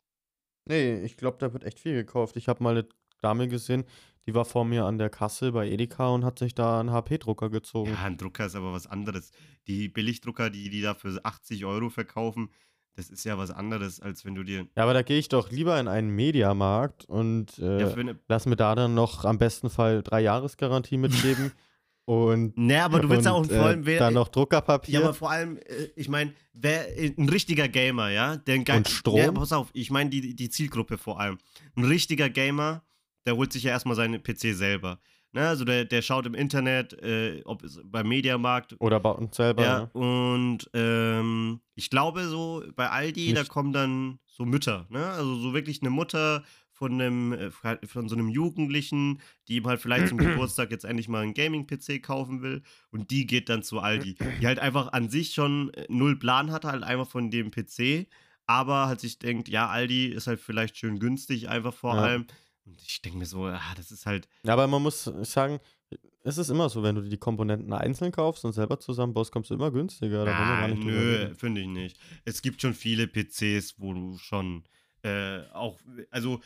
[0.69, 2.37] Nee, ich glaube, da wird echt viel gekauft.
[2.37, 2.87] Ich habe mal eine
[3.21, 3.83] Dame gesehen,
[4.25, 7.49] die war vor mir an der Kasse bei Edeka und hat sich da einen HP-Drucker
[7.49, 7.91] gezogen.
[7.91, 9.31] Ja, ein Drucker ist aber was anderes.
[9.67, 12.51] Die Billigdrucker, die die da für 80 Euro verkaufen,
[12.95, 14.67] das ist ja was anderes, als wenn du dir.
[14.75, 18.45] Ja, aber da gehe ich doch lieber in einen Mediamarkt und äh, Ja, eine, lass
[18.45, 21.51] mir da dann noch am besten Fall drei Jahresgarantie mitgeben
[22.09, 24.95] und, ne, aber du willst ja auch vor allem, äh, dann noch Druckerpapier.
[24.95, 28.89] Ja, aber vor allem, äh, ich meine, wer ein richtiger Gamer, ja, der ein Und
[28.89, 29.19] Strom?
[29.19, 31.37] Ja, pass auf, ich meine die, die Zielgruppe vor allem.
[31.75, 32.81] Ein richtiger Gamer,
[33.27, 34.99] der holt sich ja erstmal seinen PC selber.
[35.33, 38.75] Ne, also der, der schaut im Internet, äh, ob es beim Mediamarkt.
[38.79, 39.63] Oder bei uns selber.
[39.63, 39.89] Ja, ne?
[39.93, 43.51] und ähm, ich glaube so, bei Aldi, da Nicht.
[43.51, 45.05] kommen dann so Mütter, ne?
[45.05, 46.43] Also so wirklich eine Mutter
[46.79, 51.09] von einem, äh, von so einem Jugendlichen, die ihm halt vielleicht zum Geburtstag jetzt endlich
[51.09, 54.15] mal einen Gaming-PC kaufen will und die geht dann zu Aldi.
[54.39, 58.07] Die halt einfach an sich schon äh, null Plan hatte, halt einfach von dem PC,
[58.47, 62.01] aber halt sich denkt, ja, Aldi ist halt vielleicht schön günstig, einfach vor Ja.
[62.03, 62.25] allem.
[62.65, 65.59] Und ich denke mir so, ah, das ist halt, Ja, aber man muss sagen,
[66.23, 69.55] es ist immer so, wenn du die Komponenten einzeln kaufst und selber zusammenbaust, kommst du
[69.55, 70.25] immer günstiger.
[70.27, 71.99] Ah, nö, finde ich nicht.
[72.25, 74.63] Es gibt schon viele PCs, wo du schon
[75.01, 75.79] äh, auch,
[76.11, 76.41] also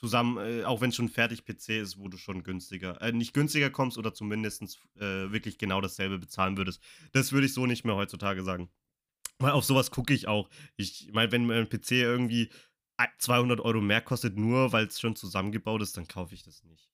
[0.00, 3.34] zusammen, äh, auch wenn es schon fertig PC ist, wo du schon günstiger, äh, nicht
[3.34, 6.82] günstiger kommst oder zumindest äh, wirklich genau dasselbe bezahlen würdest.
[7.12, 8.70] Das würde ich so nicht mehr heutzutage sagen.
[9.38, 10.48] Weil auf sowas gucke ich auch.
[10.76, 12.50] Ich meine, wenn mein PC irgendwie
[13.18, 16.90] 200 Euro mehr kostet, nur weil es schon zusammengebaut ist, dann kaufe ich das nicht.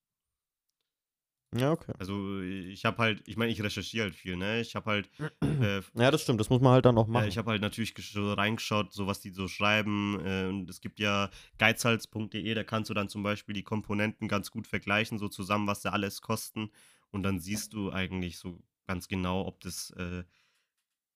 [1.59, 1.93] Ja, okay.
[1.99, 4.61] Also ich habe halt, ich meine, ich recherchiere halt viel, ne?
[4.61, 5.11] Ich habe halt
[5.43, 7.29] äh, Ja, das stimmt, das muss man halt dann auch machen.
[7.29, 10.21] ich habe halt natürlich reingeschaut, so was die so schreiben.
[10.25, 14.51] Äh, und es gibt ja geizhals.de, da kannst du dann zum Beispiel die Komponenten ganz
[14.51, 16.71] gut vergleichen, so zusammen, was da alles kosten.
[17.11, 20.25] Und dann siehst du eigentlich so ganz genau, ob das äh,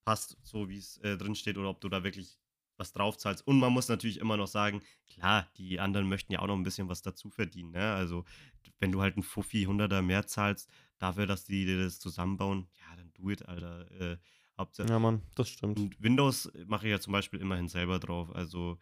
[0.05, 2.39] passt, so wie es äh, drin steht, oder ob du da wirklich
[2.81, 3.47] was draufzahlst.
[3.47, 6.65] Und man muss natürlich immer noch sagen, klar, die anderen möchten ja auch noch ein
[6.65, 7.71] bisschen was dazu verdienen.
[7.71, 7.93] Ne?
[7.93, 8.25] Also,
[8.81, 10.69] wenn du halt einen Fuffi 100er mehr zahlst,
[10.99, 13.89] dafür, dass die dir das zusammenbauen, ja, dann do it, Alter.
[13.93, 14.17] Äh,
[14.91, 15.79] ja, Mann, das stimmt.
[15.79, 18.35] und Windows mache ich ja zum Beispiel immerhin selber drauf.
[18.35, 18.79] Also,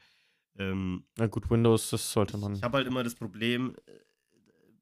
[0.56, 2.54] ähm, Na gut, Windows, das sollte man.
[2.54, 3.92] ich habe halt immer das Problem äh,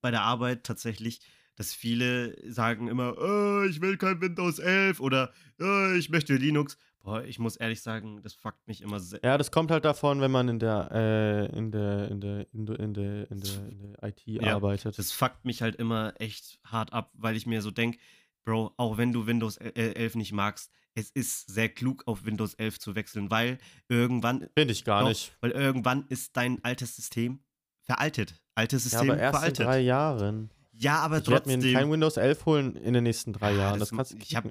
[0.01, 1.21] bei der Arbeit tatsächlich,
[1.55, 6.79] dass viele sagen immer, äh, ich will kein Windows 11 oder äh, ich möchte Linux.
[7.07, 9.21] Boah, ich muss ehrlich sagen, das fuckt mich immer sehr.
[9.23, 12.65] Ja, das kommt halt davon, wenn man in der, äh, in der, in der, in
[12.67, 14.99] der, in der, in der, in der IT Ja, arbeitet.
[14.99, 17.99] Das fuckt mich halt immer echt hart ab, weil ich mir so denke,
[18.45, 22.25] Bro, auch wenn du Windows el- äh, 11 nicht magst, es ist sehr klug, auf
[22.25, 25.33] Windows 11 zu wechseln, weil irgendwann Finde ich gar Doch, nicht.
[25.41, 27.39] Weil irgendwann ist dein altes System
[27.83, 28.35] veraltet.
[28.57, 29.61] Altes Ja, System aber erst veraltet.
[29.61, 30.51] in drei Jahren.
[30.73, 31.73] ja, aber Ich werde mir trotzdem.
[31.75, 33.79] kein Windows 11 holen in den nächsten drei Ah, Jahren.
[33.79, 34.45] Das, kannst du ich, hab,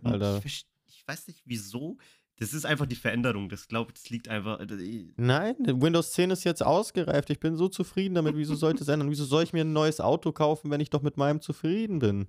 [0.45, 1.97] ich, ich weiß nicht wieso.
[2.37, 3.47] Das ist einfach die Veränderung.
[3.49, 4.59] Das glaube das liegt einfach.
[4.59, 7.29] äh, Nein, Windows 10 ist jetzt ausgereift.
[7.29, 8.35] Ich bin so zufrieden damit.
[8.35, 9.09] Wieso sollte es ändern?
[9.09, 12.27] Wieso soll ich mir ein neues Auto kaufen, wenn ich doch mit meinem zufrieden bin?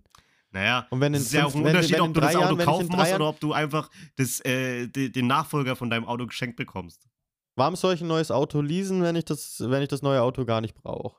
[0.52, 2.36] Naja, Und wenn in es ist ja auch ein wenn- Unterschied, wenn ob du das
[2.36, 5.90] Auto Jahren- kaufen musst Jahren- oder ob du einfach das, äh, de- den Nachfolger von
[5.90, 7.07] deinem Auto geschenkt bekommst.
[7.57, 10.44] Warum soll ich ein neues Auto leasen, wenn ich das, wenn ich das neue Auto
[10.44, 11.16] gar nicht brauche?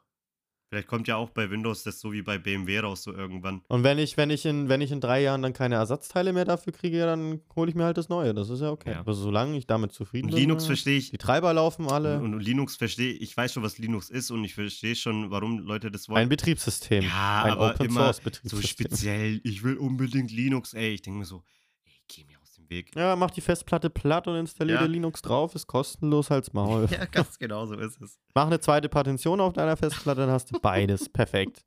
[0.69, 3.61] Vielleicht kommt ja auch bei Windows das so wie bei BMW raus, so irgendwann.
[3.69, 6.43] Und wenn ich, wenn ich in, wenn ich in drei Jahren dann keine Ersatzteile mehr
[6.43, 8.33] dafür kriege, dann hole ich mir halt das neue.
[8.33, 8.91] Das ist ja okay.
[8.91, 8.99] Ja.
[8.99, 10.41] Aber solange ich damit zufrieden Und bin.
[10.41, 11.11] Linux verstehe ich.
[11.11, 12.19] Die Treiber laufen alle.
[12.19, 15.59] Und, und Linux verstehe ich, weiß schon, was Linux ist und ich verstehe schon, warum
[15.59, 16.29] Leute das ein wollen.
[16.29, 17.03] Betriebssystem.
[17.03, 18.67] Ja, ein aber Open immer Source So Betriebssystem.
[18.87, 20.89] speziell, ich will unbedingt Linux, ey.
[20.95, 21.43] Ich denke mir so,
[21.85, 22.95] ey, geh mir aus dem Weg.
[22.95, 24.85] Ja, mach die Festplatte platt und installiere Ja.
[24.87, 26.87] Linux drauf, ist kostenlos als Maul.
[26.91, 28.19] Ja, ganz genau so ist es.
[28.35, 31.09] Mach eine zweite Partition auf deiner Festplatte, dann hast du beides.
[31.13, 31.65] Perfekt.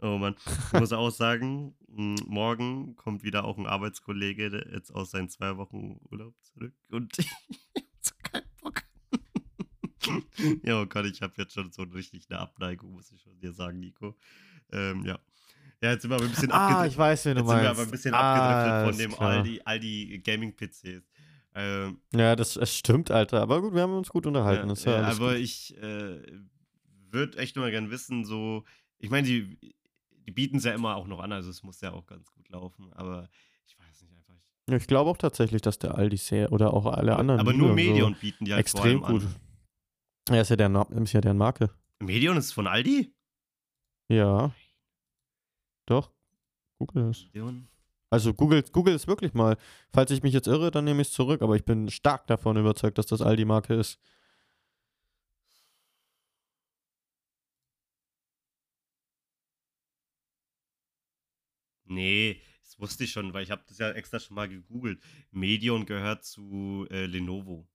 [0.00, 0.34] Oh Mann.
[0.72, 5.56] Ich muss auch sagen, morgen kommt wieder auch ein Arbeitskollege der jetzt aus seinen zwei
[5.56, 8.82] Wochen Urlaub zurück und ich hab so keinen Bock.
[10.62, 13.52] ja, oh Gott, ich habe jetzt schon so richtig eine Abneigung, muss ich schon dir
[13.52, 14.14] sagen, Nico.
[14.72, 15.18] Ähm, ja.
[15.84, 17.62] Ja, jetzt sind wir aber ein bisschen Ah, ich weiß, wen du Jetzt sind wir
[17.64, 17.70] meinst.
[17.78, 19.26] aber ein bisschen Ah, abgedriftet von ist dem.
[19.26, 21.02] Aldi, Aldi Gaming-PCs.
[21.56, 23.42] Ähm, Ja, das, das stimmt, Alter.
[23.42, 24.72] Aber gut, wir haben uns gut unterhalten.
[24.86, 25.42] ja ja, aber gut.
[25.42, 26.22] ich äh,
[27.10, 28.64] würde echt nur mal gern wissen, so,
[28.98, 29.58] ich meine, die,
[30.26, 32.48] die bieten es ja immer auch noch an, also es muss ja auch ganz gut
[32.48, 33.28] laufen, aber
[33.66, 34.34] ich weiß nicht einfach.
[34.66, 37.40] Ich, ich glaube auch tatsächlich, dass der Aldi sehr oder auch alle anderen.
[37.40, 39.22] aber nur Medion bieten die So halt extrem gut.
[39.22, 39.36] an.
[40.34, 41.68] Ja, ist ja, der, ist ja deren Marke.
[42.00, 43.14] Medion ist von Aldi?
[44.08, 44.50] Ja.
[45.86, 46.10] Doch.
[46.78, 47.24] Google es.
[47.24, 47.68] Medion?
[48.10, 49.56] Also Google, Google es wirklich mal.
[49.92, 52.56] Falls ich mich jetzt irre, dann nehme ich es zurück, aber ich bin stark davon
[52.56, 53.98] überzeugt, dass das Aldi-Marke ist.
[61.86, 65.00] Nee, das wusste ich schon, weil ich habe das ja extra schon mal gegoogelt.
[65.30, 67.68] Medion gehört zu äh, Lenovo.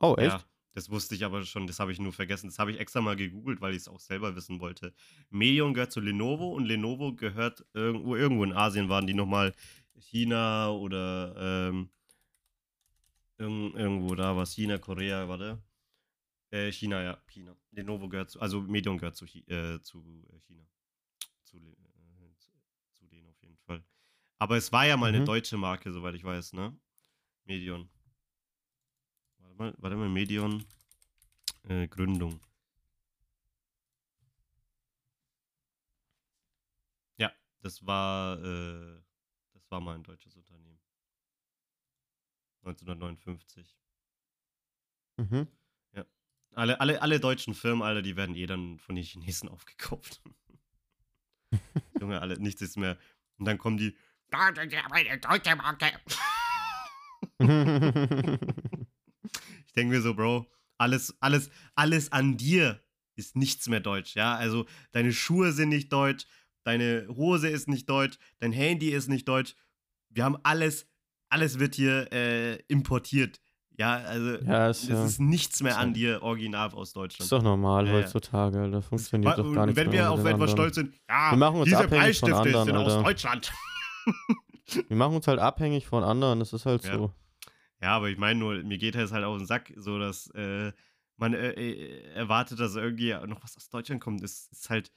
[0.00, 0.32] Oh, echt?
[0.32, 0.44] Ja,
[0.76, 2.48] das wusste ich aber schon, das habe ich nur vergessen.
[2.48, 4.92] Das habe ich extra mal gegoogelt, weil ich es auch selber wissen wollte.
[5.30, 9.54] Medion gehört zu Lenovo und Lenovo gehört irgendwo, irgendwo in Asien waren die nochmal
[9.98, 11.34] China oder
[11.70, 11.88] ähm,
[13.38, 14.52] irgend, irgendwo da was.
[14.52, 15.62] China, Korea, warte.
[16.50, 17.56] Äh, China, ja, China.
[17.70, 20.00] Lenovo gehört zu, also Medion gehört zu, äh, zu
[20.30, 20.62] äh, China.
[21.42, 22.34] Zu, äh,
[22.92, 23.82] zu, denen auf jeden Fall.
[24.38, 25.24] Aber es war ja mal eine Mhm.
[25.24, 26.78] deutsche Marke, soweit ich weiß, ne?
[27.46, 27.88] Medion.
[29.56, 30.64] Warte mal, warte mal, Medion.
[31.68, 32.40] Äh, Gründung.
[37.16, 37.32] Ja,
[37.62, 39.00] das war, äh,
[39.54, 40.78] das war mal ein deutsches Unternehmen.
[42.62, 43.76] 1959.
[45.16, 45.48] Mhm.
[46.54, 50.22] Alle, alle, alle deutschen Firmen, Alter, die werden eh dann von den Chinesen aufgekauft.
[52.00, 52.98] Junge, alle, nichts ist mehr.
[53.38, 53.94] Und dann kommen die.
[54.30, 55.92] "Da, das ist aber eine deutsche Marke."
[59.76, 60.46] Denke mir so, Bro,
[60.78, 62.80] alles, alles, alles an dir
[63.16, 64.34] ist nichts mehr deutsch, ja.
[64.34, 66.26] Also deine Schuhe sind nicht deutsch,
[66.64, 69.54] deine Hose ist nicht deutsch, dein Handy ist nicht deutsch.
[70.10, 70.86] Wir haben alles,
[71.30, 73.40] alles wird hier äh, importiert.
[73.78, 76.96] Ja, also ja, es ist, ja, ist nichts mehr ist an dir original aus ist
[76.96, 77.30] Deutschland.
[77.30, 78.80] doch normal Ja, heutzutage, Alter.
[78.80, 81.64] Funktioniert doch gar und nicht wenn wir auf etwas stolz sind, ja, Wir machen uns
[81.66, 83.02] diese abhängig von anderen, sind aus Alter.
[83.04, 83.52] Deutschland.
[84.88, 87.12] Wir machen uns halt abhängig von anderen, das ist halt so.
[87.82, 90.72] Ja, aber ich meine nur, mir geht es halt auf den Sack, so dass äh,
[91.16, 94.22] man äh, äh, erwartet, dass irgendwie noch was aus Deutschland kommt.
[94.22, 94.92] Es ist halt,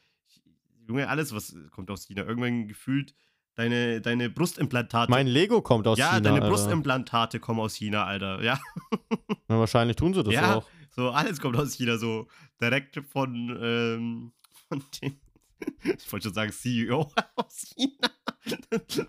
[0.87, 2.23] Junge, alles, was kommt aus China.
[2.23, 3.13] Irgendwann gefühlt
[3.55, 5.11] deine, deine Brustimplantate.
[5.11, 6.47] Mein Lego kommt aus ja, China, deine Alter.
[6.49, 8.41] Brustimplantate kommen aus China, Alter.
[8.41, 8.59] Ja,
[9.47, 10.55] Na, wahrscheinlich tun sie das Ja.
[10.55, 10.67] auch.
[10.91, 12.27] so alles kommt aus China, so
[12.61, 14.31] direkt von, ähm,
[14.67, 15.19] von dem,
[15.83, 18.09] ich wollte schon sagen CEO aus China.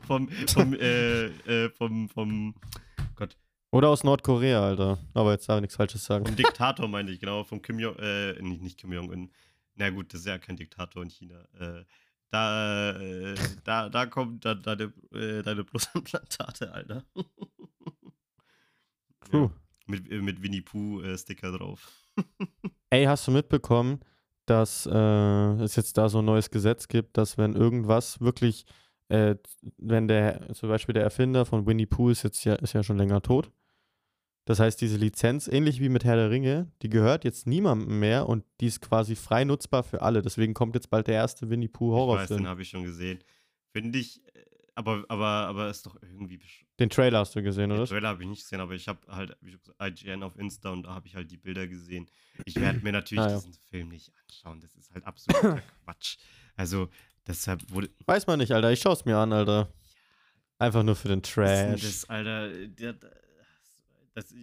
[0.06, 2.54] vom, vom, äh, äh, vom, vom,
[3.72, 4.98] Oder aus Nordkorea, Alter.
[5.14, 6.26] Aber jetzt darf ich nichts Falsches sagen.
[6.26, 9.30] Vom Diktator meine ich, genau, vom Kim Jong, äh, nicht, nicht Kim Jong-un.
[9.76, 11.44] Na gut, das ist ja kein Diktator in China.
[11.58, 11.84] Äh,
[12.30, 17.04] da, äh, da, da kommt dann deine, äh, deine Brustimplantate, Alter.
[19.20, 19.38] Puh.
[19.38, 19.50] ja,
[19.86, 21.90] mit, äh, mit Winnie Pooh-Sticker drauf.
[22.90, 24.00] Ey, hast du mitbekommen,
[24.46, 28.64] dass äh, es jetzt da so ein neues Gesetz gibt, dass wenn irgendwas wirklich,
[29.08, 29.36] äh,
[29.78, 32.98] wenn der, zum Beispiel der Erfinder von Winnie Pooh ist jetzt ja, ist ja schon
[32.98, 33.50] länger tot.
[34.50, 38.28] Das heißt, diese Lizenz, ähnlich wie mit Herr der Ringe, die gehört jetzt niemandem mehr
[38.28, 40.22] und die ist quasi frei nutzbar für alle.
[40.22, 42.46] Deswegen kommt jetzt bald der erste Winnie Pooh Ich weiß, den Horrorfilm.
[42.48, 43.20] habe ich schon gesehen.
[43.72, 44.40] Finde ich, äh,
[44.74, 46.40] aber, aber, aber ist doch irgendwie.
[46.80, 47.86] Den Trailer hast du gesehen, Den oder?
[47.86, 49.36] Trailer habe ich nicht gesehen, aber ich habe halt
[49.80, 52.10] IGN auf Insta und da habe ich halt die Bilder gesehen.
[52.44, 53.36] Ich werde mir natürlich Ah, ja.
[53.36, 54.58] diesen Film nicht anschauen.
[54.60, 56.16] Das ist halt absoluter Quatsch.
[56.56, 56.88] Also,
[57.24, 57.88] deshalb wurde.
[58.04, 58.72] Weiß man nicht, Alter.
[58.72, 59.72] Ich schaue es mir an, Alter.
[60.58, 61.82] Einfach nur für den Was ist denn Trash.
[61.82, 62.94] Das, Alter, der,
[64.14, 64.34] das,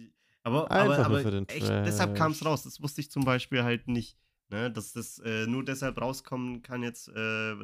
[0.42, 2.62] aber, Einfach aber, aber echt, deshalb kam es raus.
[2.62, 4.16] Das wusste ich zum Beispiel halt nicht.
[4.50, 7.12] Ne, dass das äh, nur deshalb rauskommen kann jetzt, äh,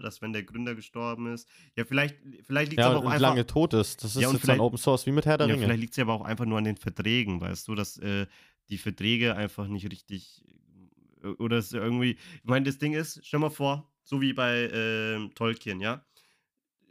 [0.02, 1.48] dass wenn der Gründer gestorben ist.
[1.76, 3.20] Ja, vielleicht, vielleicht liegt es Ja, aber und auch einfach.
[3.28, 4.04] lange tot ist.
[4.04, 5.64] Das ist Ja, jetzt dann vielleicht- Open Source, wie mit Herr der Ja, Ringe.
[5.64, 8.26] vielleicht liegt es aber auch einfach nur an den Verträgen, weißt du, dass äh,
[8.68, 10.44] die Verträge einfach nicht richtig
[11.22, 12.18] äh, oder es irgendwie.
[12.42, 16.04] Ich meine, das Ding ist, stell mal vor, so wie bei ähm, Tolkien, ja.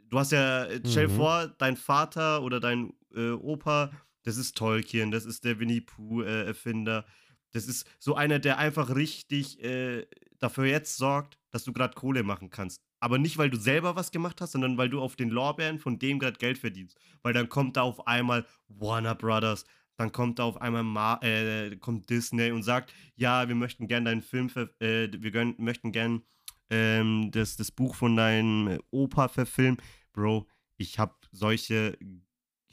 [0.08, 1.16] Du hast ja, äh, stell dir Mhm.
[1.16, 3.92] vor, dein Vater oder dein äh, Opa,
[4.24, 7.06] das ist Tolkien, das ist der Winnie Pooh-Erfinder.
[7.52, 10.06] das ist so einer, der einfach richtig äh,
[10.38, 12.82] dafür jetzt sorgt, dass du gerade Kohle machen kannst.
[13.00, 15.98] Aber nicht, weil du selber was gemacht hast, sondern weil du auf den Lorbeeren von
[15.98, 16.98] dem gerade Geld verdienst.
[17.22, 21.76] Weil dann kommt da auf einmal Warner Brothers, dann kommt da auf einmal Ma äh,
[21.76, 26.22] kommt Disney und sagt, ja, wir möchten gern deinen Film, äh, wir möchten gern
[26.70, 29.78] ähm, das, das Buch von deinem Opa verfilmen.
[30.12, 31.96] Bro, ich habe solche,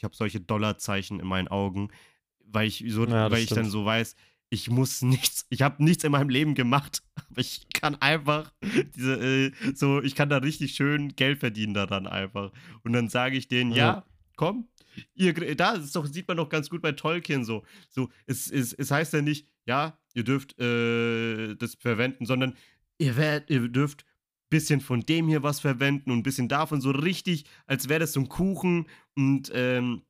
[0.01, 1.89] ich habe solche Dollarzeichen in meinen Augen,
[2.43, 4.15] weil ich so, Ja, weil ich dann so weiß,
[4.49, 8.51] ich muss nichts, ich habe nichts in meinem Leben gemacht, aber ich kann einfach
[8.95, 12.51] diese, äh, so, ich kann da richtig schön Geld verdienen daran einfach.
[12.81, 14.05] Und dann sage ich denen, ja, Ja.
[14.37, 14.67] komm,
[15.13, 17.63] ihr, da ist doch, sieht man doch ganz gut bei Tolkien so.
[17.89, 22.55] So, es, es, es heißt ja nicht, ja, ihr dürft äh, das verwenden, sondern
[22.97, 24.03] ihr, werdet, ihr dürft
[24.51, 28.13] bisschen von dem hier was verwenden und ein bisschen davon, so richtig, als wäre das
[28.13, 30.03] so ein Kuchen und ähm,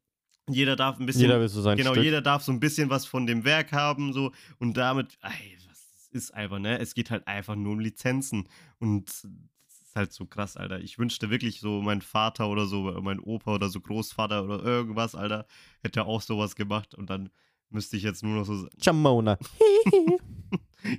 [0.50, 2.04] jeder darf ein bisschen Jeder will so sein Genau, Stück.
[2.04, 6.10] jeder darf so ein bisschen was von dem Werk haben, so und damit, ey, was
[6.12, 6.78] ist einfach, ne?
[6.80, 8.50] Es geht halt einfach nur um Lizenzen
[8.80, 10.80] und das ist halt so krass, Alter.
[10.82, 15.16] Ich wünschte wirklich so, mein Vater oder so, mein Opa oder so Großvater oder irgendwas,
[15.16, 15.46] Alter,
[15.82, 17.30] hätte auch sowas gemacht und dann
[17.72, 18.68] müsste ich jetzt nur noch so.
[18.82, 19.38] Chamona.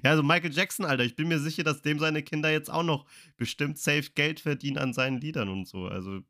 [0.05, 2.85] Ja, so Michael Jackson, Alter, ich bin mir sicher, dass dem seine Kinder jetzt auch
[2.85, 3.05] noch
[3.37, 5.87] bestimmt safe Geld verdienen an seinen Liedern und so.
[5.87, 6.21] Also,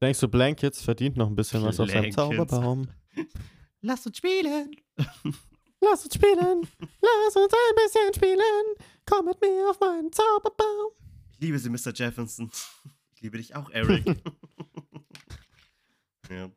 [0.00, 2.10] Denkst du, Blankets verdient noch ein bisschen was auf seinem.
[2.10, 2.88] Zauberbaum?
[3.82, 4.70] lasst uns spielen!
[5.84, 6.68] Lass uns spielen,
[7.00, 8.76] lass uns ein bisschen spielen.
[9.04, 10.92] Komm mit mir auf meinen Zauberbaum.
[11.32, 11.92] Ich liebe sie, Mr.
[11.92, 12.52] Jefferson.
[13.16, 14.04] Ich liebe dich auch, Eric.
[16.30, 16.48] ja.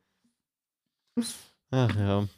[1.72, 2.28] Ach ja.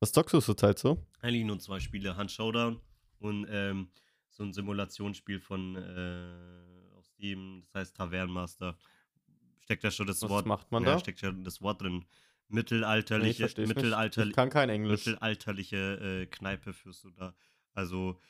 [0.00, 1.04] Was zockst du zurzeit so?
[1.20, 2.80] Eigentlich nur zwei Spiele, Hand Showdown
[3.18, 3.88] und ähm,
[4.30, 8.76] so ein Simulationsspiel von äh, auf Steam, das heißt Tavernenmaster.
[9.60, 10.46] Steckt da schon das Was Wort.
[10.46, 10.98] macht man ja, da?
[10.98, 12.04] steckt ja das Wort drin.
[12.48, 15.06] Nee, ich Mittelalterliche, Ich kann kein Englisch.
[15.06, 17.34] mittelalterliche äh, Kneipe führst du da.
[17.74, 18.20] Also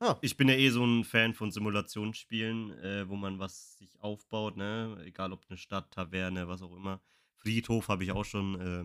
[0.00, 3.98] Ah, ich bin ja eh so ein Fan von Simulationsspielen, äh, wo man was sich
[4.00, 4.96] aufbaut, ne?
[5.04, 7.00] Egal ob eine Stadt, Taverne, was auch immer.
[7.34, 8.84] Friedhof habe ich auch schon, äh,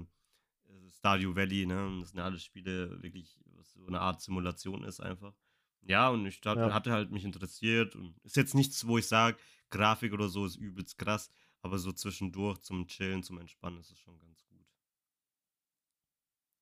[1.04, 1.86] Stardew Valley, ne?
[1.86, 5.34] Und Das sind ja alles Spiele, wirklich, was so eine Art Simulation ist einfach.
[5.82, 6.74] Ja, und ich hat, Ja.
[6.74, 9.38] hatte halt mich interessiert und ist jetzt nichts, wo ich sage,
[9.70, 11.30] Grafik oder so ist übelst krass,
[11.62, 14.66] aber so zwischendurch zum Chillen, zum Entspannen ist es schon ganz gut.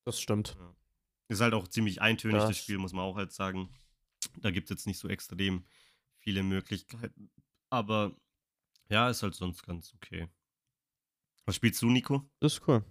[0.04, 0.56] das stimmt.
[1.28, 3.70] Ist halt auch ziemlich eintönig, das Das- Spiel, muss man auch halt sagen.
[4.40, 5.64] Da gibt es jetzt nicht so extrem
[6.18, 7.30] viele Möglichkeiten.
[7.70, 8.16] Aber
[8.88, 10.28] ja, ist halt sonst ganz okay.
[11.44, 12.28] Was spielst du, Nico?
[12.40, 12.84] Das ist cool.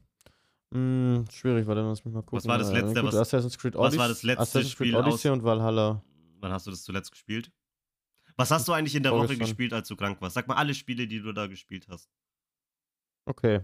[0.73, 2.37] Hm, schwierig, warte, lass mich mal gucken.
[2.37, 3.99] Was war das Äh, letzte, gut, was- Assassin's Creed was Odyssey.
[3.99, 6.03] war das letzte Assassin's Creed Spiel Odyssey aus- und Valhalla.
[6.39, 7.51] Wann hast du das zuletzt gespielt?
[8.37, 10.35] Was hast du eigentlich in der Woche gespielt, als du krank warst?
[10.35, 12.09] Sag mal alle Spiele, die du da gespielt hast.
[13.25, 13.61] Okay.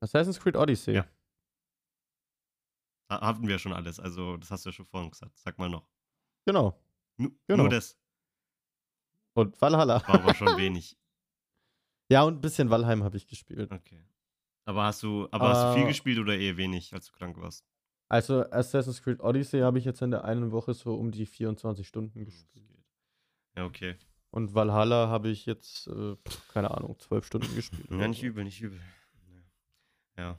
[0.00, 0.94] Assassin's Creed Odyssey.
[0.94, 1.06] Ja.
[3.10, 5.36] Ha- Hatten wir schon alles, also das hast du ja schon vorhin gesagt.
[5.38, 5.86] Sag mal noch.
[6.46, 6.80] Genau.
[7.16, 7.64] Nu Genau.
[7.64, 7.98] Nur das
[9.34, 10.02] Und Valhalla.
[10.06, 10.96] war aber schon wenig.
[12.10, 13.70] ja, und ein bisschen Valheim habe ich gespielt.
[13.70, 14.02] Okay.
[14.64, 17.36] Aber hast du, aber hast du viel Äh, gespielt oder eher wenig, als du krank
[17.40, 17.64] warst?
[18.08, 21.86] Also Assassin's Creed Odyssey habe ich jetzt in der einen Woche so um die 24
[21.88, 22.68] Stunden Hm, gespielt.
[23.56, 23.96] Ja, okay.
[24.30, 26.16] Und Valhalla habe ich jetzt, äh,
[26.52, 27.90] keine Ahnung, 12 Stunden gespielt.
[27.90, 28.80] Ja, nicht übel, nicht übel.
[30.16, 30.38] Ja.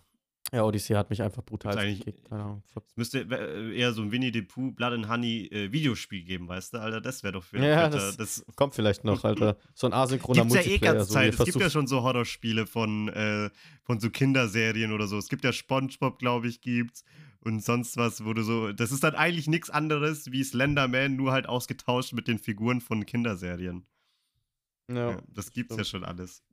[0.53, 2.29] Ja, Odyssey hat mich einfach brutal gekickt.
[2.31, 6.47] Es müsste äh, eher so ein Winnie the Pooh, Blood and Honey äh, Videospiel geben,
[6.47, 7.01] weißt du, Alter?
[7.01, 9.57] Das wäre doch für Ja, das- das Kommt vielleicht noch, Alter.
[9.73, 10.93] So ein asynchroner Gibt's ja eh Multiplayer.
[10.93, 11.33] ganz so, Zeit.
[11.33, 13.49] es gibt ja schon so Horrorspiele von, äh,
[13.81, 15.17] von so Kinderserien oder so.
[15.17, 17.03] Es gibt ja Spongebob, glaube ich, gibt's.
[17.39, 18.71] Und sonst was, wo du so.
[18.73, 23.05] Das ist dann eigentlich nichts anderes wie Slenderman, nur halt ausgetauscht mit den Figuren von
[23.07, 23.87] Kinderserien.
[24.87, 26.03] ja, Ja, das gibt's ja stimmt.
[26.03, 26.43] schon alles.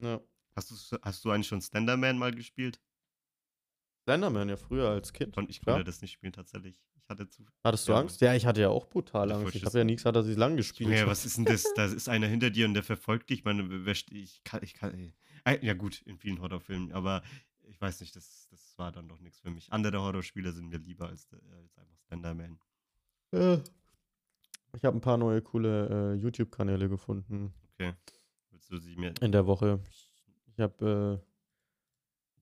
[0.00, 0.20] ja.
[0.58, 2.80] Hast du, hast du eigentlich schon Slenderman mal gespielt?
[4.02, 5.32] Slenderman ja früher als Kind.
[5.32, 5.76] Kon- Ich klar.
[5.76, 6.80] konnte das nicht spielen tatsächlich.
[6.96, 7.44] Ich hatte zu.
[7.62, 8.00] Hattest du Ja.
[8.00, 8.20] Angst?
[8.20, 9.54] Ja, ich hatte ja auch brutal Ja, Angst.
[9.54, 11.10] Ich habe ja nie gesagt, dass ich lang gespielt Ja, habe.
[11.12, 11.62] was ist denn das?
[11.76, 13.38] Da ist einer hinter dir und der verfolgt dich.
[13.40, 13.62] Ich meine,
[14.10, 15.12] ich kann, ich kann,
[15.60, 17.22] ja gut, in vielen Horrorfilmen, aber
[17.68, 19.72] ich weiß nicht, das, das war dann doch nichts für mich.
[19.72, 22.58] Andere Horrorspiele sind mir lieber als, äh, als einfach Slenderman.
[23.30, 23.58] Äh,
[24.74, 27.94] Ich habe ein paar neue coole äh, YouTube-Kanäle gefunden Okay.
[28.50, 29.14] Willst du sie mir.
[29.20, 29.78] in der Woche.
[29.88, 30.07] Ich
[30.60, 31.22] habe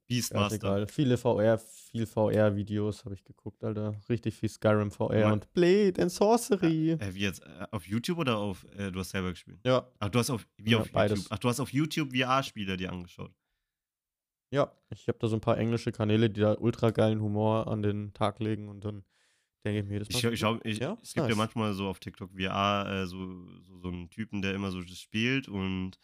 [0.08, 0.54] Beastmaster.
[0.56, 0.86] egal.
[0.86, 3.94] Viele VR, viel VR-Videos habe ich geguckt, Alter.
[4.08, 5.32] Richtig viel Skyrim VR Mann.
[5.34, 6.92] und Blade and Sorcery.
[6.92, 7.42] Äh, wie jetzt?
[7.44, 8.64] Äh, auf YouTube oder auf.
[8.78, 9.58] Äh, du hast selber gespielt?
[9.66, 10.46] Ja, Ach, du hast auf.
[10.58, 11.18] Wie Ja, auf beides.
[11.18, 11.32] YouTube?
[11.32, 13.32] Ach, du hast auf YouTube VR-Spiele dir angeschaut.
[14.50, 14.70] ja.
[14.90, 18.12] Ich habe da so ein paar englische Kanäle, die da ultra geilen Humor an den
[18.14, 19.02] Tag legen und dann
[19.64, 20.06] denke ich mir Mal.
[20.08, 21.36] Ich, ich, ich, Ja, es gibt ja nice.
[21.36, 23.18] manchmal so auf TikTok VR äh, so,
[23.62, 25.98] so, so einen Typen, der immer so das spielt und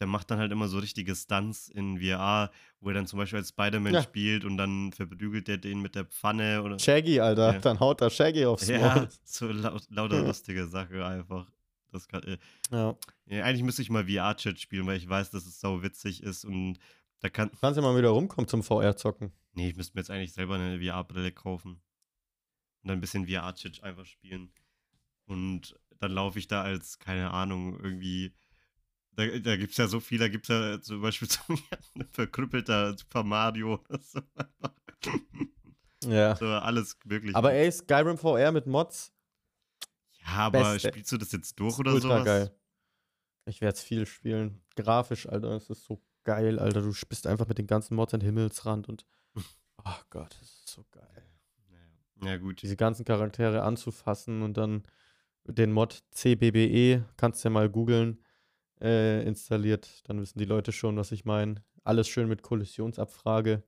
[0.00, 2.50] der macht dann halt immer so richtige Stunts in VR,
[2.80, 4.02] wo er dann zum Beispiel als Spider-Man Ja.
[4.02, 6.78] spielt und dann verprügelt er den mit der Pfanne oder.
[6.78, 7.54] Shaggy, Alter.
[7.54, 7.58] Ja.
[7.60, 9.08] Dann haut er Shaggy aufs Ja, Maul.
[9.24, 11.50] so laut, lauter lustige Sache einfach.
[11.90, 12.36] Das kann, äh,
[12.70, 12.94] Ja.
[13.26, 16.44] ja, eigentlich müsste ich mal VR-Chat spielen, weil ich weiß, dass es sau witzig ist
[16.44, 16.78] und
[17.20, 17.50] da kann.
[17.60, 19.32] Kannst ja mal wieder rumkommen zum VR-Zocken.
[19.54, 21.80] Nee, ich müsste mir jetzt eigentlich selber eine VR-Brille kaufen.
[22.82, 24.52] Und dann ein bisschen VR-Chat einfach spielen.
[25.26, 28.32] Und dann laufe ich da als, keine Ahnung, irgendwie.
[29.18, 32.06] Da, da gibt es ja so viel, da gibt es ja zum Beispiel so ein
[32.12, 34.20] verkrüppelter Super Mario so.
[36.04, 36.36] Ja.
[36.36, 37.34] so alles mögliche.
[37.34, 39.12] Aber ey, Skyrim VR mit Mods,
[40.20, 40.90] ja, aber Beste.
[40.90, 42.24] spielst du das jetzt durch ist oder ultra sowas?
[42.24, 42.54] geil.
[43.46, 44.62] Ich werde es viel spielen.
[44.76, 46.82] Grafisch, Alter, es ist so geil, Alter.
[46.82, 49.04] Du bist einfach mit den ganzen Mods an den Himmelsrand und.
[49.84, 51.24] Oh Gott, das ist so geil.
[52.22, 52.62] Ja, gut.
[52.62, 54.82] Diese ganzen Charaktere anzufassen und dann
[55.44, 58.22] den Mod CBBE, kannst du ja mal googeln,
[58.80, 60.08] äh, installiert.
[60.08, 61.62] Dann wissen die Leute schon, was ich meine.
[61.84, 63.62] Alles schön mit Kollisionsabfrage.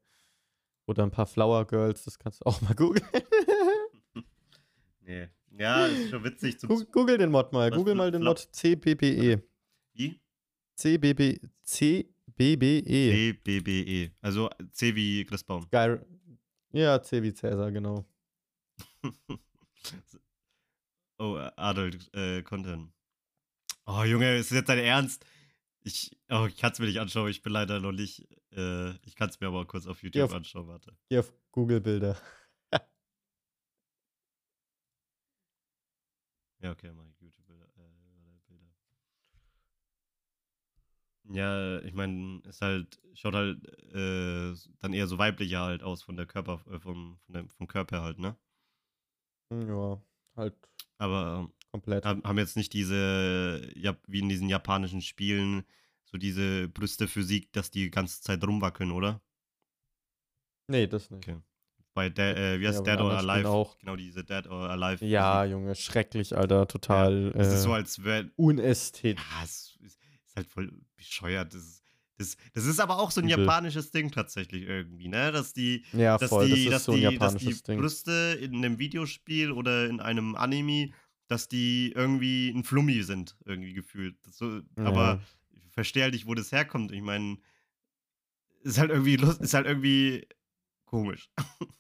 [0.87, 3.07] Oder ein paar Flower Girls, das kannst du auch mal googeln.
[5.01, 5.29] Nee.
[5.59, 6.59] Ja, ist schon witzig.
[6.63, 7.71] Gu- Google den Mod mal.
[7.71, 9.43] Was Google mal den Mod CBBE.
[9.95, 10.21] Wie?
[10.77, 13.35] CBB, CBBE.
[13.45, 14.11] CBBE.
[14.21, 15.67] Also C wie Christbaum.
[15.71, 16.05] Geil.
[16.73, 18.05] Ja, C wie Cäsar, genau.
[21.19, 22.91] oh, Adult äh, Content.
[23.93, 25.25] Oh, Junge, ist das jetzt dein Ernst?
[25.83, 27.29] Ich, oh, ich kann es mir nicht anschauen.
[27.29, 28.25] Ich bin leider noch nicht.
[28.53, 30.69] Äh, ich kann es mir aber kurz auf YouTube auf- anschauen.
[30.69, 30.97] Warte.
[31.09, 32.17] Hier auf Google Bilder.
[36.63, 37.65] Ja, okay, mach ich YouTube-Bilder.
[37.65, 38.67] Äh, Bilder.
[41.25, 46.17] Ja, ich meine, ist halt, schaut halt äh, dann eher so weiblicher halt aus von
[46.17, 48.37] der Körper, äh, vom, von dem, vom Körper halt, ne?
[49.51, 50.03] Hm, Ja,
[50.37, 50.55] halt
[50.99, 52.05] Aber komplett.
[52.05, 55.65] haben, jetzt nicht diese, ja, wie in diesen japanischen Spielen,
[56.05, 59.21] so diese Brüste Physik, dass die ganze Zeit rumwackeln, oder?
[60.69, 61.29] Nee, das nicht.
[61.29, 61.39] Okay.
[61.95, 63.49] Bei der, äh, wie heißt Ja, Dead or Alive?
[63.49, 63.77] auch.
[63.79, 65.05] Genau, diese Dead or Alive.
[65.05, 65.53] Ja, Physik.
[65.53, 66.69] Junge, schrecklich, Alter.
[66.69, 69.25] Total Es ist äh, so, als wäre unästhetisch.
[69.37, 71.53] Ja, es ist, ist halt voll bescheuert.
[71.53, 71.83] Das ist,
[72.19, 73.41] das, das ist aber auch so ein Übel.
[73.45, 75.33] japanisches Ding tatsächlich irgendwie, ne?
[75.33, 76.47] Dass die, Ja, dass voll.
[76.49, 77.77] die, das dass ist so ein die, dass die.
[77.77, 80.91] Brüste in einem Videospiel oder in einem Anime,
[81.31, 84.17] dass die irgendwie ein Flummi sind, irgendwie gefühlt.
[84.27, 86.91] Das so, Aber ich verstehe halt nicht, wo das herkommt.
[86.91, 87.39] Ich meine,
[88.63, 90.27] ist halt irgendwie lust, ist halt irgendwie
[90.85, 91.31] komisch.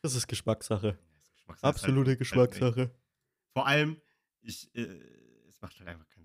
[0.00, 0.96] Das ist Geschmackssache.
[1.34, 2.94] Geschmackssache ist halt- Absolute halt Geschmackssache.
[3.52, 4.00] Vor allem,
[4.42, 4.82] ich, äh,
[5.48, 6.17] es macht halt einfach keinen.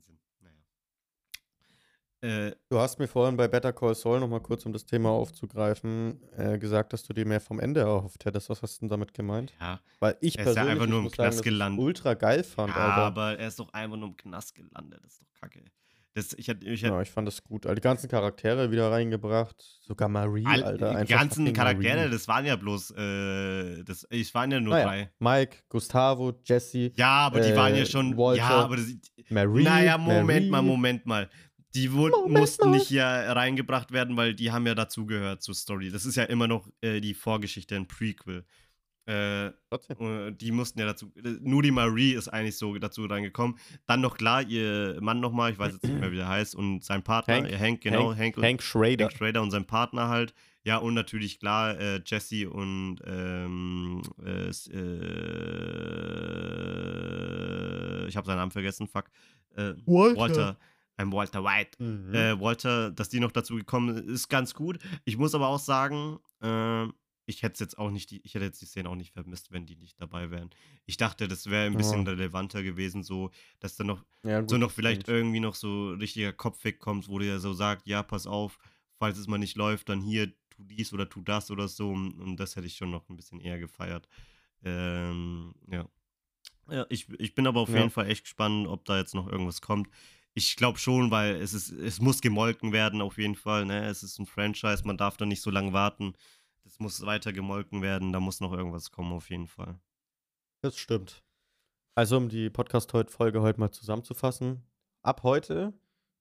[2.24, 6.20] Äh, Du hast mir vorhin bei Better Call Saul nochmal kurz, um das Thema aufzugreifen,
[6.38, 8.50] äh, gesagt, dass du dir mehr vom Ende erhofft hättest.
[8.50, 9.54] Was hast du denn damit gemeint?
[9.60, 11.84] ja, Weil ich Er ist ja persönlich einfach nur im sagen, Knast ich's gelandet.
[11.84, 12.96] ultra geil fand, ja Alter.
[13.04, 15.02] aber er ist doch einfach nur im Knast gelandet.
[15.04, 15.64] Das ist doch kacke.
[16.16, 17.66] Das, ich hätte, ich hätte Ja, ich fand das gut.
[17.66, 17.74] Alter.
[17.76, 19.60] Die ganzen Charaktere wieder reingebracht.
[19.82, 21.04] Sogar Marie, all, Alter.
[21.04, 22.12] die ganzen Charaktere, Marie.
[22.12, 25.12] das waren ja bloß, äh, das, ich waren ja nur Naja, drei.
[25.18, 28.86] Mike, Gustavo, Jesse, Ja, aber die waren ja äh, schon, Walter, ja, aber das,
[29.30, 29.64] Marie.
[29.64, 30.50] naja, Moment Marie.
[30.52, 31.30] mal, Moment mal.
[31.76, 32.78] Die wurden, Moment mussten mal.
[32.78, 35.90] nicht hier reingebracht werden, weil die haben ja dazugehört zur Story.
[35.90, 38.46] Das ist ja immer noch äh, die Vorgeschichte, ein Prequel.
[39.06, 39.48] Äh.
[39.48, 39.52] Äh,
[40.32, 41.12] die mussten ja dazu.
[41.18, 43.58] äh, Nur die Marie ist eigentlich so dazu reingekommen.
[43.86, 46.84] Dann noch klar, ihr Mann nochmal, ich weiß jetzt nicht mehr, wie der heißt, und
[46.86, 47.52] sein Partner, Hank.
[47.52, 49.06] ihr Hank, genau, Hank, Hank, und, Hank Schrader.
[49.06, 50.34] Hank Schrader und sein Partner halt.
[50.66, 54.54] Ja, und natürlich klar, äh, Jesse und ähm, äh, äh,
[58.08, 59.08] ich habe seinen Namen vergessen, fuck.
[59.56, 60.18] Äh, Walter.
[60.18, 60.58] Walter.
[60.98, 62.14] Ein Walter White Mhm.
[62.14, 64.80] äh, Walter, dass die noch dazu gekommen ist, ist ganz gut.
[65.06, 66.86] Ich muss aber auch sagen, äh,
[67.26, 69.66] ich hätte jetzt auch nicht die, ich hätte jetzt die Szene auch nicht vermisst, wenn
[69.66, 70.50] die nicht dabei wären.
[70.86, 72.12] Ich dachte, das wäre ein bisschen Ja.
[72.12, 75.18] relevanter gewesen, so, dass da noch, ja, gut, so noch vielleicht stimmt.
[75.18, 78.60] irgendwie noch so richtiger Kopfweg kommt, wo der so sagt, ja, pass auf,
[79.00, 81.90] falls es mal nicht läuft, dann hier, tu dies oder tu das oder so.
[81.90, 84.08] Und, und das hätte ich schon noch ein bisschen eher gefeiert.
[84.64, 85.88] Ähm, ja.
[86.70, 87.80] Ja, ich, ich bin aber auf Ja.
[87.80, 89.90] jeden Fall echt gespannt, ob da jetzt noch irgendwas kommt.
[90.36, 93.66] Ich glaube schon, weil es ist, es muss gemolken werden, auf jeden Fall.
[93.66, 93.86] Ne?
[93.86, 96.14] Es ist ein Franchise, man darf da nicht so lange warten.
[96.64, 99.80] Das muss weiter gemolken werden, da muss noch irgendwas kommen, auf jeden Fall.
[100.62, 101.24] Das stimmt.
[101.96, 104.64] Also, um die Podcast-Folge heute mal zusammenzufassen.
[105.04, 105.74] Ab heute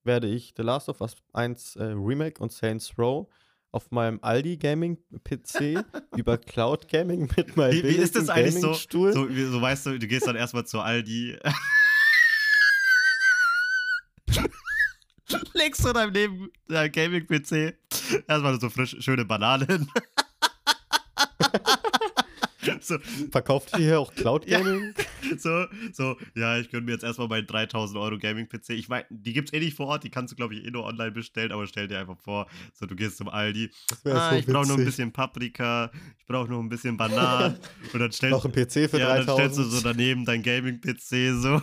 [0.04, 3.28] werde ich The Last of Us 1 äh, Remake und Saints Row
[3.70, 5.82] auf meinem Aldi Gaming PC
[6.16, 9.12] über Cloud Gaming mit meinem Wie, wie ist das eigentlich so, Stuhl.
[9.12, 9.26] so?
[9.26, 11.38] So weißt du, du gehst dann erstmal zu Aldi.
[15.62, 17.74] Legst du deinem Leben dein Gaming-PC
[18.26, 19.88] erstmal so frisch, schöne Bananen.
[22.80, 22.98] so,
[23.30, 24.58] Verkauft ihr hier auch Cloud Ja.
[24.58, 24.92] Gaming?
[25.38, 28.70] so, so, ja, ich gönne mir jetzt erstmal meinen 3000 Euro Gaming-PC.
[28.70, 30.84] Ich meine, die gibt's eh nicht vor Ort, die kannst du, glaube ich, eh nur
[30.84, 33.70] online bestellen, aber stell dir einfach vor, so, du gehst zum Aldi,
[34.06, 37.56] ah, so ich brauche noch ein bisschen Paprika, ich brauche noch ein bisschen Bananen
[37.92, 39.30] und dann stellst Noch ein PC für ja, dann 3000.
[39.30, 41.62] stellst du so daneben dein Gaming-PC so.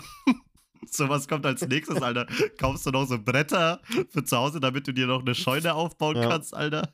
[0.92, 2.26] So, was kommt als nächstes, Alter?
[2.58, 6.18] Kaufst du noch so Bretter für zu Hause, damit du dir noch eine Scheune aufbauen
[6.18, 6.28] Ja.
[6.30, 6.94] kannst, Alter?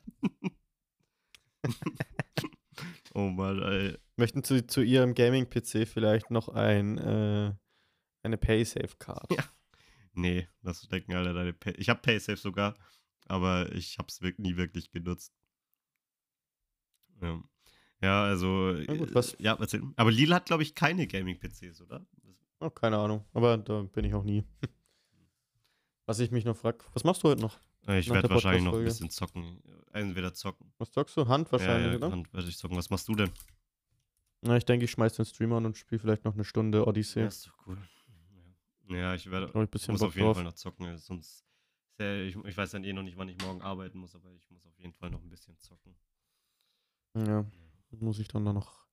[3.14, 3.96] oh Mann, ey.
[4.16, 7.52] Möchten zu, zu ihrem Gaming-PC vielleicht noch ein, äh,
[8.22, 9.32] eine Paysafe-Card?
[9.32, 9.44] Ja.
[10.12, 11.34] Nee, lass du denken, Alter.
[11.34, 12.74] Deine Pay ich habe PaySafe sogar,
[13.26, 15.34] aber ich habe es nie wirklich genutzt.
[17.20, 17.42] Ja,
[18.00, 18.74] ja also.
[18.86, 19.82] Gut, äh, was- Ja, erzähl.
[19.96, 22.06] Aber Lila hat, glaube ich, keine Gaming-PCs, oder?
[22.60, 24.44] Oh, keine Ahnung, aber da bin ich auch nie.
[26.06, 27.58] Was ich mich noch frage, was machst du heute noch?
[27.88, 29.60] Äh, Ich werde wahrscheinlich noch ein bisschen zocken.
[29.92, 30.72] Entweder zocken.
[30.78, 31.26] Was zockst du?
[31.26, 32.12] Hand wahrscheinlich, ja, ja, oder?
[32.12, 32.76] Hand werde ich zocken.
[32.76, 33.32] Was machst du denn?
[34.42, 37.22] Na, ich denke, ich schmeiß den Stream an und spiele vielleicht noch eine Stunde Odyssey.
[37.22, 37.78] Ja, ist doch cool.
[38.88, 40.36] Ja, ja ich werde ich ein bisschen muss Bock auf jeden drauf.
[40.36, 40.96] Fall noch zocken.
[40.98, 41.44] Sonst
[41.98, 44.48] ja, ich, ich weiß dann eh noch nicht, wann ich morgen arbeiten muss, aber ich
[44.50, 45.96] muss auf jeden Fall noch ein bisschen zocken.
[47.16, 47.44] Ja,
[47.98, 48.85] muss ich dann da noch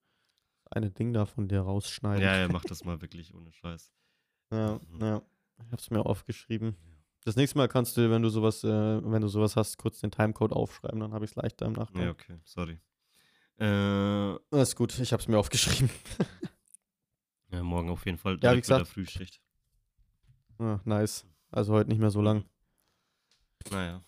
[0.73, 2.23] eine Ding da von dir rausschneiden.
[2.23, 3.91] Ja, ja, mach das mal wirklich ohne Scheiß.
[4.51, 5.01] Ja, Mhm.
[5.01, 5.21] ja.
[5.65, 6.75] Ich hab's mir aufgeschrieben.
[7.25, 10.11] Das nächste Mal kannst du, wenn du sowas, äh, wenn du sowas hast, kurz den
[10.11, 12.03] Timecode aufschreiben, dann habe ich es leichter im Nachgang.
[12.03, 12.79] Ja, okay, sorry.
[13.57, 15.89] Äh, Das ist gut, ich hab's mir aufgeschrieben.
[17.51, 19.39] ja, morgen auf jeden Fall Ja, wie gesagt- Frühschicht.
[20.59, 21.25] Ah, nice.
[21.51, 22.45] Also heute nicht mehr so lang.
[23.71, 24.01] Naja,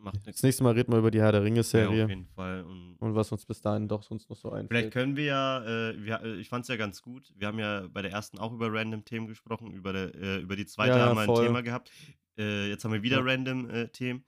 [0.00, 2.64] macht Das nächste Mal reden wir über die Herr der Ja, Ringe-Serie auf jeden Fall.
[2.64, 4.92] Und und was uns bis dahin doch sonst noch so Vielleicht einfällt.
[4.92, 7.32] können wir ja, äh, wir, äh, ich fand es ja ganz gut.
[7.36, 10.56] Wir haben ja bei der ersten auch über random Themen gesprochen, über, der, äh, über
[10.56, 11.46] die zweite Ja, ja, haben wir ein voll.
[11.46, 11.90] Thema gehabt.
[12.38, 13.24] Äh, jetzt haben wir wieder Ja.
[13.24, 14.24] random äh, Themen.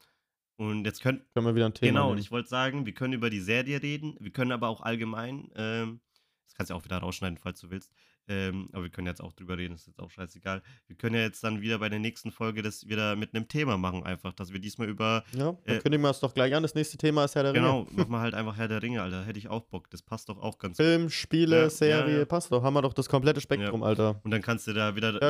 [0.57, 2.21] Und jetzt können, Können wir wieder ein Thema genau, und nehmen.
[2.23, 6.01] ich wollte sagen, wir können über die Serie reden, wir können aber auch allgemein, ähm,
[6.47, 7.91] das kannst du ja auch wieder rausschneiden, falls du willst,
[8.29, 10.63] ähm, aber wir können jetzt auch drüber reden, ist jetzt auch scheißegal.
[10.87, 13.77] Wir können ja jetzt dann wieder bei der nächsten Folge das wieder mit einem Thema
[13.79, 16.63] machen, einfach, dass wir diesmal über, Ja, dann äh, kündigen wir es doch gleich an.
[16.63, 17.91] Das nächste Thema ist Herr der genau, Ringe.
[17.93, 20.39] mach mal halt einfach Herr der Ringe, Alter, hätte ich auch Bock, das passt doch
[20.39, 22.63] auch ganz Film, Spiele, Ja, Serie, ja, passt doch.
[22.63, 24.21] Haben wir doch das komplette Spektrum, Alter.
[24.23, 25.21] Und dann kannst du da wieder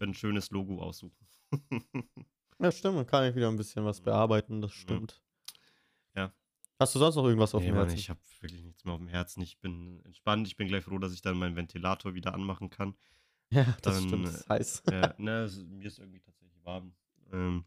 [0.00, 1.16] ein schönes Logo aussuchen.
[2.58, 2.96] Ja, stimmt.
[2.98, 5.20] Dann kann ich wieder ein bisschen was bearbeiten, das stimmt.
[6.16, 6.32] Ja.
[6.82, 7.98] Hast du sonst noch irgendwas auf nee, dem Mann, Herzen?
[7.98, 9.40] ich habe wirklich nichts mehr auf dem Herzen.
[9.40, 10.48] Ich bin entspannt.
[10.48, 12.96] Ich bin gleich froh, dass ich dann meinen Ventilator wieder anmachen kann.
[13.50, 14.26] ja, das dann, stimmt.
[14.26, 14.80] äh, Das ist heiß.
[14.90, 16.92] äh, ne, mir ist irgendwie tatsächlich warm.
[17.32, 17.64] Ähm,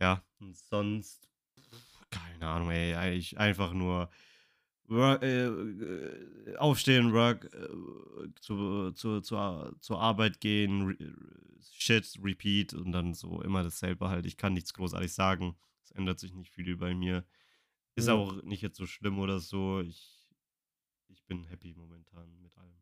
[0.00, 1.28] ja, und sonst,
[2.10, 4.10] keine Ahnung, ey, eigentlich einfach nur
[4.88, 11.14] Work, äh, äh, aufstehen, Work, äh, zu, zu, zu, zur Arbeit gehen, re,
[11.70, 14.26] Shit, Repeat und dann so immer dasselbe halt.
[14.26, 15.56] Ich kann nichts großartig sagen.
[15.84, 17.24] Es ändert sich nicht viel bei mir.
[17.96, 18.14] Ist Ja.
[18.14, 19.80] auch nicht jetzt so schlimm oder so.
[19.80, 20.28] Ich,
[21.08, 22.80] ich bin happy momentan mit allem.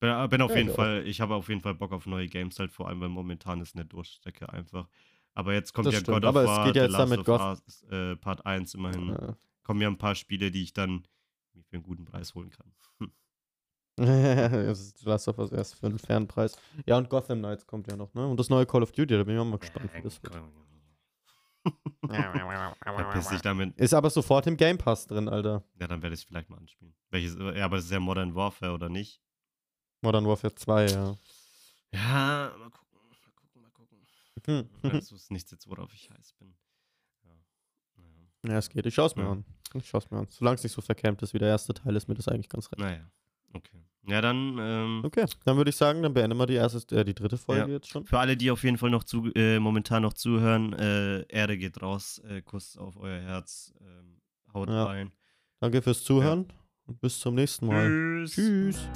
[0.00, 0.76] Bin, äh, bin auf Ja, jeden ich auch.
[0.76, 3.60] Fall, ich habe auf jeden Fall Bock auf neue Games halt, vor allem, weil momentan
[3.60, 4.88] ist eine Durchstrecke einfach.
[5.34, 7.08] Aber jetzt kommt Das ja stimmt, God of aber es War, geht ja jetzt dann
[7.08, 9.08] mit Goth- Us, äh, Part 1 immerhin.
[9.10, 9.36] Ja.
[9.62, 11.06] Kommen ja ein paar Spiele, die ich dann
[11.54, 12.72] mir für einen guten Preis holen kann.
[13.96, 16.56] das ist Last of Us erst für einen fairen Preis.
[16.86, 18.26] Ja, und Gotham Knights kommt ja noch, ne?
[18.26, 20.34] Und das neue Call of Duty, da bin ich auch mal gespannt, wie das wird.
[22.06, 23.76] Verpiss dich damit.
[23.78, 25.62] Ist aber sofort im Game Pass drin, Alter.
[25.80, 26.94] Ja, dann werde ich es vielleicht mal anspielen.
[27.10, 29.20] Welches, ja, aber das ist ja Modern Warfare, oder nicht?
[30.00, 31.16] Modern Warfare 2, ja.
[31.92, 33.98] Ja, mal gucken, mal gucken, mal gucken.
[34.46, 34.68] Hm.
[34.82, 36.54] Das ist nichts jetzt, worauf ich heiß bin.
[37.24, 37.30] Ja.
[38.44, 38.52] Ja.
[38.52, 38.86] Ja, es geht.
[38.86, 39.32] Ich schau's mir Ja.
[39.32, 39.44] an.
[39.74, 40.26] Ich schau's mir an.
[40.28, 42.66] Solange es nicht so verkämmt ist wie der erste Teil, ist mir das eigentlich ganz
[42.72, 42.80] recht.
[42.80, 43.08] Naja,
[43.52, 43.84] okay.
[44.06, 47.14] Ja, dann ähm, Okay, dann würde ich sagen, dann beenden wir die erste, äh, die
[47.14, 47.68] dritte Folge Ja.
[47.68, 48.04] jetzt schon.
[48.04, 51.80] für alle, die auf jeden Fall noch zu, äh, momentan noch zuhören, äh, Erde geht
[51.82, 52.20] raus.
[52.28, 53.72] Äh, Kuss auf euer Herz.
[53.80, 54.20] Ähm,
[54.52, 54.84] haut Ja.
[54.86, 55.12] rein.
[55.60, 56.46] Danke fürs Zuhören
[56.86, 57.88] und bis zum nächsten Mal.
[58.26, 58.34] Tschüss.
[58.34, 58.88] Tschüss.